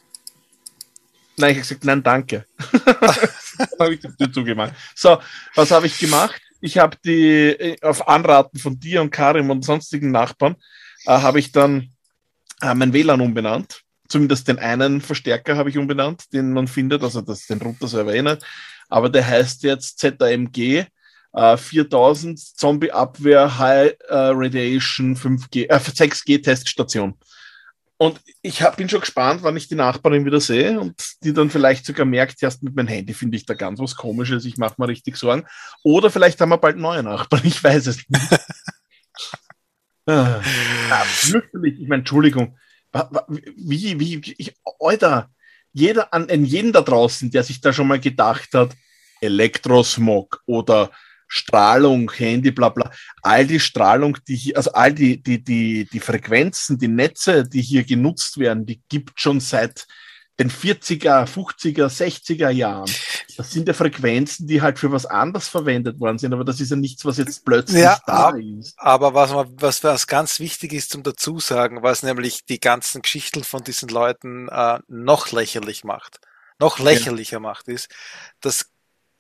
Nein, 1.37 1.51
ich 1.51 1.57
habe 1.57 1.67
gesagt, 1.67 1.85
nein, 1.85 2.03
danke. 2.03 2.45
habe 3.80 3.93
ich 3.93 3.99
die 3.99 4.08
Tür 4.08 4.32
zugemacht. 4.32 4.74
So, 4.95 5.20
was 5.55 5.72
habe 5.72 5.88
ich 5.88 5.97
gemacht? 5.97 6.41
Ich 6.62 6.78
habe 6.78 6.97
die, 7.03 7.49
äh, 7.49 7.82
auf 7.82 8.08
Anraten 8.08 8.60
von 8.60 8.80
dir 8.80 9.01
und 9.01 9.12
Karim 9.12 9.49
und 9.49 9.64
sonstigen 9.64 10.12
Nachbarn, 10.12 10.55
äh, 11.05 11.12
habe 11.12 11.39
ich 11.39 11.51
dann 11.51 11.91
äh, 12.62 12.74
mein 12.74 12.93
WLAN 12.93 13.22
umbenannt. 13.22 13.82
Zumindest 14.08 14.47
den 14.47 14.58
einen 14.58 15.01
Verstärker 15.01 15.58
habe 15.58 15.70
ich 15.70 15.78
umbenannt, 15.78 16.32
den 16.34 16.53
man 16.53 16.68
findet, 16.68 17.03
also 17.03 17.22
das 17.22 17.45
den 17.45 17.62
Router-Server 17.62 18.12
erinnert. 18.12 18.43
Aber 18.89 19.10
der 19.10 19.28
heißt 19.28 19.64
jetzt 19.64 19.99
ZAMG 19.99 20.86
äh, 21.34 21.58
4000 21.58 22.39
Zombie-Abwehr 22.39 23.58
High 23.60 23.95
äh, 24.08 24.16
Radiation 24.34 25.16
5G, 25.16 25.70
äh, 25.70 25.78
6G-Teststation. 25.78 27.16
Und 27.99 28.21
ich 28.43 28.61
hab, 28.61 28.77
bin 28.77 28.87
schon 28.87 28.99
gespannt, 28.99 29.41
wann 29.41 29.57
ich 29.57 29.67
die 29.67 29.75
Nachbarin 29.75 30.23
wieder 30.23 30.39
sehe 30.39 30.79
und 30.79 30.93
die 31.23 31.33
dann 31.33 31.49
vielleicht 31.49 31.85
sogar 31.85 32.05
merkt, 32.05 32.41
erst 32.43 32.61
mit 32.61 32.75
meinem 32.75 32.87
Handy 32.87 33.13
finde 33.13 33.37
ich 33.37 33.45
da 33.45 33.55
ganz 33.55 33.79
was 33.79 33.95
Komisches, 33.95 34.45
ich 34.45 34.57
mache 34.57 34.75
mir 34.77 34.87
richtig 34.87 35.17
Sorgen. 35.17 35.47
Oder 35.83 36.11
vielleicht 36.11 36.39
haben 36.39 36.49
wir 36.49 36.59
bald 36.59 36.77
neue 36.77 37.01
Nachbarn, 37.01 37.41
ich 37.43 37.63
weiß 37.63 37.87
es 37.87 37.97
nicht. 37.97 38.39
ah, 40.05 40.41
fürchterlich, 41.05 41.79
ich 41.81 41.87
meine, 41.87 42.01
Entschuldigung, 42.01 42.57
wie, 43.55 43.99
wie, 43.99 44.35
ich, 44.37 44.55
Alter, 44.79 45.31
jeder, 45.73 46.13
an, 46.13 46.29
an 46.29 46.45
jeden 46.45 46.71
da 46.71 46.81
draußen, 46.81 47.31
der 47.31 47.43
sich 47.43 47.61
da 47.61 47.73
schon 47.73 47.87
mal 47.87 47.99
gedacht 47.99 48.49
hat, 48.53 48.75
Elektrosmog 49.21 50.43
oder 50.45 50.91
Strahlung, 51.28 52.11
Handy, 52.11 52.51
bla 52.51 52.69
bla, 52.69 52.91
all 53.21 53.45
die 53.45 53.59
Strahlung, 53.59 54.17
die 54.28 54.36
hier, 54.36 54.57
also 54.57 54.71
all 54.71 54.93
die, 54.93 55.21
die, 55.21 55.43
die, 55.43 55.86
die 55.91 55.99
Frequenzen, 55.99 56.78
die 56.78 56.88
Netze, 56.88 57.43
die 57.43 57.61
hier 57.61 57.84
genutzt 57.84 58.38
werden, 58.38 58.65
die 58.65 58.82
gibt 58.89 59.19
schon 59.19 59.39
seit 59.39 59.88
den 60.39 60.51
40er, 60.51 61.25
50er, 61.25 61.88
60er 61.88 62.49
Jahren. 62.49 62.89
Das 63.38 63.51
sind 63.51 63.67
ja 63.67 63.73
Frequenzen, 63.73 64.47
die 64.47 64.61
halt 64.61 64.78
für 64.78 64.91
was 64.91 65.05
anderes 65.05 65.47
verwendet 65.47 65.99
worden 65.99 66.19
sind, 66.19 66.34
aber 66.34 66.45
das 66.45 66.59
ist 66.59 66.69
ja 66.69 66.75
nichts, 66.75 67.05
was 67.05 67.17
jetzt 67.17 67.43
plötzlich 67.43 67.82
ja, 67.82 67.99
da 68.05 68.30
ist. 68.30 68.75
Aber 68.78 69.13
was, 69.13 69.32
was, 69.34 69.84
was 69.84 70.07
ganz 70.07 70.39
wichtig 70.39 70.73
ist 70.73 70.91
zum 70.91 71.03
Dazusagen, 71.03 71.82
was 71.82 72.03
nämlich 72.03 72.45
die 72.45 72.59
ganzen 72.59 73.01
Geschichten 73.01 73.43
von 73.43 73.63
diesen 73.63 73.89
Leuten 73.89 74.47
äh, 74.49 74.80
noch 74.88 75.32
lächerlich 75.32 75.84
macht, 75.84 76.19
noch 76.59 76.78
lächerlicher 76.80 77.38
ja. 77.38 77.41
macht, 77.41 77.67
ist, 77.67 77.89
dass 78.39 78.69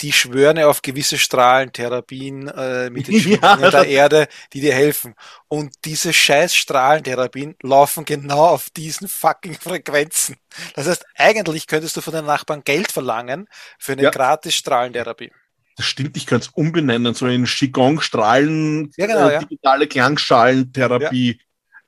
die 0.01 0.13
schwören 0.13 0.59
auf 0.59 0.81
gewisse 0.81 1.17
Strahlentherapien 1.17 2.47
äh, 2.47 2.89
mit 2.89 3.07
den 3.07 3.19
Schwingungen 3.21 3.61
ja, 3.61 3.71
der 3.71 3.87
Erde, 3.87 4.27
die 4.53 4.61
dir 4.61 4.73
helfen. 4.73 5.15
Und 5.47 5.73
diese 5.85 6.13
scheiß 6.13 6.55
Strahlentherapien 6.55 7.55
laufen 7.61 8.05
genau 8.05 8.47
auf 8.47 8.69
diesen 8.69 9.07
fucking 9.07 9.55
Frequenzen. 9.55 10.37
Das 10.75 10.87
heißt, 10.87 11.05
eigentlich 11.15 11.67
könntest 11.67 11.97
du 11.97 12.01
von 12.01 12.13
den 12.13 12.25
Nachbarn 12.25 12.63
Geld 12.63 12.91
verlangen 12.91 13.47
für 13.79 13.93
eine 13.93 14.03
ja. 14.03 14.09
gratis 14.09 14.55
Strahlentherapie. 14.55 15.31
Das 15.75 15.85
stimmt, 15.85 16.17
ich 16.17 16.25
könnte 16.25 16.47
es 16.47 16.53
umbenennen, 16.55 17.13
so 17.13 17.27
in 17.27 17.45
Qigong-Strahlen, 17.45 18.91
ja, 18.97 19.05
genau, 19.05 19.29
äh, 19.29 19.39
digitale 19.39 19.87
Klangschalentherapie. 19.87 21.39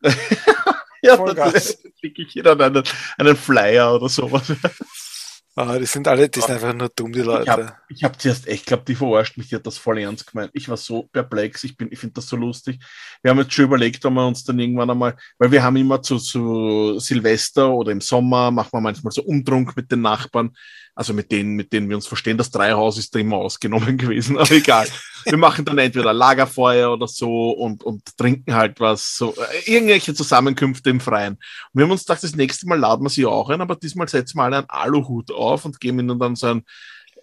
Ja, 0.03 0.11
ja 1.01 1.33
da 1.33 1.51
schicke 1.99 2.21
ich 2.21 2.33
dir 2.33 2.43
dann 2.43 2.61
einen, 2.61 2.83
einen 3.17 3.35
Flyer 3.35 3.95
oder 3.95 4.07
sowas. 4.07 4.53
Ah, 5.61 5.77
die 5.77 5.85
sind 5.85 6.07
alle, 6.07 6.29
die 6.29 6.39
sind 6.39 6.51
einfach 6.51 6.73
nur 6.73 6.87
dumm, 6.87 7.11
die 7.11 7.19
Leute. 7.19 7.43
Ich 7.43 7.49
habe 7.49 7.73
ich 7.89 8.03
hab 8.05 8.21
zuerst 8.21 8.47
echt 8.47 8.65
glaube, 8.65 8.83
die 8.87 8.95
verarscht 8.95 9.35
mich, 9.35 9.49
die 9.49 9.55
hat 9.55 9.67
das 9.67 9.77
voll 9.77 9.99
ernst 9.99 10.25
gemeint. 10.25 10.51
Ich 10.53 10.69
war 10.69 10.77
so 10.77 11.03
perplex, 11.11 11.65
ich, 11.65 11.75
bin, 11.75 11.89
ich 11.91 11.99
finde 11.99 12.13
das 12.13 12.29
so 12.29 12.37
lustig. 12.37 12.79
Wir 13.21 13.31
haben 13.31 13.39
jetzt 13.39 13.51
schon 13.51 13.65
überlegt, 13.65 14.05
ob 14.05 14.13
wir 14.13 14.25
uns 14.25 14.45
dann 14.45 14.57
irgendwann 14.57 14.89
einmal, 14.89 15.17
weil 15.37 15.51
wir 15.51 15.61
haben 15.61 15.75
immer 15.75 16.01
zu, 16.01 16.17
zu 16.17 16.97
Silvester 16.99 17.73
oder 17.73 17.91
im 17.91 17.99
Sommer, 17.99 18.51
machen 18.51 18.69
wir 18.71 18.79
manchmal 18.79 19.11
so 19.11 19.21
Umtrunk 19.23 19.75
mit 19.75 19.91
den 19.91 19.99
Nachbarn, 19.99 20.55
also 20.99 21.13
mit 21.13 21.31
denen, 21.31 21.55
mit 21.55 21.71
denen 21.71 21.87
wir 21.87 21.95
uns 21.95 22.07
verstehen. 22.07 22.37
Das 22.37 22.51
Dreihaus 22.51 22.97
ist 22.97 23.15
da 23.15 23.19
immer 23.19 23.37
ausgenommen 23.37 23.97
gewesen, 23.97 24.37
aber 24.37 24.51
egal. 24.51 24.85
wir 25.23 25.37
machen 25.37 25.63
dann 25.63 25.77
entweder 25.77 26.11
Lagerfeuer 26.11 26.91
oder 26.91 27.07
so 27.07 27.51
und, 27.51 27.85
und 27.85 28.17
trinken 28.17 28.53
halt 28.53 28.81
was, 28.81 29.15
so 29.15 29.33
äh, 29.33 29.71
irgendwelche 29.71 30.13
Zusammenkünfte 30.13 30.89
im 30.89 30.99
Freien. 30.99 31.35
Und 31.35 31.39
wir 31.71 31.85
haben 31.85 31.91
uns 31.91 32.01
gedacht, 32.05 32.21
das 32.21 32.35
nächste 32.35 32.67
Mal 32.67 32.77
laden 32.77 33.05
wir 33.05 33.09
sie 33.09 33.25
auch 33.25 33.49
ein, 33.49 33.61
aber 33.61 33.77
diesmal 33.77 34.09
setzen 34.09 34.39
wir 34.39 34.43
alle 34.43 34.57
einen 34.57 34.69
Aluhut 34.69 35.31
auf 35.31 35.63
und 35.63 35.79
geben 35.79 35.99
ihnen 35.99 36.19
dann 36.19 36.35
so 36.35 36.47
ein, 36.47 36.65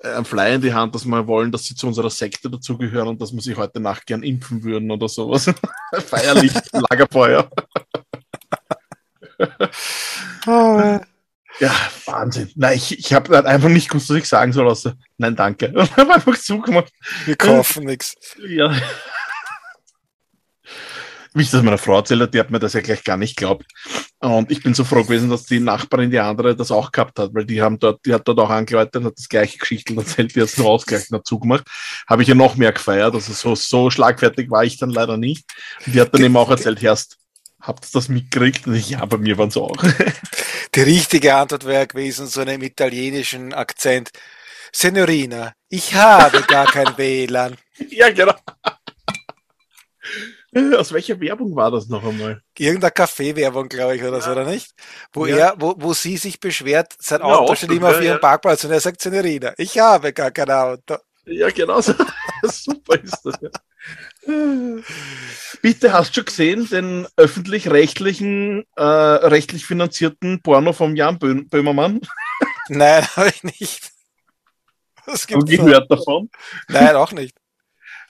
äh, 0.00 0.08
ein 0.08 0.24
Flyer 0.24 0.54
in 0.54 0.62
die 0.62 0.72
Hand, 0.72 0.94
dass 0.94 1.04
wir 1.04 1.26
wollen, 1.26 1.52
dass 1.52 1.64
sie 1.64 1.74
zu 1.74 1.86
unserer 1.86 2.08
Sekte 2.08 2.48
dazugehören 2.48 3.08
und 3.08 3.20
dass 3.20 3.34
wir 3.34 3.42
sie 3.42 3.56
heute 3.56 3.80
Nacht 3.80 4.06
gern 4.06 4.22
impfen 4.22 4.64
würden 4.64 4.90
oder 4.90 5.10
sowas. 5.10 5.52
Feierlich, 6.06 6.54
Lagerfeuer. 6.72 7.50
oh, 10.46 10.98
ja, 11.60 11.74
Wahnsinn. 12.04 12.50
Nein, 12.54 12.76
ich, 12.76 12.98
ich 12.98 13.12
habe 13.12 13.34
halt 13.34 13.46
einfach 13.46 13.68
nicht 13.68 13.88
gewusst, 13.88 14.10
was 14.10 14.16
ich 14.16 14.28
sagen 14.28 14.52
soll, 14.52 14.68
außer 14.68 14.94
nein, 15.18 15.36
danke. 15.36 15.72
Und 15.74 15.96
habe 15.96 16.14
einfach 16.14 16.38
zugemacht. 16.38 16.92
Wir 17.24 17.36
kaufen 17.36 17.84
nichts. 17.84 18.14
Ja. 18.46 18.74
Wie 21.36 21.42
ich 21.42 21.50
das 21.50 21.62
meiner 21.62 21.76
Frau 21.76 21.96
erzählt 21.96 22.32
die 22.32 22.40
hat 22.40 22.50
mir 22.50 22.58
das 22.58 22.72
ja 22.72 22.80
gleich 22.80 23.04
gar 23.04 23.18
nicht 23.18 23.36
geglaubt. 23.36 23.66
Und 24.20 24.50
ich 24.50 24.62
bin 24.62 24.72
so 24.72 24.84
froh 24.84 25.02
gewesen, 25.02 25.28
dass 25.28 25.44
die 25.44 25.60
Nachbarin, 25.60 26.10
die 26.10 26.18
andere, 26.18 26.56
das 26.56 26.70
auch 26.70 26.90
gehabt 26.90 27.18
hat, 27.18 27.34
weil 27.34 27.44
die 27.44 27.60
haben 27.60 27.78
dort, 27.78 28.04
die 28.06 28.14
hat 28.14 28.26
dort 28.26 28.38
auch 28.38 28.48
angeläutet, 28.48 29.04
hat 29.04 29.18
das 29.18 29.28
gleiche 29.28 29.58
Geschichte 29.58 29.94
erzählt, 29.94 30.34
die 30.34 30.40
hat 30.40 30.48
es 30.48 30.56
nur 30.56 30.68
ausgleich 30.68 31.08
dazu 31.10 31.38
gemacht. 31.38 31.66
Habe 32.08 32.22
ich 32.22 32.28
ja 32.28 32.34
noch 32.34 32.56
mehr 32.56 32.72
gefeiert. 32.72 33.14
Also 33.14 33.34
so, 33.34 33.54
so 33.54 33.90
schlagfertig 33.90 34.50
war 34.50 34.64
ich 34.64 34.78
dann 34.78 34.88
leider 34.88 35.18
nicht. 35.18 35.44
Und 35.84 35.94
die 35.94 36.00
hat 36.00 36.14
dann 36.14 36.24
eben 36.24 36.36
auch 36.38 36.48
erzählt, 36.48 36.80
Herst, 36.80 37.18
habt 37.66 37.84
ihr 37.84 37.90
das 37.92 38.08
mitgekriegt? 38.08 38.66
Und 38.66 38.74
ich, 38.74 38.90
ja, 38.90 39.04
bei 39.04 39.18
mir 39.18 39.36
waren 39.38 39.48
es 39.48 39.56
auch. 39.56 39.76
Die 40.74 40.80
richtige 40.80 41.34
Antwort 41.34 41.64
wäre 41.66 41.86
gewesen, 41.86 42.26
so 42.26 42.40
einem 42.40 42.62
italienischen 42.62 43.52
Akzent. 43.52 44.10
Signorina, 44.72 45.52
ich 45.68 45.94
habe 45.94 46.42
gar 46.42 46.66
kein 46.66 46.86
WLAN. 46.98 47.56
Ja, 47.90 48.10
genau. 48.10 48.34
Aus 50.78 50.92
welcher 50.92 51.20
Werbung 51.20 51.54
war 51.54 51.70
das 51.70 51.88
noch 51.88 52.02
einmal? 52.04 52.40
Irgendeine 52.56 52.90
Kaffeewerbung, 52.90 53.68
glaube 53.68 53.96
ich, 53.96 54.02
oder 54.02 54.18
ja. 54.18 54.20
so, 54.22 54.30
oder 54.30 54.44
nicht? 54.44 54.72
Wo 55.12 55.26
ja. 55.26 55.36
er, 55.36 55.54
wo, 55.58 55.74
wo 55.76 55.92
sie 55.92 56.16
sich 56.16 56.40
beschwert, 56.40 56.94
sein 56.98 57.20
ja, 57.20 57.26
Auto 57.26 57.54
steht 57.54 57.72
immer 57.72 57.90
auf 57.90 58.00
ihrem 58.00 58.20
Parkplatz 58.20 58.64
und 58.64 58.70
er 58.70 58.80
sagt, 58.80 59.02
Signorina, 59.02 59.52
ich 59.58 59.78
habe 59.78 60.12
gar 60.12 60.30
kein 60.30 60.50
Auto. 60.50 60.96
Ja, 61.26 61.50
genau 61.50 61.80
so. 61.80 61.92
Super 62.44 63.02
ist 63.02 63.20
das. 63.24 63.34
Ja. 63.40 63.50
Bitte 65.62 65.92
hast 65.92 66.10
du 66.10 66.14
schon 66.14 66.24
gesehen 66.24 66.68
den 66.68 67.06
öffentlich-rechtlichen, 67.16 68.64
äh, 68.76 68.82
rechtlich 68.82 69.64
finanzierten 69.64 70.42
Porno 70.42 70.72
vom 70.72 70.96
Jan 70.96 71.18
Bö 71.18 71.44
Böhmermann? 71.44 72.00
Nein, 72.68 73.06
habe 73.16 73.28
ich 73.28 73.44
nicht. 73.44 73.90
Was 75.06 75.26
gibt's 75.26 75.50
gehört 75.50 75.90
davon? 75.90 76.28
Nein, 76.68 76.96
auch 76.96 77.12
nicht. 77.12 77.36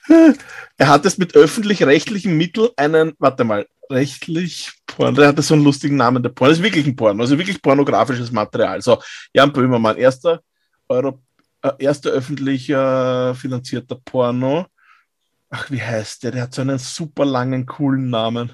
Er 0.79 0.89
hat 0.89 1.05
es 1.07 1.17
mit 1.17 1.35
öffentlich-rechtlichen 1.35 2.37
Mitteln 2.37 2.69
einen, 2.77 3.13
warte 3.17 3.43
mal, 3.43 3.65
rechtlich 3.89 4.71
Porno, 4.85 5.17
der 5.17 5.29
hatte 5.29 5.41
so 5.41 5.55
einen 5.55 5.63
lustigen 5.63 5.95
Namen, 5.95 6.21
der 6.21 6.29
Porno, 6.29 6.51
das 6.51 6.59
ist 6.59 6.63
wirklich 6.63 6.85
ein 6.85 6.95
Porno, 6.95 7.23
also 7.23 7.37
wirklich 7.37 7.61
pornografisches 7.61 8.31
Material. 8.31 8.79
So, 8.81 9.01
Jan 9.33 9.51
Böhmermann, 9.51 9.97
erster, 9.97 10.41
Euro, 10.87 11.23
äh, 11.63 11.71
erster 11.79 12.11
öffentlicher 12.11 13.33
finanzierter 13.33 13.95
Porno 13.95 14.67
Ach, 15.49 15.71
wie 15.71 15.81
heißt 15.81 16.23
der? 16.23 16.31
Der 16.31 16.43
hat 16.43 16.53
so 16.53 16.61
einen 16.61 16.77
super 16.77 17.25
langen, 17.25 17.65
coolen 17.65 18.09
Namen. 18.09 18.51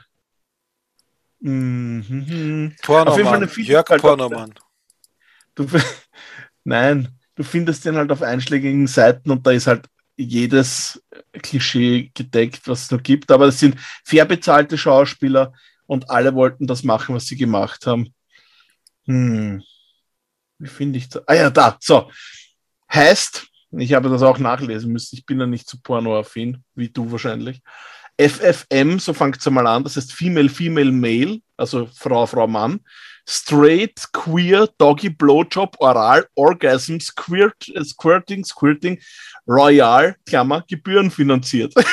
Mhm. 1.39 2.75
Pornomann. 2.81 3.07
Auf 3.07 3.17
jeden 3.17 3.29
Fall 3.29 3.43
eine 3.43 3.67
Jörg 3.67 3.89
halt. 3.89 4.61
Du, 5.55 5.67
nein, 6.63 7.09
du 7.35 7.43
findest 7.43 7.85
den 7.85 7.95
halt 7.95 8.11
auf 8.11 8.21
einschlägigen 8.21 8.87
Seiten 8.87 9.31
und 9.31 9.45
da 9.45 9.51
ist 9.51 9.67
halt 9.67 9.87
jedes 10.15 11.03
Klischee 11.41 12.11
gedeckt, 12.13 12.67
was 12.67 12.83
es 12.83 12.91
noch 12.91 13.01
gibt. 13.01 13.31
Aber 13.31 13.47
das 13.47 13.59
sind 13.59 13.79
fair 14.05 14.25
bezahlte 14.25 14.77
Schauspieler 14.77 15.53
und 15.85 16.09
alle 16.09 16.33
wollten 16.35 16.67
das 16.67 16.83
machen, 16.83 17.15
was 17.15 17.25
sie 17.25 17.35
gemacht 17.35 17.85
haben. 17.87 18.13
Hm. 19.05 19.63
Wie 20.59 20.67
finde 20.67 20.99
ich 20.99 21.09
das? 21.09 21.27
Ah 21.27 21.33
ja, 21.33 21.49
da. 21.49 21.77
So. 21.81 22.09
Heißt, 22.91 23.47
ich 23.78 23.93
habe 23.93 24.09
das 24.09 24.21
auch 24.21 24.38
nachlesen 24.38 24.91
müssen. 24.91 25.15
Ich 25.15 25.26
bin 25.26 25.39
ja 25.39 25.45
nicht 25.45 25.69
so 25.69 25.78
pornoaffin, 25.82 26.63
wie 26.76 26.89
du 26.89 27.11
wahrscheinlich. 27.11 27.61
FFM, 28.19 28.99
so 28.99 29.13
fängt 29.13 29.38
es 29.38 29.49
mal 29.49 29.65
an, 29.65 29.84
das 29.84 29.97
heißt 29.97 30.13
Female, 30.13 30.49
Female, 30.49 30.91
Male, 30.91 31.39
also 31.57 31.88
Frau, 31.93 32.26
Frau, 32.28 32.47
Mann. 32.47 32.80
Straight, 33.26 34.03
Queer, 34.11 34.67
Doggy, 34.78 35.09
Blowjob, 35.09 35.78
Oral, 35.80 36.28
Orgasm, 36.36 36.99
Squirt, 36.99 37.69
äh, 37.69 37.84
Squirting, 37.84 38.43
Squirting, 38.43 38.99
Royal, 39.47 40.15
Klammer, 40.26 40.63
gebührenfinanziert. 40.67 41.74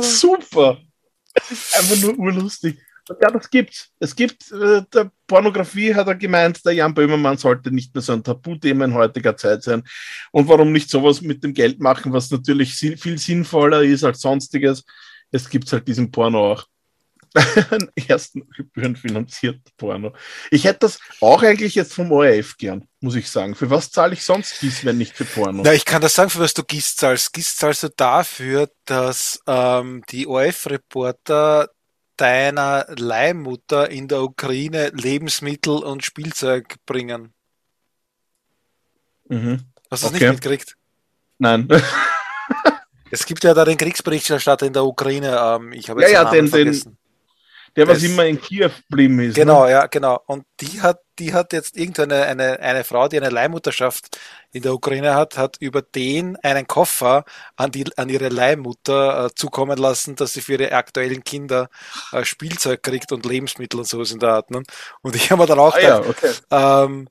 Super! 0.00 0.78
Einfach 1.74 1.96
nur 2.00 2.18
urlustig. 2.18 2.78
Ja, 3.08 3.30
das 3.30 3.50
gibt's. 3.50 3.90
Es 4.00 4.16
gibt, 4.16 4.50
äh, 4.50 4.82
der 4.92 5.12
Pornografie 5.26 5.94
hat 5.94 6.08
er 6.08 6.16
gemeint, 6.16 6.64
der 6.64 6.72
Jan 6.72 6.94
Böhmermann 6.94 7.38
sollte 7.38 7.70
nicht 7.70 7.94
mehr 7.94 8.02
so 8.02 8.12
ein 8.12 8.24
Tabuthema 8.24 8.84
in 8.84 8.94
heutiger 8.94 9.36
Zeit 9.36 9.62
sein. 9.62 9.84
Und 10.32 10.48
warum 10.48 10.72
nicht 10.72 10.90
sowas 10.90 11.20
mit 11.20 11.44
dem 11.44 11.54
Geld 11.54 11.80
machen, 11.80 12.12
was 12.12 12.30
natürlich 12.30 12.74
viel 12.74 13.18
sinnvoller 13.18 13.82
ist 13.82 14.04
als 14.04 14.20
sonstiges. 14.20 14.84
Es 15.30 15.48
gibt 15.48 15.72
halt 15.72 15.86
diesen 15.86 16.10
Porno 16.10 16.52
auch. 16.52 16.66
Einen 17.70 17.90
ersten 18.08 18.48
gebührenfinanzierten 18.48 19.70
Porno. 19.76 20.14
Ich 20.50 20.64
hätte 20.64 20.80
das 20.80 20.98
auch 21.20 21.42
eigentlich 21.42 21.74
jetzt 21.74 21.92
vom 21.92 22.10
ORF 22.10 22.56
gern, 22.56 22.88
muss 23.00 23.14
ich 23.14 23.28
sagen. 23.28 23.54
Für 23.54 23.68
was 23.68 23.90
zahle 23.90 24.14
ich 24.14 24.24
sonst 24.24 24.60
GIS, 24.60 24.84
wenn 24.84 24.96
nicht 24.96 25.14
für 25.14 25.26
Porno? 25.26 25.62
Na, 25.62 25.74
ich 25.74 25.84
kann 25.84 26.00
das 26.00 26.14
sagen, 26.14 26.30
für 26.30 26.40
was 26.40 26.54
du 26.54 26.62
GIS 26.64 26.96
zahlst. 26.96 27.32
GIS 27.34 27.56
zahlst 27.56 27.82
du 27.82 27.90
dafür, 27.90 28.70
dass 28.86 29.40
ähm, 29.46 30.02
die 30.08 30.26
ORF-Reporter 30.26 31.68
deiner 32.16 32.86
Leihmutter 32.96 33.90
in 33.90 34.08
der 34.08 34.22
Ukraine 34.22 34.90
Lebensmittel 34.90 35.78
und 35.78 36.04
Spielzeug 36.04 36.76
bringen. 36.86 37.32
Mhm. 39.28 39.60
Hast 39.90 40.02
du 40.02 40.06
das 40.08 40.14
okay. 40.14 40.24
nicht 40.24 40.32
mitgekriegt? 40.32 40.76
Nein. 41.38 41.68
es 43.10 43.26
gibt 43.26 43.44
ja 43.44 43.54
da 43.54 43.64
den 43.64 43.76
Kriegsberichterstatter 43.76 44.66
in 44.66 44.72
der 44.72 44.84
Ukraine. 44.84 45.38
Ähm, 45.38 45.72
ich 45.72 45.90
habe 45.90 46.00
jetzt 46.00 46.12
ja, 46.12 46.22
ja, 46.24 46.30
den, 46.30 46.50
den, 46.50 46.96
der, 47.76 47.86
was 47.88 47.98
das, 47.98 48.10
immer 48.10 48.24
in 48.24 48.40
Kiew 48.40 48.70
geblieben 48.88 49.20
ist. 49.20 49.34
Genau, 49.34 49.64
ne? 49.64 49.72
ja, 49.72 49.86
genau. 49.86 50.20
Und 50.26 50.44
die 50.60 50.80
hat, 50.80 51.00
die 51.18 51.34
hat 51.34 51.52
jetzt 51.52 51.76
irgendeine 51.76 52.24
eine, 52.24 52.58
eine 52.60 52.84
Frau, 52.84 53.08
die 53.08 53.18
eine 53.18 53.28
Leihmutterschaft 53.28 54.18
in 54.52 54.62
der 54.62 54.72
Ukraine 54.72 55.14
hat, 55.14 55.36
hat 55.36 55.58
über 55.60 55.82
den 55.82 56.36
einen 56.36 56.66
Koffer 56.66 57.24
an, 57.56 57.70
die, 57.70 57.84
an 57.98 58.08
ihre 58.08 58.30
Leihmutter 58.30 59.26
äh, 59.26 59.34
zukommen 59.34 59.76
lassen, 59.76 60.16
dass 60.16 60.32
sie 60.32 60.40
für 60.40 60.52
ihre 60.52 60.72
aktuellen 60.72 61.22
Kinder 61.22 61.68
äh, 62.12 62.24
Spielzeug 62.24 62.82
kriegt 62.82 63.12
und 63.12 63.26
Lebensmittel 63.26 63.78
und 63.78 63.86
sowas 63.86 64.10
in 64.10 64.20
der 64.20 64.30
Art. 64.30 64.50
Ne? 64.50 64.62
Und 65.02 65.14
ich 65.14 65.30
habe 65.30 65.42
mir 65.42 65.46
dann 65.46 65.58
auch 65.58 65.74
ah, 65.74 65.78
gedacht, 65.78 66.04
ja, 66.04 66.10
okay. 66.10 66.32
ähm, 66.50 67.08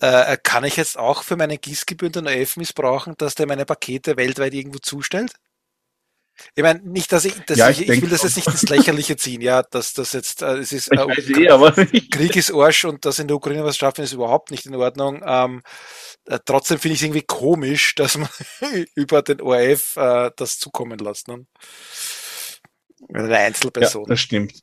äh, 0.00 0.36
kann 0.42 0.64
ich 0.64 0.76
jetzt 0.76 0.98
auch 0.98 1.22
für 1.22 1.36
meine 1.36 1.58
Gießgebühren 1.58 2.12
den 2.12 2.26
OF 2.26 2.56
missbrauchen, 2.56 3.14
dass 3.18 3.34
der 3.34 3.46
meine 3.46 3.64
Pakete 3.64 4.16
weltweit 4.16 4.54
irgendwo 4.54 4.78
zustellt? 4.78 5.34
Ich 6.54 6.62
meine, 6.62 6.80
nicht, 6.80 7.12
dass 7.12 7.24
ich, 7.24 7.34
dass 7.46 7.58
ja, 7.58 7.70
ich, 7.70 7.82
ich, 7.82 7.88
ich 7.88 8.02
will 8.02 8.10
das 8.10 8.22
jetzt 8.22 8.36
nicht 8.36 8.48
ins 8.48 8.68
Lächerliche 8.68 9.16
ziehen, 9.16 9.40
ja, 9.40 9.62
dass 9.62 9.92
das 9.92 10.12
jetzt, 10.12 10.42
äh, 10.42 10.58
es 10.58 10.72
ist, 10.72 10.92
äh, 10.92 10.96
eh, 10.96 11.48
aber 11.48 11.72
Krieg 12.10 12.36
ist 12.36 12.52
Arsch 12.52 12.84
und 12.84 13.04
das 13.04 13.18
in 13.18 13.28
der 13.28 13.36
Ukraine 13.36 13.64
was 13.64 13.76
schaffen, 13.76 14.02
ist 14.02 14.12
überhaupt 14.12 14.50
nicht 14.50 14.66
in 14.66 14.74
Ordnung. 14.74 15.22
Ähm, 15.24 15.62
äh, 16.26 16.38
trotzdem 16.44 16.78
finde 16.78 16.94
ich 16.94 17.00
es 17.00 17.04
irgendwie 17.04 17.22
komisch, 17.22 17.94
dass 17.96 18.18
man 18.18 18.28
über 18.94 19.22
den 19.22 19.40
ORF 19.40 19.96
äh, 19.96 20.30
das 20.36 20.58
zukommen 20.58 20.98
lässt. 20.98 21.28
Ne? 21.28 21.46
Eine 23.12 23.36
Einzelperson. 23.36 24.02
Ja, 24.02 24.08
das 24.08 24.20
stimmt. 24.20 24.62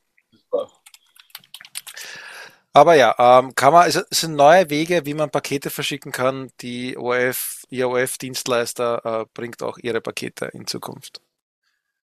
Aber 2.78 2.94
ja, 2.94 3.16
ähm, 3.18 3.56
kann 3.56 3.74
man, 3.74 3.88
es 3.88 4.06
sind 4.12 4.36
neue 4.36 4.70
Wege, 4.70 5.04
wie 5.08 5.16
man 5.16 5.32
Pakete 5.32 5.72
verschicken 5.72 6.12
kann. 6.12 6.52
Die 6.62 6.96
ORF, 6.96 7.64
ihr 7.70 7.90
ORF-Dienstleister 7.90 9.02
äh, 9.04 9.26
bringt 9.34 9.64
auch 9.64 9.80
ihre 9.80 10.00
Pakete 10.00 10.52
in 10.54 10.68
Zukunft. 10.68 11.20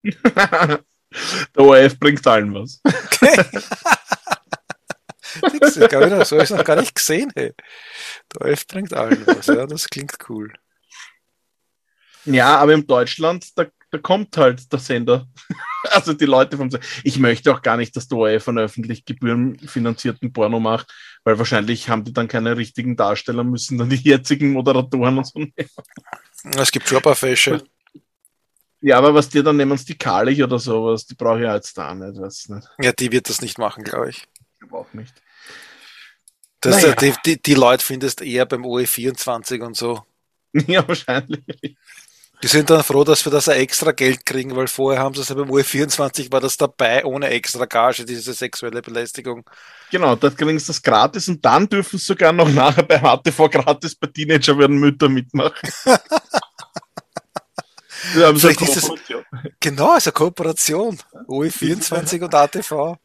Der 1.56 1.64
ORF 1.64 2.00
bringt 2.00 2.26
allen 2.26 2.54
was. 2.54 2.80
Okay. 2.86 3.44
das 5.60 5.76
so 5.76 6.36
habe 6.38 6.44
ich 6.44 6.50
noch 6.50 6.64
gar 6.64 6.78
nicht 6.78 6.96
gesehen. 6.96 7.32
Hey. 7.36 7.54
Der 8.34 8.42
ORF 8.48 8.66
bringt 8.68 8.94
allen 8.94 9.26
was. 9.28 9.48
Ja, 9.48 9.66
das 9.66 9.90
klingt 9.90 10.18
cool. 10.30 10.54
Ja, 12.26 12.58
aber 12.58 12.74
in 12.74 12.86
Deutschland, 12.86 13.58
da, 13.58 13.66
da 13.90 13.98
kommt 13.98 14.38
halt 14.38 14.72
der 14.72 14.80
Sender. 14.80 15.28
Also 15.90 16.14
die 16.14 16.26
Leute 16.26 16.58
vom, 16.58 16.70
ich 17.04 17.18
möchte 17.18 17.52
auch 17.52 17.64
gar 17.64 17.76
nicht, 17.76 17.96
dass 17.96 18.08
der 18.08 18.20
ORF 18.20 18.48
einen 18.48 18.60
öffentlich 18.60 19.04
gebührenfinanzierten 19.04 20.32
Porno 20.32 20.60
macht, 20.60 20.94
weil 21.24 21.40
wahrscheinlich 21.40 21.90
haben 21.90 22.04
die 22.04 22.14
dann 22.14 22.28
keine 22.28 22.56
richtigen 22.56 22.96
Darsteller, 22.96 23.44
müssen 23.44 23.80
dann 23.80 23.90
die 23.90 23.96
jetzigen 23.96 24.52
Moderatoren 24.52 25.18
und 25.18 25.26
so 25.26 25.40
nehmen. 25.40 25.56
Es 26.56 26.72
gibt 26.72 26.88
schon 26.88 26.98
ein 26.98 27.02
paar 27.02 27.16
Fäsche. 27.16 27.64
Ja, 28.82 28.98
aber 28.98 29.14
was 29.14 29.30
dir 29.30 29.44
dann 29.44 29.58
nehmen 29.58 29.78
sie 29.78 29.86
die 29.86 29.98
Kalich 29.98 30.44
oder 30.44 30.58
sowas, 30.58 31.06
die 31.06 31.14
brauche 31.14 31.38
ich 31.38 31.44
ja 31.44 31.56
jetzt 31.56 31.78
da 31.78 31.94
nicht, 31.94 32.20
weiß 32.20 32.50
nicht. 32.50 32.68
Ja, 32.82 32.92
die 32.92 33.12
wird 33.12 33.30
das 33.30 33.42
nicht 33.42 33.60
machen, 33.60 33.84
glaube 33.84 34.10
ich. 34.10 34.28
Ich 34.34 34.60
glaube 34.60 34.78
auch 34.78 34.94
nicht. 34.94 35.14
Das, 36.62 36.82
naja. 36.82 36.96
die, 36.96 37.14
die, 37.26 37.42
die 37.42 37.54
Leute 37.54 37.84
findest 37.84 38.22
eher 38.22 38.46
beim 38.46 38.64
OE24 38.64 39.62
und 39.62 39.78
so. 39.78 40.04
Ja, 40.68 40.86
wahrscheinlich. 40.86 41.78
Die 42.44 42.48
sind 42.48 42.70
dann 42.70 42.84
froh, 42.84 43.04
dass 43.04 43.24
wir 43.24 43.32
das 43.32 43.48
extra 43.48 43.92
Geld 43.92 44.26
kriegen, 44.26 44.56
weil 44.56 44.68
vorher 44.68 45.02
haben 45.02 45.14
sie 45.14 45.22
es 45.22 45.30
ja 45.30 45.36
beim 45.36 45.50
UE24 45.50 46.32
war 46.32 46.42
das 46.42 46.58
dabei, 46.58 47.06
ohne 47.06 47.28
extra 47.28 47.66
Gage, 47.66 48.04
diese 48.04 48.34
sexuelle 48.34 48.82
Belästigung. 48.82 49.46
Genau, 49.92 50.16
da 50.16 50.30
kriegen 50.32 50.58
sie 50.58 50.68
das 50.68 50.82
gratis 50.82 51.28
und 51.28 51.46
dann 51.46 51.70
dürfen 51.70 52.00
sie 52.00 52.06
sogar 52.06 52.34
noch 52.34 52.50
nachher 52.50 52.84
bei 52.84 53.00
HTV 53.00 53.48
gratis 53.50 53.96
bei 53.96 54.08
Teenager 54.08 54.58
werden 54.58 54.78
Mütter 54.78 55.08
mitmachen. 55.08 55.70
So 58.14 58.26
eine 58.26 58.56
Kooperation. 58.56 59.26
Es, 59.44 59.52
genau, 59.60 59.92
es 59.92 59.98
ist 60.00 60.08
eine 60.08 60.14
Kooperation. 60.14 61.00
OE24 61.28 62.24
und 62.24 62.36
ATV. 62.36 62.98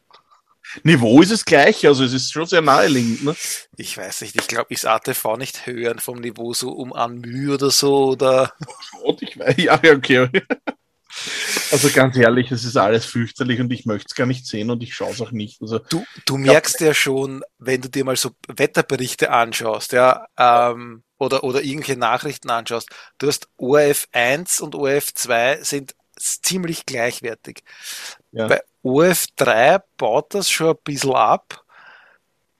Niveau 0.83 1.21
ist 1.21 1.31
es 1.31 1.45
gleich, 1.45 1.85
also 1.87 2.03
es 2.03 2.13
ist 2.13 2.31
schon 2.31 2.45
sehr 2.45 2.61
naheliegend. 2.61 3.23
Ne? 3.23 3.35
Ich 3.77 3.97
weiß 3.97 4.21
nicht, 4.21 4.35
ich 4.35 4.47
glaube, 4.47 4.73
ist 4.73 4.85
ATV 4.85 5.37
nicht 5.37 5.65
höher 5.65 5.97
vom 5.99 6.19
Niveau 6.19 6.53
so 6.53 6.71
um 6.71 6.93
an 6.93 7.19
Mühe 7.19 7.53
oder 7.53 7.71
so 7.71 8.07
oder. 8.09 8.53
Gott, 9.03 9.21
ich 9.21 9.37
weiß, 9.39 9.55
ja, 9.57 9.75
okay. 9.75 10.29
Also 11.71 11.89
ganz 11.89 12.15
ehrlich, 12.17 12.51
es 12.51 12.63
ist 12.63 12.77
alles 12.77 13.05
fürchterlich 13.05 13.59
und 13.59 13.71
ich 13.71 13.85
möchte 13.85 14.07
es 14.09 14.15
gar 14.15 14.25
nicht 14.25 14.45
sehen 14.45 14.69
und 14.69 14.81
ich 14.83 14.93
schaue 14.93 15.11
es 15.11 15.21
auch 15.21 15.31
nicht. 15.31 15.61
Also, 15.61 15.79
du, 15.79 16.05
du 16.25 16.37
merkst 16.37 16.79
ja 16.81 16.93
schon, 16.93 17.43
wenn 17.57 17.81
du 17.81 17.89
dir 17.89 18.05
mal 18.05 18.15
so 18.15 18.31
Wetterberichte 18.47 19.31
anschaust, 19.31 19.91
ja, 19.91 20.27
ähm, 20.37 21.03
oder, 21.17 21.43
oder 21.43 21.61
irgendwelche 21.63 21.99
Nachrichten 21.99 22.49
anschaust, 22.49 22.89
du 23.17 23.27
hast 23.27 23.49
ORF 23.57 24.07
1 24.11 24.61
und 24.61 24.75
ORF 24.75 25.13
2 25.13 25.63
sind 25.63 25.95
ziemlich 26.17 26.85
gleichwertig. 26.85 27.63
Ja. 28.31 28.47
Bei 28.47 28.61
OF 28.83 29.25
3 29.35 29.79
baut 29.97 30.33
das 30.33 30.49
schon 30.49 30.69
ein 30.69 30.83
bisschen 30.83 31.13
ab, 31.13 31.63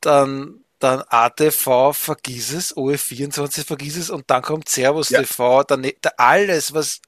dann, 0.02 0.64
dann 0.80 1.04
ATV 1.08 1.94
vergiss 1.94 2.54
es, 2.54 2.76
OF 2.76 3.02
24 3.02 3.66
vergiss 3.66 3.98
es 3.98 4.10
und 4.10 4.30
dann 4.30 4.42
kommt 4.42 4.70
Servus 4.70 5.10
ja. 5.10 5.22
TV, 5.22 5.64
dann 5.64 5.82
ne, 5.82 5.96
alles, 6.18 6.74
was 6.74 7.02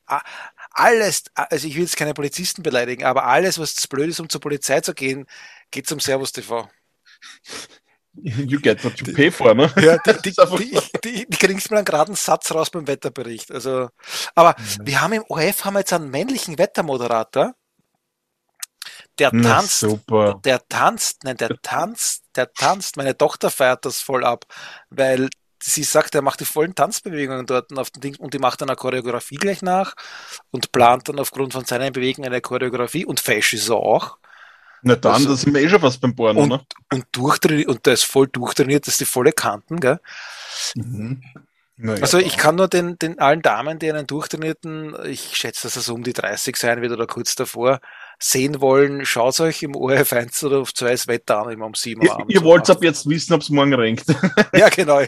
alles, 0.71 1.23
also 1.33 1.67
ich 1.67 1.75
will 1.75 1.83
jetzt 1.83 1.97
keine 1.97 2.13
Polizisten 2.13 2.63
beleidigen, 2.63 3.05
aber 3.05 3.25
alles, 3.25 3.59
was 3.59 3.75
zu 3.75 3.87
blöd 3.87 4.09
ist, 4.09 4.19
um 4.19 4.29
zur 4.29 4.41
Polizei 4.41 4.81
zu 4.81 4.93
gehen, 4.93 5.25
geht 5.71 5.87
zum 5.87 5.99
Servus 5.99 6.31
TV. 6.31 6.69
You 8.13 8.59
get 8.59 8.83
what 8.83 8.99
you 8.99 9.13
pay 9.13 9.31
for, 9.31 9.53
ne? 9.53 9.71
Ja, 9.77 9.97
die, 9.97 10.31
die, 10.31 10.79
die, 11.03 11.25
die, 11.29 11.37
kriegst 11.37 11.71
mir 11.71 11.77
einen 11.77 11.85
geraden 11.85 12.15
Satz 12.15 12.51
raus 12.51 12.69
beim 12.69 12.87
Wetterbericht. 12.87 13.51
Also, 13.51 13.89
aber 14.35 14.55
mhm. 14.57 14.87
wir 14.87 15.01
haben 15.01 15.13
im 15.13 15.23
OF 15.27 15.63
haben 15.63 15.75
wir 15.75 15.79
jetzt 15.79 15.93
einen 15.93 16.09
männlichen 16.09 16.57
Wettermoderator, 16.57 17.55
der 19.19 19.31
tanzt, 19.31 19.85
der 20.45 20.67
tanzt, 20.67 21.23
nein, 21.23 21.37
der 21.37 21.61
tanzt, 21.61 22.23
der 22.35 22.51
tanzt. 22.53 22.97
Meine 22.97 23.17
Tochter 23.17 23.49
feiert 23.49 23.85
das 23.85 24.01
voll 24.01 24.23
ab, 24.23 24.45
weil 24.89 25.29
sie 25.61 25.83
sagt, 25.83 26.15
er 26.15 26.21
macht 26.21 26.39
die 26.39 26.45
vollen 26.45 26.75
Tanzbewegungen 26.75 27.45
dort 27.45 27.77
auf 27.77 27.89
dem 27.91 28.01
Ding 28.01 28.15
und 28.17 28.33
die 28.33 28.39
macht 28.39 28.61
dann 28.61 28.69
eine 28.69 28.75
Choreografie 28.75 29.35
gleich 29.35 29.61
nach 29.61 29.95
und 30.51 30.71
plant 30.71 31.09
dann 31.09 31.19
aufgrund 31.19 31.53
von 31.53 31.65
seinen 31.65 31.93
Bewegungen 31.93 32.29
eine 32.29 32.41
Choreografie 32.41 33.05
und 33.05 33.19
Fesch 33.19 33.53
ist 33.53 33.69
er 33.69 33.77
auch. 33.77 34.17
Na 34.81 34.95
dann, 34.95 35.13
also, 35.13 35.29
das 35.29 35.41
sind 35.41 35.53
wir 35.53 35.61
eh 35.61 35.69
schon 35.69 35.81
fast 35.81 35.99
beim 35.99 36.15
Porno, 36.15 36.41
und, 36.41 36.49
ne? 36.49 36.61
Und 36.93 37.05
durchtrainiert, 37.11 37.67
und 37.67 37.85
der 37.85 37.93
ist 37.93 38.05
voll 38.05 38.27
durchtrainiert, 38.27 38.87
das 38.87 38.93
ist 38.93 39.01
die 39.01 39.05
volle 39.05 39.33
Kanten, 39.33 39.79
gell? 39.79 39.99
Mhm. 40.75 41.21
Naja, 41.81 42.01
also 42.01 42.17
ich 42.17 42.35
kann 42.35 42.55
nur 42.55 42.67
den, 42.67 42.99
den 42.99 43.19
allen 43.19 43.41
Damen, 43.41 43.79
die 43.79 43.89
einen 43.89 44.05
durchtrainierten, 44.05 44.95
ich 45.05 45.35
schätze, 45.37 45.63
dass 45.63 45.77
er 45.77 45.81
so 45.81 45.93
um 45.93 46.03
die 46.03 46.13
30 46.13 46.55
sein 46.57 46.81
wird 46.81 46.91
oder 46.91 47.07
kurz 47.07 47.35
davor, 47.35 47.79
sehen 48.21 48.59
wollen, 48.59 49.05
schaut 49.05 49.39
euch 49.39 49.63
im 49.63 49.75
ORF 49.75 50.11
1 50.13 50.43
oder 50.43 50.59
auf 50.59 50.73
2 50.73 50.91
das 50.91 51.07
Wetter 51.07 51.39
an, 51.39 51.51
immer 51.51 51.65
um 51.65 51.73
7 51.73 52.01
Uhr 52.01 52.25
Ihr, 52.27 52.35
ihr 52.35 52.43
wollt 52.43 52.69
ab 52.69 52.83
jetzt 52.83 53.07
wissen, 53.07 53.33
ob 53.33 53.41
es 53.41 53.49
morgen 53.49 53.73
regnet. 53.73 54.05
ja, 54.53 54.69
genau. 54.69 55.01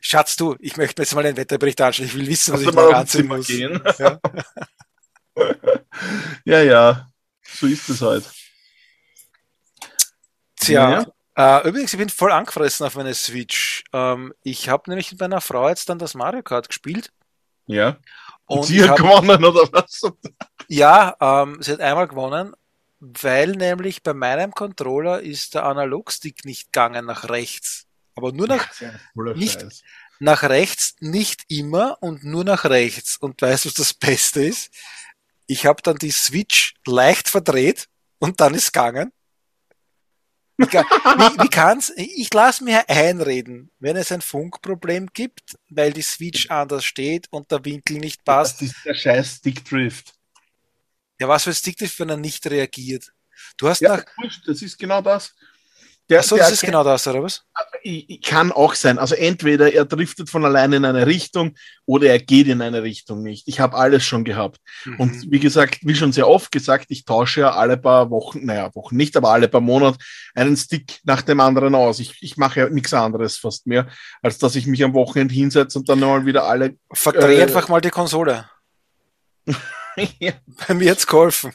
Schatz, 0.00 0.36
du, 0.36 0.56
ich 0.60 0.76
möchte 0.76 1.02
jetzt 1.02 1.14
mal 1.14 1.22
den 1.22 1.36
Wetterbericht 1.36 1.80
anschauen. 1.80 2.06
Ich 2.06 2.14
will 2.14 2.26
wissen, 2.26 2.54
was 2.54 2.60
ich 2.60 2.72
morgen 2.72 2.94
anziehen 2.94 3.26
muss. 3.26 3.48
Ja. 3.48 4.20
ja, 6.44 6.62
ja. 6.62 7.08
So 7.42 7.66
ist 7.66 7.88
es 7.88 8.00
halt. 8.00 8.30
Tja. 10.60 11.04
Ja. 11.34 11.60
Äh, 11.60 11.68
übrigens, 11.68 11.92
ich 11.92 11.98
bin 11.98 12.10
voll 12.10 12.30
angefressen 12.30 12.86
auf 12.86 12.94
meine 12.94 13.14
Switch. 13.14 13.82
Ähm, 13.92 14.32
ich 14.42 14.68
habe 14.68 14.88
nämlich 14.88 15.10
mit 15.10 15.20
meiner 15.20 15.40
Frau 15.40 15.68
jetzt 15.68 15.88
dann 15.88 15.98
das 15.98 16.14
Mario 16.14 16.42
Kart 16.42 16.68
gespielt. 16.68 17.10
Ja. 17.66 17.96
Und 18.46 18.64
sie 18.64 18.88
hat 18.88 18.98
gewonnen, 18.98 19.44
oder 19.44 19.68
was? 19.72 20.02
Ja, 20.72 21.16
ähm, 21.20 21.58
sie 21.60 21.72
hat 21.72 21.80
einmal 21.80 22.08
gewonnen, 22.08 22.54
weil 22.98 23.50
nämlich 23.50 24.02
bei 24.02 24.14
meinem 24.14 24.52
Controller 24.52 25.20
ist 25.20 25.54
der 25.54 25.64
Analogstick 25.64 26.46
nicht 26.46 26.72
gegangen 26.72 27.04
nach 27.04 27.28
rechts. 27.28 27.84
Aber 28.14 28.32
nur 28.32 28.48
nach, 28.48 28.80
ja, 28.80 28.90
nicht, 29.34 29.66
nach 30.18 30.44
rechts, 30.44 30.94
nicht 31.00 31.42
immer 31.48 31.98
und 32.00 32.24
nur 32.24 32.44
nach 32.44 32.64
rechts. 32.64 33.18
Und 33.18 33.42
weißt 33.42 33.66
du, 33.66 33.68
was 33.68 33.74
das 33.74 33.92
Beste 34.00 34.44
ist? 34.44 34.70
Ich 35.46 35.66
habe 35.66 35.82
dann 35.82 35.96
die 35.96 36.10
Switch 36.10 36.72
leicht 36.86 37.28
verdreht 37.28 37.90
und 38.18 38.40
dann 38.40 38.54
ist 38.54 38.72
gegangen. 38.72 39.12
Wie, 40.56 40.64
wie, 40.64 41.42
wie 41.42 41.50
kann's? 41.50 41.92
Ich 41.96 42.32
lasse 42.32 42.64
mir 42.64 42.88
einreden, 42.88 43.70
wenn 43.78 43.96
es 43.96 44.10
ein 44.10 44.22
Funkproblem 44.22 45.10
gibt, 45.12 45.58
weil 45.68 45.92
die 45.92 46.00
Switch 46.00 46.48
anders 46.48 46.86
steht 46.86 47.26
und 47.30 47.50
der 47.50 47.62
Winkel 47.62 47.98
nicht 47.98 48.24
passt. 48.24 48.62
Das 48.62 48.68
ist 48.68 48.84
der 48.86 48.94
scheiß 48.94 49.36
Stickdrift. 49.36 50.14
Ja, 51.22 51.28
was 51.28 51.44
für 51.44 51.54
Stickdrift, 51.54 52.00
wenn 52.00 52.08
er 52.08 52.16
nicht 52.16 52.44
reagiert? 52.50 53.12
Du 53.56 53.68
hast 53.68 53.80
ja, 53.80 53.98
nach. 53.98 54.04
Das 54.44 54.60
ist 54.60 54.76
genau 54.76 55.00
das. 55.00 55.32
Der, 56.10 56.18
Achso, 56.18 56.36
das 56.36 56.50
ist 56.50 56.62
genau 56.62 56.82
das, 56.82 57.06
oder 57.06 57.22
was? 57.22 57.44
Kann 58.24 58.50
auch 58.50 58.74
sein. 58.74 58.98
Also 58.98 59.14
entweder 59.14 59.72
er 59.72 59.84
driftet 59.84 60.28
von 60.30 60.44
alleine 60.44 60.74
in 60.74 60.84
eine 60.84 61.06
Richtung 61.06 61.54
oder 61.86 62.08
er 62.08 62.18
geht 62.18 62.48
in 62.48 62.60
eine 62.60 62.82
Richtung 62.82 63.22
nicht. 63.22 63.46
Ich 63.46 63.60
habe 63.60 63.76
alles 63.76 64.02
schon 64.02 64.24
gehabt. 64.24 64.58
Mhm. 64.84 64.96
Und 64.98 65.30
wie 65.30 65.38
gesagt, 65.38 65.78
wie 65.82 65.94
schon 65.94 66.10
sehr 66.10 66.26
oft 66.26 66.50
gesagt, 66.50 66.86
ich 66.88 67.04
tausche 67.04 67.42
ja 67.42 67.52
alle 67.52 67.76
paar 67.76 68.10
Wochen, 68.10 68.44
naja, 68.44 68.74
Wochen 68.74 68.96
nicht, 68.96 69.16
aber 69.16 69.30
alle 69.30 69.46
paar 69.46 69.60
Monate 69.60 69.98
einen 70.34 70.56
Stick 70.56 70.98
nach 71.04 71.22
dem 71.22 71.38
anderen 71.38 71.76
aus. 71.76 72.00
Ich, 72.00 72.16
ich 72.20 72.36
mache 72.36 72.58
ja 72.58 72.68
nichts 72.68 72.92
anderes 72.92 73.36
fast 73.36 73.68
mehr, 73.68 73.86
als 74.22 74.38
dass 74.38 74.56
ich 74.56 74.66
mich 74.66 74.82
am 74.82 74.94
Wochenende 74.94 75.32
hinsetze 75.32 75.78
und 75.78 75.88
dann 75.88 76.00
nochmal 76.00 76.26
wieder 76.26 76.42
alle. 76.42 76.74
Verdreh 76.92 77.36
äh, 77.36 77.42
einfach 77.42 77.68
mal 77.68 77.80
die 77.80 77.90
Konsole. 77.90 78.50
ja. 80.18 80.32
Bei 80.66 80.74
mir 80.74 80.90
hat's 80.90 81.06
geholfen. 81.06 81.52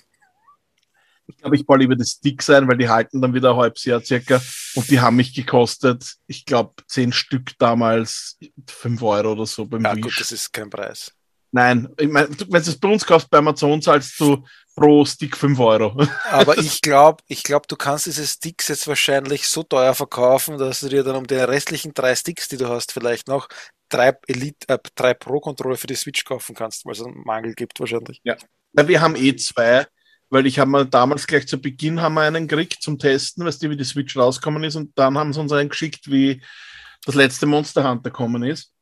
Ich 1.29 1.37
glaube, 1.37 1.57
ich 1.57 1.65
baue 1.65 1.79
lieber 1.79 1.95
das 1.95 2.11
Stick 2.11 2.41
sein, 2.41 2.67
weil 2.67 2.77
die 2.77 2.87
halten 2.87 3.21
dann 3.21 3.33
wieder 3.33 3.51
ein 3.51 3.57
halbes 3.57 3.83
Jahr 3.83 4.01
circa. 4.01 4.41
Und 4.75 4.89
die 4.89 4.99
haben 4.99 5.17
mich 5.17 5.33
gekostet, 5.33 6.15
ich 6.25 6.45
glaube, 6.45 6.75
zehn 6.87 7.11
Stück 7.11 7.51
damals, 7.59 8.37
fünf 8.65 9.01
Euro 9.01 9.33
oder 9.33 9.45
so 9.45 9.65
beim 9.65 9.83
Ja, 9.83 9.95
Wish. 9.95 10.03
gut, 10.03 10.19
das 10.19 10.31
ist 10.31 10.53
kein 10.53 10.69
Preis. 10.69 11.11
Nein, 11.51 11.89
ich 11.97 12.09
meine, 12.09 12.29
wenn 12.29 12.63
du 12.63 12.69
es 12.69 12.79
bei 12.79 12.89
uns 12.89 13.05
kaufst 13.05 13.29
bei 13.29 13.39
Amazon, 13.39 13.81
zahlst 13.81 14.19
du 14.19 14.45
pro 14.75 15.03
Stick 15.05 15.35
fünf 15.35 15.59
Euro. 15.59 15.97
Aber 16.29 16.57
ich 16.57 16.81
glaube, 16.81 17.23
ich 17.27 17.43
glaube, 17.43 17.65
du 17.67 17.75
kannst 17.75 18.05
diese 18.05 18.25
Sticks 18.25 18.67
jetzt 18.67 18.87
wahrscheinlich 18.87 19.47
so 19.47 19.63
teuer 19.63 19.95
verkaufen, 19.95 20.57
dass 20.57 20.81
du 20.81 20.89
dir 20.89 21.03
dann 21.03 21.15
um 21.15 21.27
die 21.27 21.35
restlichen 21.35 21.93
drei 21.93 22.15
Sticks, 22.15 22.47
die 22.47 22.57
du 22.57 22.69
hast, 22.69 22.91
vielleicht 22.91 23.27
noch 23.27 23.47
drei 23.89 24.17
Elite, 24.27 24.67
äh, 24.67 24.79
drei 24.95 25.13
Pro-Controller 25.13 25.77
für 25.77 25.87
die 25.87 25.95
Switch 25.95 26.23
kaufen 26.25 26.55
kannst, 26.55 26.85
weil 26.85 26.93
es 26.93 27.03
einen 27.03 27.23
Mangel 27.23 27.53
gibt 27.53 27.79
wahrscheinlich. 27.79 28.21
Ja. 28.23 28.35
ja 28.73 28.87
wir 28.87 29.01
haben 29.01 29.15
eh 29.15 29.35
zwei 29.35 29.85
weil 30.29 30.45
ich 30.45 30.59
habe 30.59 30.69
mal 30.69 30.85
damals 30.85 31.27
gleich 31.27 31.47
zu 31.47 31.59
Beginn 31.59 32.01
haben 32.01 32.15
wir 32.15 32.21
einen 32.21 32.47
gekriegt 32.47 32.81
zum 32.81 32.99
Testen, 32.99 33.45
weißt 33.45 33.63
du, 33.63 33.69
wie 33.69 33.77
die 33.77 33.83
Switch 33.83 34.15
rausgekommen 34.17 34.63
ist 34.63 34.75
und 34.75 34.97
dann 34.97 35.17
haben 35.17 35.33
sie 35.33 35.39
uns 35.39 35.51
einen 35.51 35.69
geschickt, 35.69 36.11
wie 36.11 36.41
das 37.05 37.15
letzte 37.15 37.45
Monster 37.45 37.89
Hunter 37.89 38.09
gekommen 38.09 38.43
ist. 38.43 38.73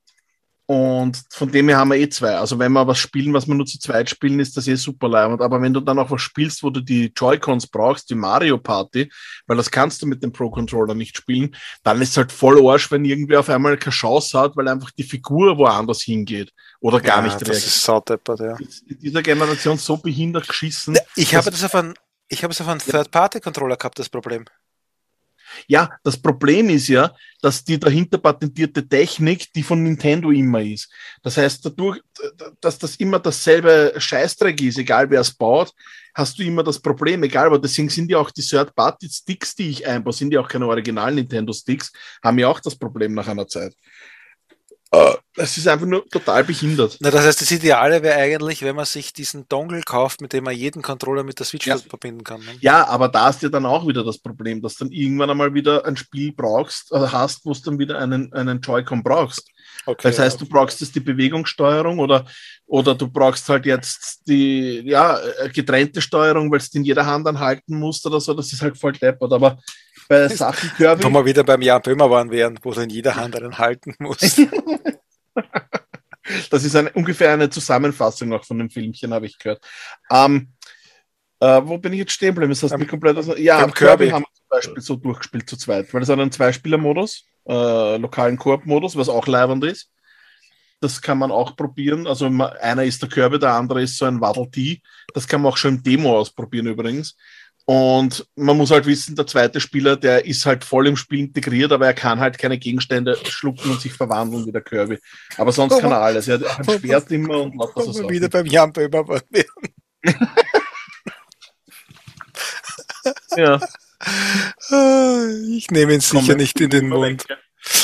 Und 0.68 1.22
von 1.30 1.52
dem 1.52 1.70
her 1.70 1.78
haben 1.78 1.92
wir 1.92 1.98
eh 1.98 2.10
zwei. 2.10 2.36
Also 2.36 2.58
wenn 2.58 2.72
wir 2.72 2.88
was 2.88 2.98
spielen, 2.98 3.34
was 3.34 3.48
wir 3.48 3.54
nur 3.54 3.68
zu 3.68 3.78
zweit 3.78 4.10
spielen, 4.10 4.40
ist 4.40 4.58
das 4.58 4.68
eh 4.68 4.74
super 4.74 5.08
leibend. 5.08 5.42
Aber 5.42 5.62
wenn 5.62 5.74
du 5.74 5.80
dann 5.80 6.00
auch 6.00 6.10
was 6.10 6.22
spielst, 6.22 6.64
wo 6.64 6.72
du 6.72 6.82
die 6.82 7.14
Joy-Cons 7.16 7.68
brauchst, 7.68 8.10
die 8.10 8.16
Mario 8.16 8.58
Party, 8.58 9.12
weil 9.46 9.58
das 9.58 9.70
kannst 9.70 10.02
du 10.02 10.08
mit 10.08 10.24
dem 10.24 10.32
Pro-Controller 10.32 10.96
nicht 10.96 11.18
spielen, 11.18 11.56
dann 11.84 12.02
ist 12.02 12.12
es 12.12 12.18
halt 12.18 12.32
voll 12.32 12.68
Arsch, 12.68 12.90
wenn 12.90 13.06
irgendwer 13.06 13.42
auf 13.42 13.50
einmal 13.50 13.78
keine 13.78 13.94
Chance 13.94 14.40
hat, 14.40 14.58
weil 14.58 14.68
einfach 14.68 14.90
die 14.90 15.04
Figur 15.04 15.56
woanders 15.60 16.02
hingeht 16.02 16.52
oder 16.80 17.00
gar 17.00 17.18
ja, 17.18 17.24
nicht 17.24 17.36
das 17.36 17.50
reagiert. 17.50 17.68
ist 17.68 17.82
saudeppert, 17.84 18.40
ja. 18.40 18.58
In 18.88 19.00
dieser 19.00 19.22
Generation 19.22 19.78
so 19.78 19.98
behindert 19.98 20.48
geschissen. 20.48 20.98
Ich 21.16 21.36
habe 21.36 21.52
das 21.52 21.64
auf 21.64 21.76
einen, 21.76 21.94
ich 22.28 22.44
habe 22.44 22.52
es 22.52 22.60
auf 22.60 22.68
einen 22.68 22.80
Third-Party-Controller 22.80 23.78
gehabt, 23.78 24.00
das 24.00 24.10
Problem. 24.10 24.46
Ja, 25.68 25.90
das 26.04 26.18
Problem 26.18 26.70
ist 26.70 26.88
ja, 26.88 27.14
dass 27.42 27.64
die 27.64 27.80
dahinter 27.80 28.18
patentierte 28.18 28.88
Technik, 28.88 29.52
die 29.54 29.64
von 29.64 29.84
Nintendo 29.84 30.32
immer 30.32 30.62
ist. 30.62 30.92
Das 31.22 31.38
heißt, 31.38 31.66
dadurch, 31.66 32.02
dass 32.62 32.78
das 32.78 32.96
immer 32.98 33.20
dasselbe 33.20 33.94
Scheißdreck 33.98 34.62
ist, 34.62 34.78
egal 34.78 35.10
wer 35.10 35.22
es 35.22 35.32
baut, 35.32 35.72
hast 36.14 36.40
du 36.40 36.44
immer 36.44 36.64
das 36.64 36.80
Problem, 36.80 37.24
egal, 37.24 37.48
aber 37.48 37.60
deswegen 37.60 37.90
sind 37.90 38.10
ja 38.10 38.18
auch 38.18 38.32
die 38.32 38.42
Third-Party-Sticks, 38.42 39.56
die 39.56 39.70
ich 39.70 39.88
einbaue, 39.88 40.14
sind 40.14 40.32
ja 40.34 40.40
auch 40.40 40.48
keine 40.48 40.68
originalen 40.68 41.16
Nintendo-Sticks, 41.16 41.92
haben 42.24 42.40
ja 42.40 42.48
auch 42.48 42.62
das 42.62 42.76
Problem 42.76 43.14
nach 43.14 43.28
einer 43.28 43.48
Zeit. 43.48 43.76
Äh, 44.96 45.16
es 45.38 45.58
ist 45.58 45.68
einfach 45.68 45.86
nur 45.86 46.08
total 46.08 46.44
behindert. 46.46 46.98
Na, 47.02 47.12
das 47.12 47.26
heißt, 47.26 47.42
das 47.42 47.52
Ideale 47.52 48.02
wäre 48.02 48.18
eigentlich, 48.18 48.62
wenn 48.62 48.76
man 48.76 48.86
sich 48.86 49.12
diesen 49.12 49.48
Dongle 49.50 49.82
kauft, 49.82 50.22
mit 50.22 50.32
dem 50.32 50.46
man 50.46 50.56
jeden 50.56 50.82
Controller 50.82 51.24
mit 51.24 51.40
der 51.40 51.46
Switch 51.46 51.68
ja. 51.68 51.78
verbinden 51.78 52.24
kann. 52.24 52.40
Ne? 52.40 52.56
Ja, 52.62 52.88
aber 52.88 53.10
da 53.10 53.30
ist 53.30 53.42
ja 53.42 53.50
dann 53.50 53.66
auch 53.66 53.86
wieder 53.86 54.04
das 54.04 54.18
Problem, 54.18 54.62
dass 54.62 54.76
du 54.76 54.86
dann 54.86 54.94
irgendwann 54.94 55.30
einmal 55.30 55.54
wieder 55.54 55.86
ein 55.86 55.98
Spiel 55.98 56.32
brauchst, 56.32 56.94
also 56.94 57.12
hast, 57.12 57.46
wo 57.46 57.54
du 57.54 57.60
dann 57.66 57.80
wieder 57.80 58.00
einen, 58.00 58.32
einen 58.34 58.62
Joy-Con 58.62 59.04
brauchst. 59.04 59.50
Okay, 59.86 60.08
das 60.08 60.20
heißt, 60.20 60.40
du 60.40 60.46
brauchst 60.46 60.80
jetzt 60.80 60.96
die 60.96 61.02
Bewegungssteuerung 61.02 62.00
oder, 62.00 62.26
oder 62.66 62.96
du 62.96 63.08
brauchst 63.08 63.48
halt 63.50 63.66
jetzt 63.66 64.22
die 64.28 64.82
ja, 64.86 65.20
getrennte 65.54 66.02
Steuerung, 66.02 66.50
weil 66.52 66.60
du 66.60 66.66
in 66.74 66.84
jeder 66.84 67.06
Hand 67.06 67.28
anhalten 67.28 67.78
musst 67.78 68.06
oder 68.06 68.22
so. 68.22 68.34
Das 68.34 68.52
ist 68.52 68.62
halt 68.62 68.78
voll 68.78 68.94
deppert. 68.94 69.34
Aber 69.34 69.60
bei 70.08 70.28
Sachen 70.30 70.72
Kirby. 70.78 71.04
Wo 71.04 71.10
wir 71.10 71.26
wieder 71.26 71.44
beim 71.44 71.62
Jan 71.62 71.82
Böhmer 71.82 72.10
waren 72.10 72.32
wären, 72.32 72.58
wo 72.62 72.72
du 72.72 72.82
in 72.82 72.90
jeder 72.90 73.16
Hand 73.16 73.36
einen 73.36 73.58
halten 73.58 73.96
musst. 74.00 74.24
das 76.50 76.64
ist 76.64 76.76
eine, 76.76 76.92
ungefähr 76.92 77.32
eine 77.32 77.50
Zusammenfassung 77.50 78.34
auch 78.34 78.44
von 78.44 78.60
dem 78.60 78.70
Filmchen, 78.70 79.14
habe 79.14 79.26
ich 79.26 79.38
gehört. 79.38 79.62
Ähm, 80.12 80.50
äh, 81.40 81.62
wo 81.64 81.78
bin 81.78 81.94
ich 81.94 82.00
jetzt 82.00 82.14
stehen 82.14 82.34
geblieben? 82.34 82.52
Das 82.52 82.64
heißt, 82.64 82.74
um, 82.74 82.88
komplett 82.88 83.18
aus, 83.18 83.28
ja, 83.38 83.60
Kirby, 83.60 83.74
Kirby 83.74 84.10
haben 84.10 84.24
wir 84.24 84.34
zum 84.34 84.48
Beispiel 84.50 84.82
so 84.82 84.96
durchgespielt 84.96 85.50
zu 85.50 85.58
zweit, 85.58 85.94
weil 85.94 86.02
es 86.02 86.10
hat 86.10 86.20
einen 86.20 86.32
Zweispieler-Modus, 86.32 87.26
äh, 87.48 87.98
lokalen 87.98 88.38
Koop-Modus, 88.38 88.96
was 88.96 89.10
auch 89.10 89.28
leibend 89.28 89.64
ist. 89.66 89.92
Das 90.82 91.02
kann 91.02 91.18
man 91.18 91.32
auch 91.32 91.56
probieren. 91.56 92.06
Also 92.06 92.26
einer 92.26 92.84
ist 92.84 93.02
der 93.02 93.10
Kirby, 93.10 93.40
der 93.40 93.54
andere 93.54 93.82
ist 93.82 93.98
so 93.98 94.06
ein 94.06 94.22
Waddle 94.22 94.50
T. 94.52 94.82
Das 95.14 95.28
kann 95.28 95.42
man 95.42 95.52
auch 95.52 95.58
schon 95.58 95.76
im 95.76 95.84
Demo 95.84 96.18
ausprobieren 96.18 96.68
übrigens. 96.68 97.16
Und 97.68 98.28
man 98.36 98.58
muss 98.58 98.70
halt 98.70 98.86
wissen, 98.86 99.16
der 99.16 99.26
zweite 99.26 99.60
Spieler, 99.60 99.98
der 99.98 100.26
ist 100.26 100.46
halt 100.46 100.64
voll 100.64 100.86
im 100.86 100.96
Spiel 100.96 101.22
integriert, 101.22 101.72
aber 101.72 101.88
er 101.88 101.96
kann 101.96 102.20
halt 102.20 102.38
keine 102.38 102.60
Gegenstände 102.60 103.18
schlucken 103.26 103.72
und 103.72 103.82
sich 103.82 103.92
verwandeln 103.92 104.46
wie 104.46 104.52
der 104.52 104.62
Kirby. 104.62 105.00
Aber 105.38 105.52
sonst 105.52 105.80
kann 105.80 105.92
er 105.92 106.00
alles. 106.00 106.28
Er 106.28 106.40
hat 106.42 106.60
ein 106.60 106.80
Schwert 106.80 107.10
immer 107.10 107.42
und 107.42 107.56
lauter 107.56 107.82
so 107.82 107.92
Sachen. 107.92 108.10
wieder 108.10 108.30
beim 108.30 108.46
Jan 108.46 108.72
Böhmer 108.72 109.04
Ja. 113.36 113.60
Ich 115.50 115.72
nehme 115.72 115.94
ihn 115.94 116.02
sicher 116.02 116.34
Komm, 116.34 116.38
nicht 116.38 116.62
in 116.62 116.70
den 116.70 116.90
Mund. 116.90 117.26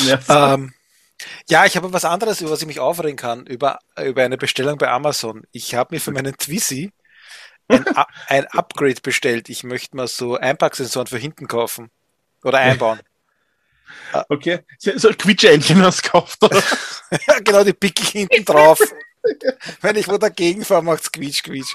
Ja. 0.06 0.54
Ähm, 0.54 0.74
ja, 1.50 1.66
ich 1.66 1.76
habe 1.76 1.92
was 1.92 2.06
anderes, 2.06 2.40
über 2.42 2.52
was 2.52 2.62
ich 2.62 2.68
mich 2.68 2.80
aufregen 2.80 3.18
kann, 3.18 3.48
über, 3.48 3.80
über 4.04 4.22
eine 4.24 4.38
Bestellung 4.38 4.78
bei 4.78 4.90
Amazon. 4.90 5.42
Ich 5.52 5.74
habe 5.74 5.96
mir 5.96 6.00
für 6.00 6.12
meinen 6.12 6.38
Twizy 6.38 6.92
ein, 7.72 7.86
ein 8.28 8.48
Upgrade 8.48 9.02
bestellt. 9.02 9.50
Ich 9.50 9.64
möchte 9.64 9.96
mal 9.96 10.08
so 10.08 10.36
Einpacksensoren 10.36 11.08
für 11.08 11.18
hinten 11.18 11.48
kaufen. 11.48 11.90
Oder 12.44 12.60
einbauen. 12.60 13.00
Okay. 14.30 14.60
So 14.78 15.10
ein 15.10 15.18
Quietscheinchen 15.18 15.82
hast 15.84 16.04
gekauft, 16.04 16.42
oder? 16.42 16.62
ja, 17.28 17.40
genau, 17.40 17.64
die 17.64 17.74
picke 17.74 18.04
ich 18.04 18.10
hinten 18.10 18.46
drauf. 18.46 18.80
Wenn 19.82 19.96
ich 19.98 20.08
wo 20.08 20.18
dagegen 20.18 20.64
fahre, 20.64 20.82
macht's 20.82 21.12
quietsch, 21.12 21.44
quietsch. 21.44 21.74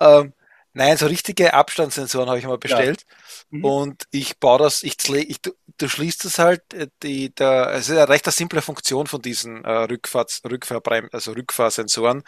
Ähm, 0.00 0.32
nein, 0.76 0.96
so 0.96 1.06
richtige 1.06 1.54
Abstandssensoren 1.54 2.28
habe 2.28 2.38
ich 2.38 2.46
mal 2.46 2.58
bestellt. 2.58 3.06
Ja. 3.50 3.58
Mhm. 3.58 3.64
Und 3.64 4.04
ich 4.10 4.38
baue 4.38 4.58
das, 4.58 4.82
ich, 4.82 4.96
ich 5.08 5.40
du, 5.40 5.52
du 5.78 5.88
schließt 5.88 6.24
es 6.26 6.38
halt, 6.38 6.62
äh, 6.74 6.88
die, 7.02 7.34
der, 7.34 7.72
es 7.72 7.88
ist 7.88 7.96
eine 7.96 8.08
recht 8.08 8.26
eine 8.26 8.32
simple 8.32 8.62
Funktion 8.62 9.06
von 9.06 9.22
diesen 9.22 9.64
äh, 9.64 9.70
Rückfahrts, 9.70 10.42
Rückfahrbrem, 10.44 11.08
also 11.12 11.32
Rückfahrsensoren, 11.32 12.22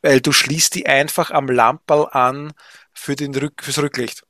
weil 0.00 0.20
du 0.20 0.32
schließt 0.32 0.74
die 0.76 0.86
einfach 0.86 1.30
am 1.30 1.48
Lamperl 1.48 2.08
an 2.12 2.52
für 2.92 3.16
den 3.16 3.34
Rück, 3.34 3.62
fürs 3.62 3.78
Rücklicht. 3.78 4.22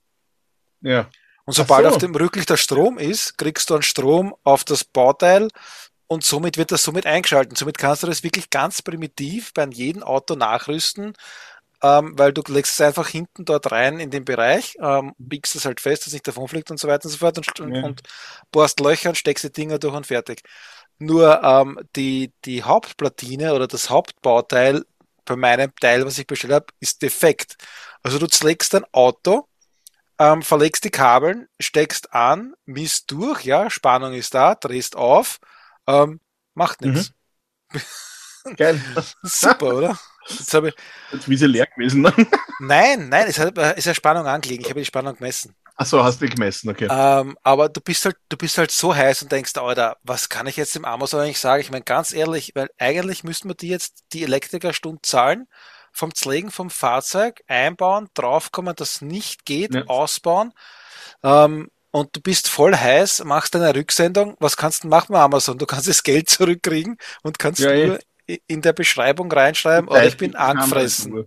Ja. 0.81 1.09
Und 1.45 1.55
sobald 1.55 1.85
so. 1.85 1.91
auf 1.91 1.99
dem 1.99 2.15
Rücklicht 2.15 2.51
der 2.51 2.57
Strom 2.57 2.99
ist, 2.99 3.37
kriegst 3.39 3.71
du 3.71 3.75
einen 3.75 3.83
Strom 3.83 4.35
auf 4.45 4.65
das 4.65 4.85
Bauteil 4.85 5.49
und 6.07 6.25
somit 6.25 6.57
wird 6.57 6.73
das 6.73 6.83
somit 6.83 7.07
eingeschalten. 7.07 7.55
Somit 7.55 7.79
kannst 7.79 8.03
du 8.03 8.07
das 8.07 8.23
wirklich 8.23 8.51
ganz 8.51 8.81
primitiv 8.83 9.53
bei 9.53 9.67
jedem 9.67 10.03
Auto 10.03 10.35
nachrüsten 10.35 11.15
ähm, 11.83 12.19
weil 12.19 12.33
du 12.33 12.43
legst 12.49 12.75
es 12.75 12.81
einfach 12.81 13.09
hinten 13.09 13.45
dort 13.45 13.71
rein 13.71 14.01
in 14.01 14.11
den 14.11 14.25
Bereich, 14.25 14.77
ähm, 14.81 15.15
biegst 15.19 15.55
es 15.55 15.65
halt 15.65 15.81
fest, 15.81 16.03
dass 16.03 16.09
es 16.09 16.13
nicht 16.15 16.27
davonfliegt 16.27 16.71
und 16.71 16.79
so 16.81 16.89
weiter 16.89 17.07
und 17.07 17.13
so 17.13 17.19
fort 17.19 17.39
und, 17.39 17.75
ja. 17.75 17.85
und 17.85 18.03
bohrst 18.51 18.81
Löcher 18.81 19.11
und 19.11 19.17
steckst 19.17 19.45
die 19.45 19.53
Dinger 19.53 19.79
durch 19.79 19.95
und 19.95 20.07
fertig. 20.07 20.43
Nur 20.99 21.43
ähm, 21.45 21.79
die, 21.95 22.33
die 22.45 22.65
Hauptplatine 22.65 23.55
oder 23.55 23.69
das 23.69 23.91
Hauptbauteil 23.91 24.85
bei 25.25 25.37
meinem 25.37 25.73
Teil, 25.81 26.05
was 26.05 26.19
ich 26.19 26.27
bestellt 26.27 26.55
habe, 26.55 26.67
ist 26.81 27.03
defekt. 27.03 27.57
Also 28.03 28.19
du 28.19 28.27
zlegst 28.27 28.75
dein 28.75 28.85
Auto, 28.93 29.47
ähm, 30.19 30.43
verlegst 30.43 30.85
die 30.85 30.91
Kabeln, 30.91 31.47
steckst 31.61 32.13
an, 32.13 32.55
misst 32.65 33.11
durch, 33.13 33.45
ja, 33.45 33.71
Spannung 33.71 34.15
ist 34.15 34.35
da, 34.35 34.57
drehst 34.57 34.97
auf, 34.97 35.39
ähm, 35.87 36.21
macht 36.55 36.81
nichts. 36.81 37.13
Mhm. 37.73 38.57
Geil. 38.57 38.81
Super, 39.23 39.77
oder? 39.77 39.99
Jetzt 40.29 40.55
habe 40.55 40.69
ich. 40.69 40.75
Jetzt 41.13 41.29
wie 41.29 41.37
sie 41.37 41.47
leer 41.47 41.67
gewesen. 41.67 42.03
Ne? 42.03 42.13
nein, 42.61 43.09
nein, 43.09 43.27
es 43.29 43.39
hat, 43.39 43.57
ist 43.77 43.87
ja 43.87 43.95
Spannung 43.95 44.27
angelegen. 44.27 44.63
Ich 44.63 44.71
habe 44.71 44.81
die 44.81 44.87
Spannung 44.87 45.17
gemessen. 45.17 45.55
Ach 45.81 45.87
so, 45.87 46.03
hast 46.03 46.21
du 46.21 46.29
gemessen, 46.29 46.71
okay. 46.71 46.89
Ähm, 46.91 47.39
aber 47.45 47.69
du 47.69 47.81
bist 47.81 48.05
halt, 48.05 48.17
du 48.29 48.37
bist 48.37 48.59
halt 48.59 48.73
so 48.73 48.95
heiß 48.95 49.23
und 49.23 49.31
denkst, 49.31 49.57
Alter, 49.57 49.97
was 50.03 50.29
kann 50.29 50.49
ich 50.49 50.57
jetzt 50.57 50.75
dem 50.75 50.85
Amazon 50.85 51.21
eigentlich 51.21 51.39
sagen? 51.39 51.61
Ich 51.61 51.71
meine, 51.71 51.85
ganz 51.85 52.13
ehrlich, 52.13 52.51
weil 52.57 52.69
eigentlich 52.79 53.23
müssten 53.23 53.49
wir 53.49 53.55
die 53.55 53.69
jetzt 53.69 54.03
die 54.13 54.25
Elektrikerstunde 54.25 55.01
zahlen, 55.03 55.47
vom 55.93 56.13
Zlegen 56.15 56.51
vom 56.51 56.69
Fahrzeug 56.69 57.43
einbauen, 57.47 58.09
draufkommen, 58.15 58.75
dass 58.75 59.03
nicht 59.03 59.45
geht, 59.45 59.75
ja. 59.75 59.85
ausbauen. 59.87 60.53
Ähm, 61.23 61.69
und 61.91 62.15
du 62.15 62.21
bist 62.21 62.49
voll 62.49 62.77
heiß, 62.77 63.25
machst 63.25 63.57
eine 63.57 63.75
Rücksendung, 63.75 64.37
was 64.41 64.57
kannst 64.57 64.85
du 64.85 64.89
machen 64.89 65.13
mit 65.13 65.21
Amazon? 65.21 65.59
Du 65.59 65.67
kannst 65.67 65.89
das 65.89 66.03
Geld 66.03 66.29
zurückkriegen 66.29 66.97
und 67.23 67.39
kannst 67.39 67.61
ja, 67.61 67.87
nur 67.87 67.99
in 68.47 68.63
der 68.63 68.73
Beschreibung 68.73 69.31
reinschreiben, 69.31 69.89
oder 69.89 70.07
ich 70.07 70.17
bin 70.17 70.37
angefressen. 70.37 71.27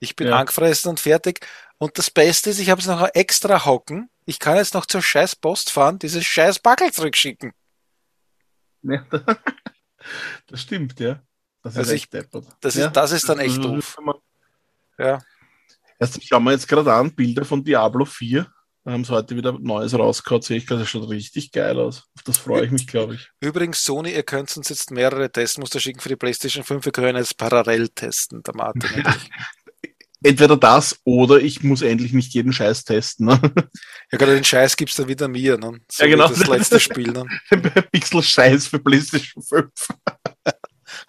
Ich 0.00 0.16
bin 0.16 0.28
ja. 0.28 0.38
angefressen 0.38 0.90
und 0.90 1.00
fertig. 1.00 1.46
Und 1.78 1.98
das 1.98 2.10
Beste 2.10 2.50
ist, 2.50 2.58
ich 2.58 2.70
habe 2.70 2.80
es 2.80 2.86
noch 2.86 3.08
extra 3.14 3.64
hocken. 3.64 4.10
Ich 4.24 4.38
kann 4.38 4.56
jetzt 4.56 4.74
noch 4.74 4.86
zur 4.86 5.02
scheiß 5.02 5.36
Post 5.36 5.70
fahren, 5.70 5.98
dieses 5.98 6.24
scheiß 6.24 6.58
Backel 6.60 6.92
zurückschicken. 6.92 7.52
Ja, 8.82 9.04
das 10.46 10.62
stimmt, 10.62 10.98
ja. 10.98 11.22
Das 11.62 11.76
also 11.76 11.92
ist 11.92 11.96
echt 11.96 12.14
ich, 12.14 12.26
Das, 12.60 12.74
ja. 12.74 12.86
ist, 12.86 12.96
das 12.96 13.12
ist 13.12 13.28
dann 13.28 13.38
echt 13.38 13.58
also, 13.58 13.74
doof. 13.74 13.96
Ja. 14.98 15.20
Erst 15.98 16.24
schauen 16.26 16.42
wir 16.44 16.52
jetzt 16.52 16.66
gerade 16.66 16.92
an, 16.92 17.14
Bilder 17.14 17.44
von 17.44 17.62
Diablo 17.62 18.04
4 18.04 18.52
haben 18.84 19.04
sie 19.04 19.12
heute 19.12 19.36
wieder 19.36 19.52
Neues 19.58 19.94
rausgehauen, 19.94 20.42
sehe 20.42 20.56
ich 20.56 20.66
gerade, 20.66 20.80
das 20.80 20.90
schaut 20.90 21.08
richtig 21.08 21.52
geil 21.52 21.78
aus. 21.78 22.08
Auf 22.16 22.22
das 22.24 22.38
freue 22.38 22.64
ich 22.64 22.70
mich, 22.70 22.86
glaube 22.86 23.14
ich. 23.14 23.30
Übrigens, 23.40 23.84
Sony, 23.84 24.12
ihr 24.12 24.22
könnt 24.22 24.56
uns 24.56 24.68
jetzt 24.68 24.90
mehrere 24.90 25.30
Testmuster 25.30 25.80
schicken 25.80 26.00
für 26.00 26.08
die 26.08 26.16
PlayStation 26.16 26.64
5, 26.64 26.84
wir 26.84 26.92
können 26.92 27.16
jetzt 27.16 27.36
parallel 27.36 27.88
testen, 27.88 28.42
der 28.42 28.54
Martin 28.54 28.90
Entweder 30.24 30.56
das 30.56 31.00
oder 31.02 31.40
ich 31.40 31.64
muss 31.64 31.82
endlich 31.82 32.12
nicht 32.12 32.32
jeden 32.32 32.52
Scheiß 32.52 32.84
testen. 32.84 33.26
Ne? 33.26 33.40
Ja, 34.12 34.18
gerade 34.18 34.34
den 34.34 34.44
Scheiß 34.44 34.76
gibt's 34.76 34.94
dann 34.94 35.08
wieder 35.08 35.26
mir, 35.26 35.58
ne? 35.58 35.80
So 35.90 36.04
ja, 36.04 36.10
genau. 36.10 36.28
Das 36.28 36.46
letzte 36.46 36.78
Spiel. 36.78 37.10
Ne? 37.10 37.24
Pixel 37.92 38.22
Scheiß 38.22 38.68
für 38.68 38.78
PlayStation 38.78 39.42
5. 39.42 39.68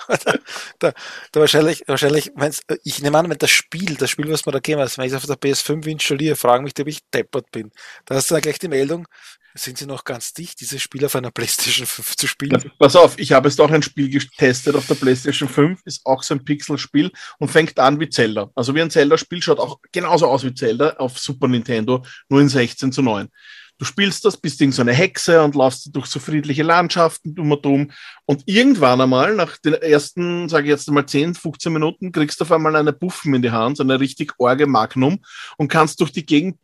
da, 0.80 0.94
da, 1.32 1.40
wahrscheinlich, 1.40 1.84
wahrscheinlich, 1.88 2.32
wenn's, 2.36 2.62
ich 2.84 3.02
nehme 3.02 3.18
an, 3.18 3.30
wenn 3.30 3.38
das 3.38 3.52
Spiel, 3.52 3.96
das 3.96 4.10
Spiel, 4.10 4.30
was 4.32 4.46
man 4.46 4.54
da 4.54 4.60
geben 4.60 4.82
hat, 4.82 4.98
wenn 4.98 5.06
ich 5.06 5.12
es 5.12 5.18
auf 5.18 5.26
der 5.26 5.38
PS5 5.38 5.86
installiere, 5.88 6.36
fragen 6.36 6.64
mich, 6.64 6.74
ob 6.80 6.88
ich 6.88 7.02
deppert 7.14 7.52
bin. 7.52 7.72
Da 8.06 8.16
hast 8.16 8.30
du 8.30 8.36
dann 8.36 8.42
gleich 8.42 8.60
die 8.60 8.68
Meldung, 8.68 9.08
sind 9.56 9.78
sie 9.78 9.86
noch 9.86 10.04
ganz 10.04 10.34
dicht, 10.34 10.60
dieses 10.62 10.82
Spiel 10.82 11.06
auf 11.06 11.16
einer 11.16 11.32
PlayStation 11.32 11.86
5 11.86 12.16
zu 12.16 12.28
spielen? 12.28 12.60
Ja, 12.60 12.70
pass 12.80 12.96
auf, 12.96 13.20
ich 13.20 13.32
habe 13.32 13.48
jetzt 13.48 13.60
auch 13.62 13.70
ein 13.70 13.84
Spiel 13.84 14.10
getestet 14.10 14.76
auf 14.76 14.88
der 14.88 14.96
PlayStation 14.96 15.48
5, 15.48 15.82
ist 15.86 16.06
auch 16.06 16.24
so 16.24 16.34
ein 16.34 16.44
Pixel-Spiel 16.44 17.12
und 17.40 17.50
fängt 17.50 17.78
an 17.80 18.00
wie 18.00 18.10
Zelda. 18.10 18.50
Also 18.56 18.74
wie 18.74 18.82
ein 18.82 18.90
Zelda-Spiel, 18.90 19.42
schaut 19.42 19.60
auch 19.60 19.80
genauso 19.92 20.28
aus 20.28 20.44
wie 20.44 20.54
Zelda 20.54 20.94
auf 20.94 21.20
Super 21.20 21.48
Nintendo, 21.48 22.04
nur 22.30 22.42
in 22.42 22.50
16 22.50 22.92
zu 22.92 23.02
9 23.02 23.30
du 23.78 23.86
spielst 23.86 24.26
das, 24.26 24.38
bist 24.38 24.62
irgend 24.62 24.76
so 24.76 24.82
eine 24.82 24.94
Hexe 24.94 25.42
und 25.42 25.56
laufst 25.56 25.96
durch 25.96 26.08
so 26.08 26.20
friedliche 26.20 26.64
Landschaften 26.64 27.36
dumm 27.36 27.52
und 27.52 27.66
dumm. 27.66 27.92
Und 28.26 28.44
irgendwann 28.46 29.02
einmal, 29.02 29.36
nach 29.36 29.58
den 29.58 29.74
ersten, 29.74 30.48
sage 30.50 30.66
ich 30.66 30.70
jetzt 30.70 30.88
einmal 30.88 31.06
10, 31.06 31.36
15 31.36 31.74
Minuten, 31.74 32.12
kriegst 32.12 32.40
du 32.40 32.46
auf 32.46 32.52
einmal 32.52 32.76
eine 32.76 32.94
Buffen 32.94 33.34
in 33.34 33.42
die 33.42 33.52
Hand, 33.52 33.78
so 33.78 33.84
eine 33.84 34.00
richtig 34.00 34.34
orge 34.38 34.68
Magnum 34.68 35.24
und 35.58 35.68
kannst 35.68 36.00
durch 36.00 36.12
die 36.12 36.26
Gegend 36.26 36.58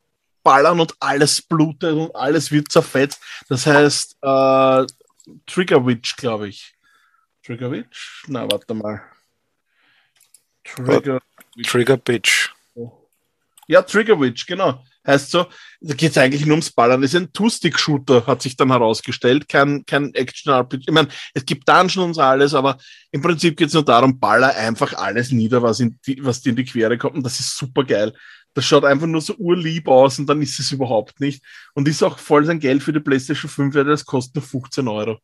ballern 0.44 0.80
und 0.80 0.96
alles 1.00 1.42
blutet 1.42 1.94
und 1.94 2.16
alles 2.16 2.52
wird 2.52 2.72
zerfetzt. 2.72 3.22
Das 3.50 3.66
heißt, 3.66 4.18
äh, 4.22 4.86
Trigger 5.46 5.86
Witch, 5.86 6.16
glaube 6.16 6.48
ich. 6.48 6.76
Trigger 7.44 7.72
Witch? 7.72 8.24
Na, 8.28 8.50
warte 8.50 8.74
mal. 8.74 9.02
Trigger, 10.64 11.22
Trigger 11.66 11.98
Bitch. 11.98 12.50
Ja, 13.68 13.82
Trigger 13.84 14.20
Witch, 14.20 14.46
genau. 14.46 14.84
Heißt 15.08 15.32
so, 15.32 15.48
da 15.82 15.96
geht's 15.96 16.18
eigentlich 16.18 16.46
nur 16.46 16.56
ums 16.56 16.72
Ballern. 16.72 17.02
Das 17.02 17.14
ist 17.14 17.20
ein 17.20 17.32
Two-Stick-Shooter, 17.32 18.28
hat 18.28 18.42
sich 18.42 18.58
dann 18.58 18.72
herausgestellt. 18.72 19.48
Kein, 19.48 19.86
kein 19.86 20.14
Action-RPG. 20.14 20.84
Ich 20.88 20.94
meine, 20.94 21.08
es 21.34 21.46
gibt 21.46 21.68
Dungeons 21.68 22.18
und 22.18 22.20
alles, 22.20 22.54
aber 22.54 22.78
im 23.12 23.22
Prinzip 23.22 23.58
geht's 23.58 23.74
nur 23.74 23.86
darum, 23.86 24.20
baller 24.20 24.56
einfach 24.56 24.94
alles 24.94 25.32
nieder, 25.32 25.64
was, 25.64 25.80
in 25.80 26.00
die, 26.06 26.24
was 26.24 26.42
dir 26.42 26.50
in 26.50 26.58
die 26.58 26.66
Quere 26.66 26.98
kommt. 26.98 27.16
Und 27.16 27.26
das 27.26 27.40
ist 27.40 27.58
super 27.58 27.84
geil. 27.84 28.14
Das 28.54 28.66
schaut 28.66 28.84
einfach 28.84 29.08
nur 29.08 29.22
so 29.22 29.36
urlieb 29.36 29.88
aus 29.88 30.20
und 30.20 30.28
dann 30.28 30.42
ist 30.42 30.60
es 30.60 30.72
überhaupt 30.72 31.20
nicht. 31.20 31.44
Und 31.74 31.88
ist 31.88 32.04
auch 32.04 32.20
voll 32.20 32.46
sein 32.46 32.60
Geld 32.60 32.84
für 32.84 32.92
die 32.92 33.00
PlayStation 33.00 33.50
5, 33.50 33.76
weil 33.76 33.86
das 33.86 34.06
kostet 34.06 34.36
nur 34.36 34.44
15 34.44 34.88
Euro. 34.88 35.20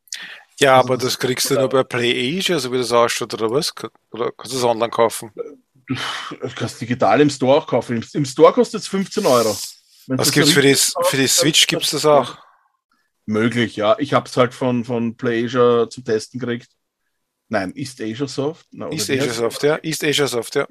Ja, 0.59 0.77
also 0.77 0.87
aber 0.87 0.97
das, 0.97 1.05
das 1.05 1.19
kriegst 1.19 1.49
du 1.49 1.55
nur 1.55 1.67
bei 1.67 1.83
PlayAsia, 1.83 2.59
so 2.59 2.71
wie 2.71 2.77
das 2.77 2.91
ausschaut, 2.91 3.33
oder 3.33 3.51
was? 3.51 3.73
Oder 4.11 4.31
kannst 4.31 4.53
du 4.53 4.57
es 4.57 4.63
online 4.63 4.89
kaufen? 4.89 5.31
Du 5.87 6.49
kannst 6.55 6.81
digital 6.81 7.21
im 7.21 7.29
Store 7.29 7.57
auch 7.57 7.67
kaufen. 7.67 8.03
Im 8.13 8.25
Store 8.25 8.53
kostet 8.53 8.81
es 8.81 8.87
15 8.87 9.25
Euro. 9.25 9.55
Wenn 10.07 10.17
was 10.17 10.31
gibt's 10.31 10.51
für 10.51 10.61
die, 10.61 10.75
für 10.75 11.17
die 11.17 11.27
Switch? 11.27 11.67
Gibt's 11.67 11.91
das 11.91 12.05
auch? 12.05 12.37
Möglich, 13.25 13.75
ja. 13.75 13.95
Ich 13.99 14.13
habe 14.13 14.27
es 14.27 14.37
halt 14.37 14.53
von, 14.53 14.83
von 14.83 15.17
PlayAsia 15.17 15.89
zum 15.89 16.03
Testen 16.03 16.39
gekriegt. 16.39 16.69
Nein, 17.49 17.73
East 17.75 18.01
Asia 18.01 18.27
Soft. 18.27 18.67
Na, 18.71 18.89
East 18.89 19.09
Asia 19.09 19.33
Soft, 19.33 19.63
ja. 19.63 19.79
East 19.81 20.03
Asia 20.03 20.27
Soft, 20.27 20.55
ja. 20.55 20.67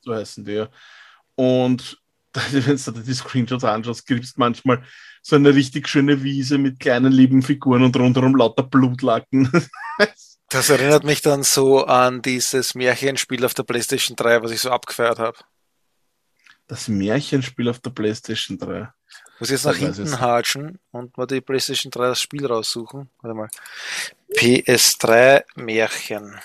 So 0.00 0.14
heißen 0.14 0.44
die 0.44 0.52
ja. 0.52 0.68
Und 1.34 1.98
wenn 2.52 2.76
du 2.76 2.92
dir 2.92 3.02
die 3.02 3.14
Screenshots 3.14 3.64
anschaust, 3.64 4.06
gibt 4.06 4.24
es 4.24 4.36
manchmal 4.36 4.82
so 5.22 5.36
eine 5.36 5.54
richtig 5.54 5.88
schöne 5.88 6.22
Wiese 6.22 6.58
mit 6.58 6.78
kleinen 6.78 7.12
lieben 7.12 7.42
Figuren 7.42 7.82
und 7.82 7.96
rundherum 7.96 8.36
lauter 8.36 8.62
Blutlacken. 8.62 9.50
das 10.56 10.70
erinnert 10.70 11.04
mich 11.04 11.20
dann 11.20 11.42
so 11.42 11.84
an 11.84 12.22
dieses 12.22 12.74
Märchenspiel 12.74 13.44
auf 13.44 13.52
der 13.52 13.64
PlayStation 13.64 14.16
3, 14.16 14.42
was 14.42 14.50
ich 14.52 14.60
so 14.60 14.70
abgefeiert 14.70 15.18
habe. 15.18 15.36
Das 16.66 16.88
Märchenspiel 16.88 17.68
auf 17.68 17.78
der 17.80 17.90
PlayStation 17.90 18.56
3. 18.56 18.88
Muss 19.38 19.50
jetzt 19.50 19.66
nach 19.66 19.76
hinten 19.76 20.18
hatschen 20.18 20.78
und 20.92 21.14
mal 21.18 21.26
die 21.26 21.42
PlayStation 21.42 21.90
3 21.90 22.08
das 22.08 22.22
Spiel 22.22 22.46
raussuchen. 22.46 23.10
Warte 23.20 23.34
mal. 23.34 23.48
PS3 24.34 25.44
Märchen. 25.56 26.40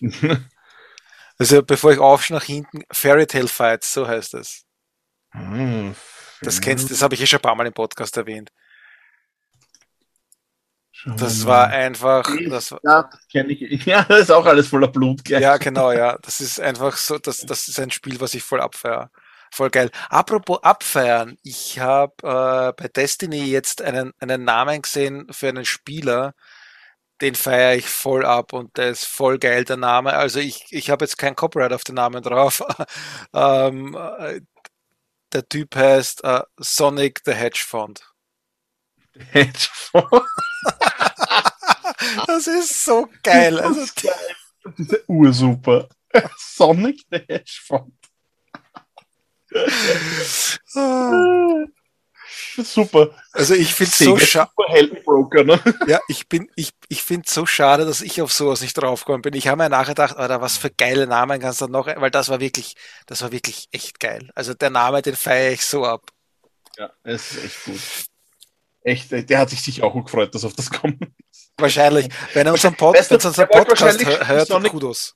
also 1.38 1.62
bevor 1.62 1.92
ich 1.92 2.00
aufschaue 2.00 2.38
nach 2.38 2.44
hinten, 2.44 2.82
Fairy 2.90 3.28
Tale 3.28 3.46
Fights, 3.46 3.92
so 3.92 4.08
heißt 4.08 4.34
es. 4.34 4.64
Hm, 5.30 5.94
das 6.40 6.60
kennst, 6.60 6.90
das 6.90 7.00
habe 7.00 7.14
ich 7.14 7.20
eh 7.20 7.26
schon 7.26 7.38
ein 7.38 7.42
paar 7.42 7.54
Mal 7.54 7.68
im 7.68 7.72
Podcast 7.72 8.16
erwähnt. 8.16 8.50
Das 11.06 11.46
war 11.46 11.68
einfach. 11.68 12.28
Das, 12.48 12.70
ja, 12.82 13.02
das 13.04 13.28
kenne 13.28 13.52
ich. 13.52 13.84
Ja, 13.86 14.04
das 14.04 14.22
ist 14.22 14.30
auch 14.30 14.44
alles 14.44 14.68
voller 14.68 14.88
Blut. 14.88 15.24
Gleich. 15.24 15.40
Ja, 15.40 15.56
genau, 15.56 15.92
ja. 15.92 16.18
Das 16.22 16.40
ist 16.40 16.60
einfach 16.60 16.96
so, 16.96 17.18
das, 17.18 17.40
das 17.40 17.68
ist 17.68 17.78
ein 17.78 17.90
Spiel, 17.90 18.20
was 18.20 18.34
ich 18.34 18.42
voll 18.42 18.60
abfeiere. 18.60 19.10
Voll 19.52 19.70
geil. 19.70 19.90
Apropos 20.10 20.62
abfeiern, 20.62 21.38
ich 21.42 21.78
habe 21.78 22.14
äh, 22.22 22.72
bei 22.72 22.88
Destiny 22.88 23.44
jetzt 23.44 23.80
einen, 23.80 24.12
einen 24.18 24.44
Namen 24.44 24.82
gesehen 24.82 25.28
für 25.30 25.48
einen 25.48 25.64
Spieler, 25.64 26.34
den 27.20 27.34
feiere 27.34 27.76
ich 27.76 27.88
voll 27.88 28.26
ab 28.26 28.52
und 28.52 28.76
der 28.76 28.88
ist 28.90 29.06
voll 29.06 29.38
geil, 29.38 29.64
der 29.64 29.76
Name. 29.76 30.12
Also 30.14 30.40
ich, 30.40 30.66
ich 30.70 30.90
habe 30.90 31.04
jetzt 31.04 31.18
kein 31.18 31.36
Copyright 31.36 31.72
auf 31.72 31.84
den 31.84 31.94
Namen 31.94 32.22
drauf. 32.22 32.62
ähm, 33.32 33.96
äh, 34.18 34.40
der 35.32 35.48
Typ 35.48 35.74
heißt 35.76 36.24
uh, 36.24 36.40
Sonic 36.58 37.20
the 37.24 37.32
Hedge 37.32 37.64
Fund. 37.66 38.02
Das 42.26 42.46
ist 42.46 42.84
so 42.84 43.08
geil. 43.22 43.58
Also, 43.58 43.80
das 43.80 43.88
ist 43.88 44.02
geil. 44.02 44.36
Das 44.64 44.88
ist 44.88 45.04
ursuper. 45.08 45.88
Sonic 46.36 47.00
the 47.10 47.18
Hedge 47.28 47.60
Fund. 47.66 47.92
Ah. 50.74 51.64
Super. 52.58 53.10
Also 53.32 53.54
ich 53.54 53.74
finde 53.74 53.90
es 53.90 53.98
so 53.98 54.18
schade. 54.18 54.50
Ne? 55.44 55.60
Ja, 55.86 56.00
ich 56.08 56.28
bin, 56.28 56.50
ich, 56.56 56.70
ich 56.88 57.02
finde 57.02 57.28
so 57.28 57.46
schade, 57.46 57.84
dass 57.84 58.02
ich 58.02 58.20
auf 58.22 58.32
sowas 58.32 58.60
nicht 58.60 58.74
draufgekommen 58.74 59.22
bin. 59.22 59.34
Ich 59.34 59.48
habe 59.48 59.62
mir 59.62 59.68
nachgedacht, 59.68 60.16
Alter, 60.16 60.40
was 60.40 60.56
für 60.56 60.70
geile 60.70 61.06
Namen 61.06 61.40
kannst 61.40 61.60
du 61.60 61.66
noch, 61.66 61.86
weil 61.86 62.10
das 62.10 62.28
war 62.28 62.40
wirklich, 62.40 62.74
das 63.06 63.22
war 63.22 63.32
wirklich 63.32 63.68
echt 63.72 64.00
geil. 64.00 64.30
Also 64.34 64.54
der 64.54 64.70
Name, 64.70 65.02
den 65.02 65.16
feiere 65.16 65.52
ich 65.52 65.62
so 65.62 65.84
ab. 65.84 66.10
Ja, 66.76 66.90
es 67.04 67.32
ist 67.32 67.44
echt 67.44 67.64
gut. 67.64 67.80
Echt, 68.86 69.10
der 69.10 69.38
hat 69.38 69.50
sich 69.50 69.60
sicher 69.62 69.82
auch 69.82 70.00
gefreut, 70.00 70.32
dass 70.32 70.44
auf 70.44 70.52
das 70.52 70.70
kommt. 70.70 71.02
Wahrscheinlich. 71.58 72.08
Wenn 72.34 72.46
er 72.46 72.52
unseren, 72.52 72.76
Pod, 72.76 72.96
weißt 72.96 73.10
du, 73.10 73.14
unseren 73.16 73.48
Podcast 73.48 74.28
hört, 74.28 74.46
Sonic, 74.46 74.70
Kudos. 74.70 75.12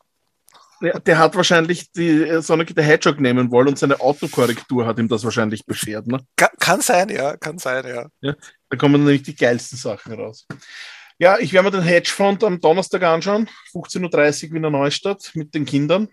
Der, 0.82 0.98
der, 0.98 1.18
hat 1.18 1.36
wahrscheinlich 1.36 1.92
die 1.92 2.22
äh, 2.22 2.42
Sonic 2.42 2.72
the 2.74 2.82
Hedgehog 2.82 3.20
nehmen 3.20 3.52
wollen 3.52 3.68
und 3.68 3.78
seine 3.78 4.00
Autokorrektur 4.00 4.86
hat 4.86 4.98
ihm 4.98 5.06
das 5.06 5.22
wahrscheinlich 5.22 5.64
beschert. 5.66 6.08
Ne? 6.08 6.18
Kann, 6.34 6.48
kann 6.58 6.80
sein, 6.80 7.10
ja, 7.10 7.36
kann 7.36 7.58
sein, 7.58 7.86
ja. 7.86 8.06
ja. 8.22 8.34
Da 8.70 8.76
kommen 8.76 9.04
nämlich 9.04 9.22
die 9.22 9.36
geilsten 9.36 9.78
Sachen 9.78 10.14
raus. 10.14 10.48
Ja, 11.18 11.38
ich 11.38 11.52
werde 11.52 11.70
mir 11.70 11.76
den 11.76 11.82
Hedgefund 11.82 12.42
am 12.42 12.60
Donnerstag 12.60 13.04
anschauen, 13.04 13.48
15.30 13.72 14.48
Uhr 14.48 14.54
Wiener 14.54 14.70
Neustadt 14.70 15.30
mit 15.34 15.54
den 15.54 15.64
Kindern. 15.64 16.08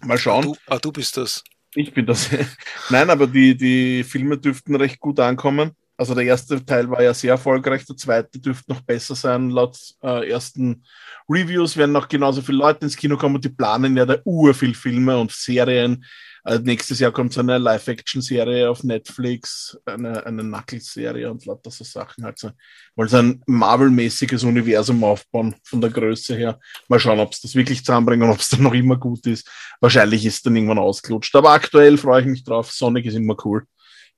Mal 0.00 0.18
schauen. 0.18 0.44
Ah, 0.44 0.48
du, 0.48 0.56
ah, 0.66 0.78
du 0.78 0.92
bist 0.92 1.16
das. 1.16 1.42
Ich 1.74 1.94
bin 1.94 2.04
das. 2.04 2.28
Nein, 2.90 3.08
aber 3.08 3.26
die, 3.26 3.56
die 3.56 4.04
Filme 4.04 4.36
dürften 4.36 4.74
recht 4.74 5.00
gut 5.00 5.18
ankommen. 5.18 5.74
Also 6.02 6.16
der 6.16 6.24
erste 6.24 6.64
Teil 6.64 6.90
war 6.90 7.00
ja 7.00 7.14
sehr 7.14 7.30
erfolgreich, 7.30 7.86
der 7.86 7.96
zweite 7.96 8.40
dürfte 8.40 8.72
noch 8.72 8.80
besser 8.80 9.14
sein. 9.14 9.50
Laut 9.50 9.78
äh, 10.02 10.28
ersten 10.28 10.82
Reviews 11.28 11.76
werden 11.76 11.92
noch 11.92 12.08
genauso 12.08 12.42
viele 12.42 12.58
Leute 12.58 12.86
ins 12.86 12.96
Kino 12.96 13.16
kommen 13.16 13.36
und 13.36 13.44
die 13.44 13.50
planen 13.50 13.96
ja 13.96 14.04
da 14.04 14.16
ur 14.24 14.52
viel 14.52 14.74
Filme 14.74 15.16
und 15.16 15.30
Serien. 15.30 16.04
Also 16.42 16.64
nächstes 16.64 16.98
Jahr 16.98 17.12
kommt 17.12 17.32
so 17.32 17.38
eine 17.38 17.56
Live-Action-Serie 17.56 18.68
auf 18.68 18.82
Netflix, 18.82 19.78
eine, 19.86 20.26
eine 20.26 20.42
Knuckles-Serie 20.42 21.30
und 21.30 21.46
lauter 21.46 21.70
so 21.70 21.84
Sachen 21.84 22.24
halt 22.24 22.36
so. 22.36 22.50
Wollen 22.96 23.08
sie 23.08 23.18
ein 23.20 23.42
Marvel-mäßiges 23.46 24.42
Universum 24.42 25.04
aufbauen 25.04 25.54
von 25.62 25.80
der 25.80 25.90
Größe 25.90 26.34
her. 26.34 26.58
Mal 26.88 26.98
schauen, 26.98 27.20
ob 27.20 27.32
es 27.32 27.42
das 27.42 27.54
wirklich 27.54 27.84
zusammenbringen 27.84 28.26
und 28.26 28.34
ob 28.34 28.40
es 28.40 28.48
dann 28.48 28.64
noch 28.64 28.74
immer 28.74 28.96
gut 28.96 29.24
ist. 29.28 29.48
Wahrscheinlich 29.80 30.26
ist 30.26 30.44
dann 30.44 30.56
irgendwann 30.56 30.80
ausgelutscht. 30.80 31.36
Aber 31.36 31.52
aktuell 31.52 31.96
freue 31.96 32.22
ich 32.22 32.26
mich 32.26 32.42
drauf. 32.42 32.72
Sonic 32.72 33.06
ist 33.06 33.14
immer 33.14 33.36
cool. 33.44 33.62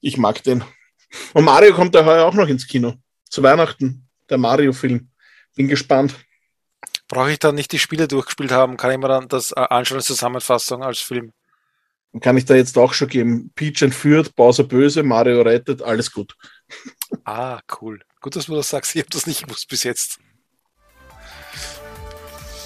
Ich 0.00 0.16
mag 0.16 0.42
den. 0.44 0.64
Und 1.32 1.44
Mario 1.44 1.74
kommt 1.74 1.94
ja 1.94 2.04
heuer 2.04 2.24
auch 2.24 2.34
noch 2.34 2.48
ins 2.48 2.66
Kino. 2.66 2.94
Zu 3.28 3.42
Weihnachten. 3.42 4.08
Der 4.28 4.38
Mario-Film. 4.38 5.08
Bin 5.54 5.68
gespannt. 5.68 6.14
Brauche 7.08 7.32
ich 7.32 7.38
dann 7.38 7.54
nicht 7.54 7.72
die 7.72 7.78
Spiele 7.78 8.08
durchgespielt 8.08 8.50
haben, 8.50 8.76
kann 8.76 8.90
ich 8.90 8.98
mir 8.98 9.08
dann 9.08 9.28
das 9.28 9.52
äh, 9.52 9.60
anschauen 9.60 9.98
als 9.98 10.06
Zusammenfassung 10.06 10.82
als 10.82 11.00
Film. 11.00 11.32
Dann 12.12 12.20
kann 12.20 12.36
ich 12.36 12.44
da 12.44 12.54
jetzt 12.54 12.78
auch 12.78 12.94
schon 12.94 13.08
geben. 13.08 13.50
Peach 13.54 13.82
entführt, 13.82 14.34
Bowser 14.36 14.64
böse, 14.64 15.02
Mario 15.02 15.42
rettet, 15.42 15.82
alles 15.82 16.12
gut. 16.12 16.36
Ah, 17.26 17.60
cool. 17.80 18.00
Gut, 18.20 18.36
dass 18.36 18.46
du 18.46 18.54
das 18.54 18.68
sagst. 18.68 18.94
Ich 18.94 19.00
habe 19.00 19.08
das 19.10 19.26
nicht 19.26 19.44
gewusst 19.44 19.68
bis 19.68 19.82
jetzt. 19.82 20.18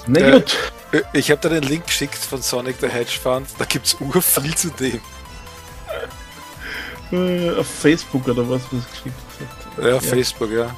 Na 0.09 0.21
äh, 0.21 0.33
gut. 0.33 0.57
Äh, 0.91 1.03
ich 1.13 1.31
habe 1.31 1.41
da 1.41 1.49
den 1.49 1.63
Link 1.63 1.87
geschickt 1.87 2.17
von 2.17 2.43
Sonic 2.43 2.77
the 2.81 2.89
Hedgehog. 2.89 3.45
Da 3.59 3.65
gibt 3.67 3.87
es 3.87 4.01
ur 4.01 4.23
viel 4.23 4.57
zu 4.57 4.71
dem. 4.71 5.01
Äh, 7.11 7.51
auf 7.59 7.67
Facebook 7.67 8.29
oder 8.29 8.49
was, 8.49 8.63
was 8.71 8.91
geschickt 8.91 9.15
hat. 9.77 9.85
Ja, 9.85 9.91
ja. 9.91 10.01
Facebook, 10.01 10.51
ja. 10.51 10.75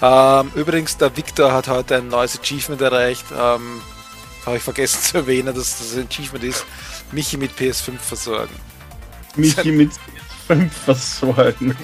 Ähm, 0.00 0.52
übrigens, 0.54 0.96
der 0.96 1.16
Victor 1.16 1.52
hat 1.52 1.68
heute 1.68 1.96
ein 1.96 2.08
neues 2.08 2.38
Achievement 2.38 2.80
erreicht. 2.80 3.24
Ähm, 3.32 3.80
Habe 4.46 4.56
ich 4.56 4.62
vergessen 4.62 5.00
zu 5.02 5.18
erwähnen, 5.18 5.54
dass 5.54 5.78
das 5.78 5.96
ein 5.96 6.06
Achievement 6.06 6.44
ist. 6.44 6.64
Michi 7.10 7.36
mit 7.36 7.52
PS5 7.58 7.98
versorgen. 7.98 8.54
Michi 9.36 9.72
mit 9.72 9.90
PS5 10.48 10.70
versorgen. 10.70 11.76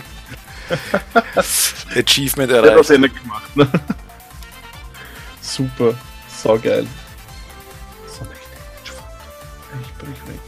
Achievement 1.97 2.53
erreicht. 2.53 2.65
Der 2.67 2.73
hat 2.73 2.81
das 2.81 2.91
Ende 2.91 3.09
gemacht, 3.09 3.57
ne? 3.57 3.69
Super, 5.41 5.95
saugeil. 6.43 6.87
So, 8.07 8.27
ich 9.83 9.95
brich 9.95 10.27
weg. 10.27 10.48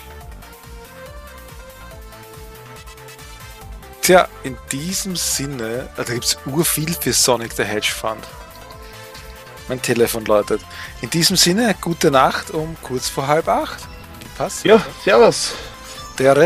Tja, 4.11 4.26
in 4.42 4.56
diesem 4.72 5.14
Sinne, 5.14 5.88
da 5.94 6.02
gibt 6.02 6.24
es 6.24 6.36
urviel 6.44 6.92
für 7.00 7.12
Sonic 7.12 7.52
the 7.52 7.62
Hedge 7.62 7.92
Fund. 7.92 8.18
Mein 9.68 9.80
Telefon 9.80 10.24
läutet. 10.24 10.61
In 11.00 11.11
diesem 11.11 11.36
Sinne, 11.36 11.76
gute 11.80 12.11
Nacht 12.11 12.50
um 12.50 12.76
kurz 12.82 13.08
vor 13.08 13.28
halb 13.28 13.46
acht. 13.46 13.78
Passt. 14.36 14.64
Ja, 14.64 14.84
servus. 15.04 15.52
Der 16.18 16.36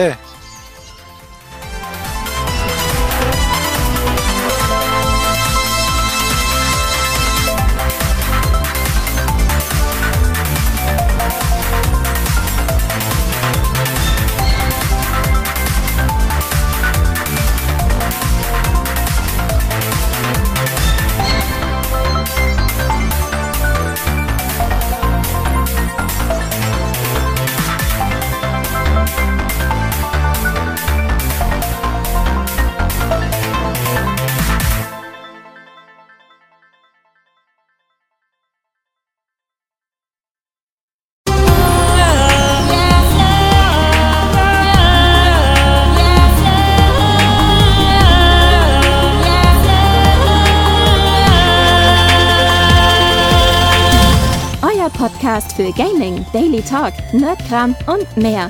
Daily 56.54 56.62
Talk, 56.62 56.94
Nerdkram 57.12 57.74
und 57.88 58.16
mehr. 58.16 58.48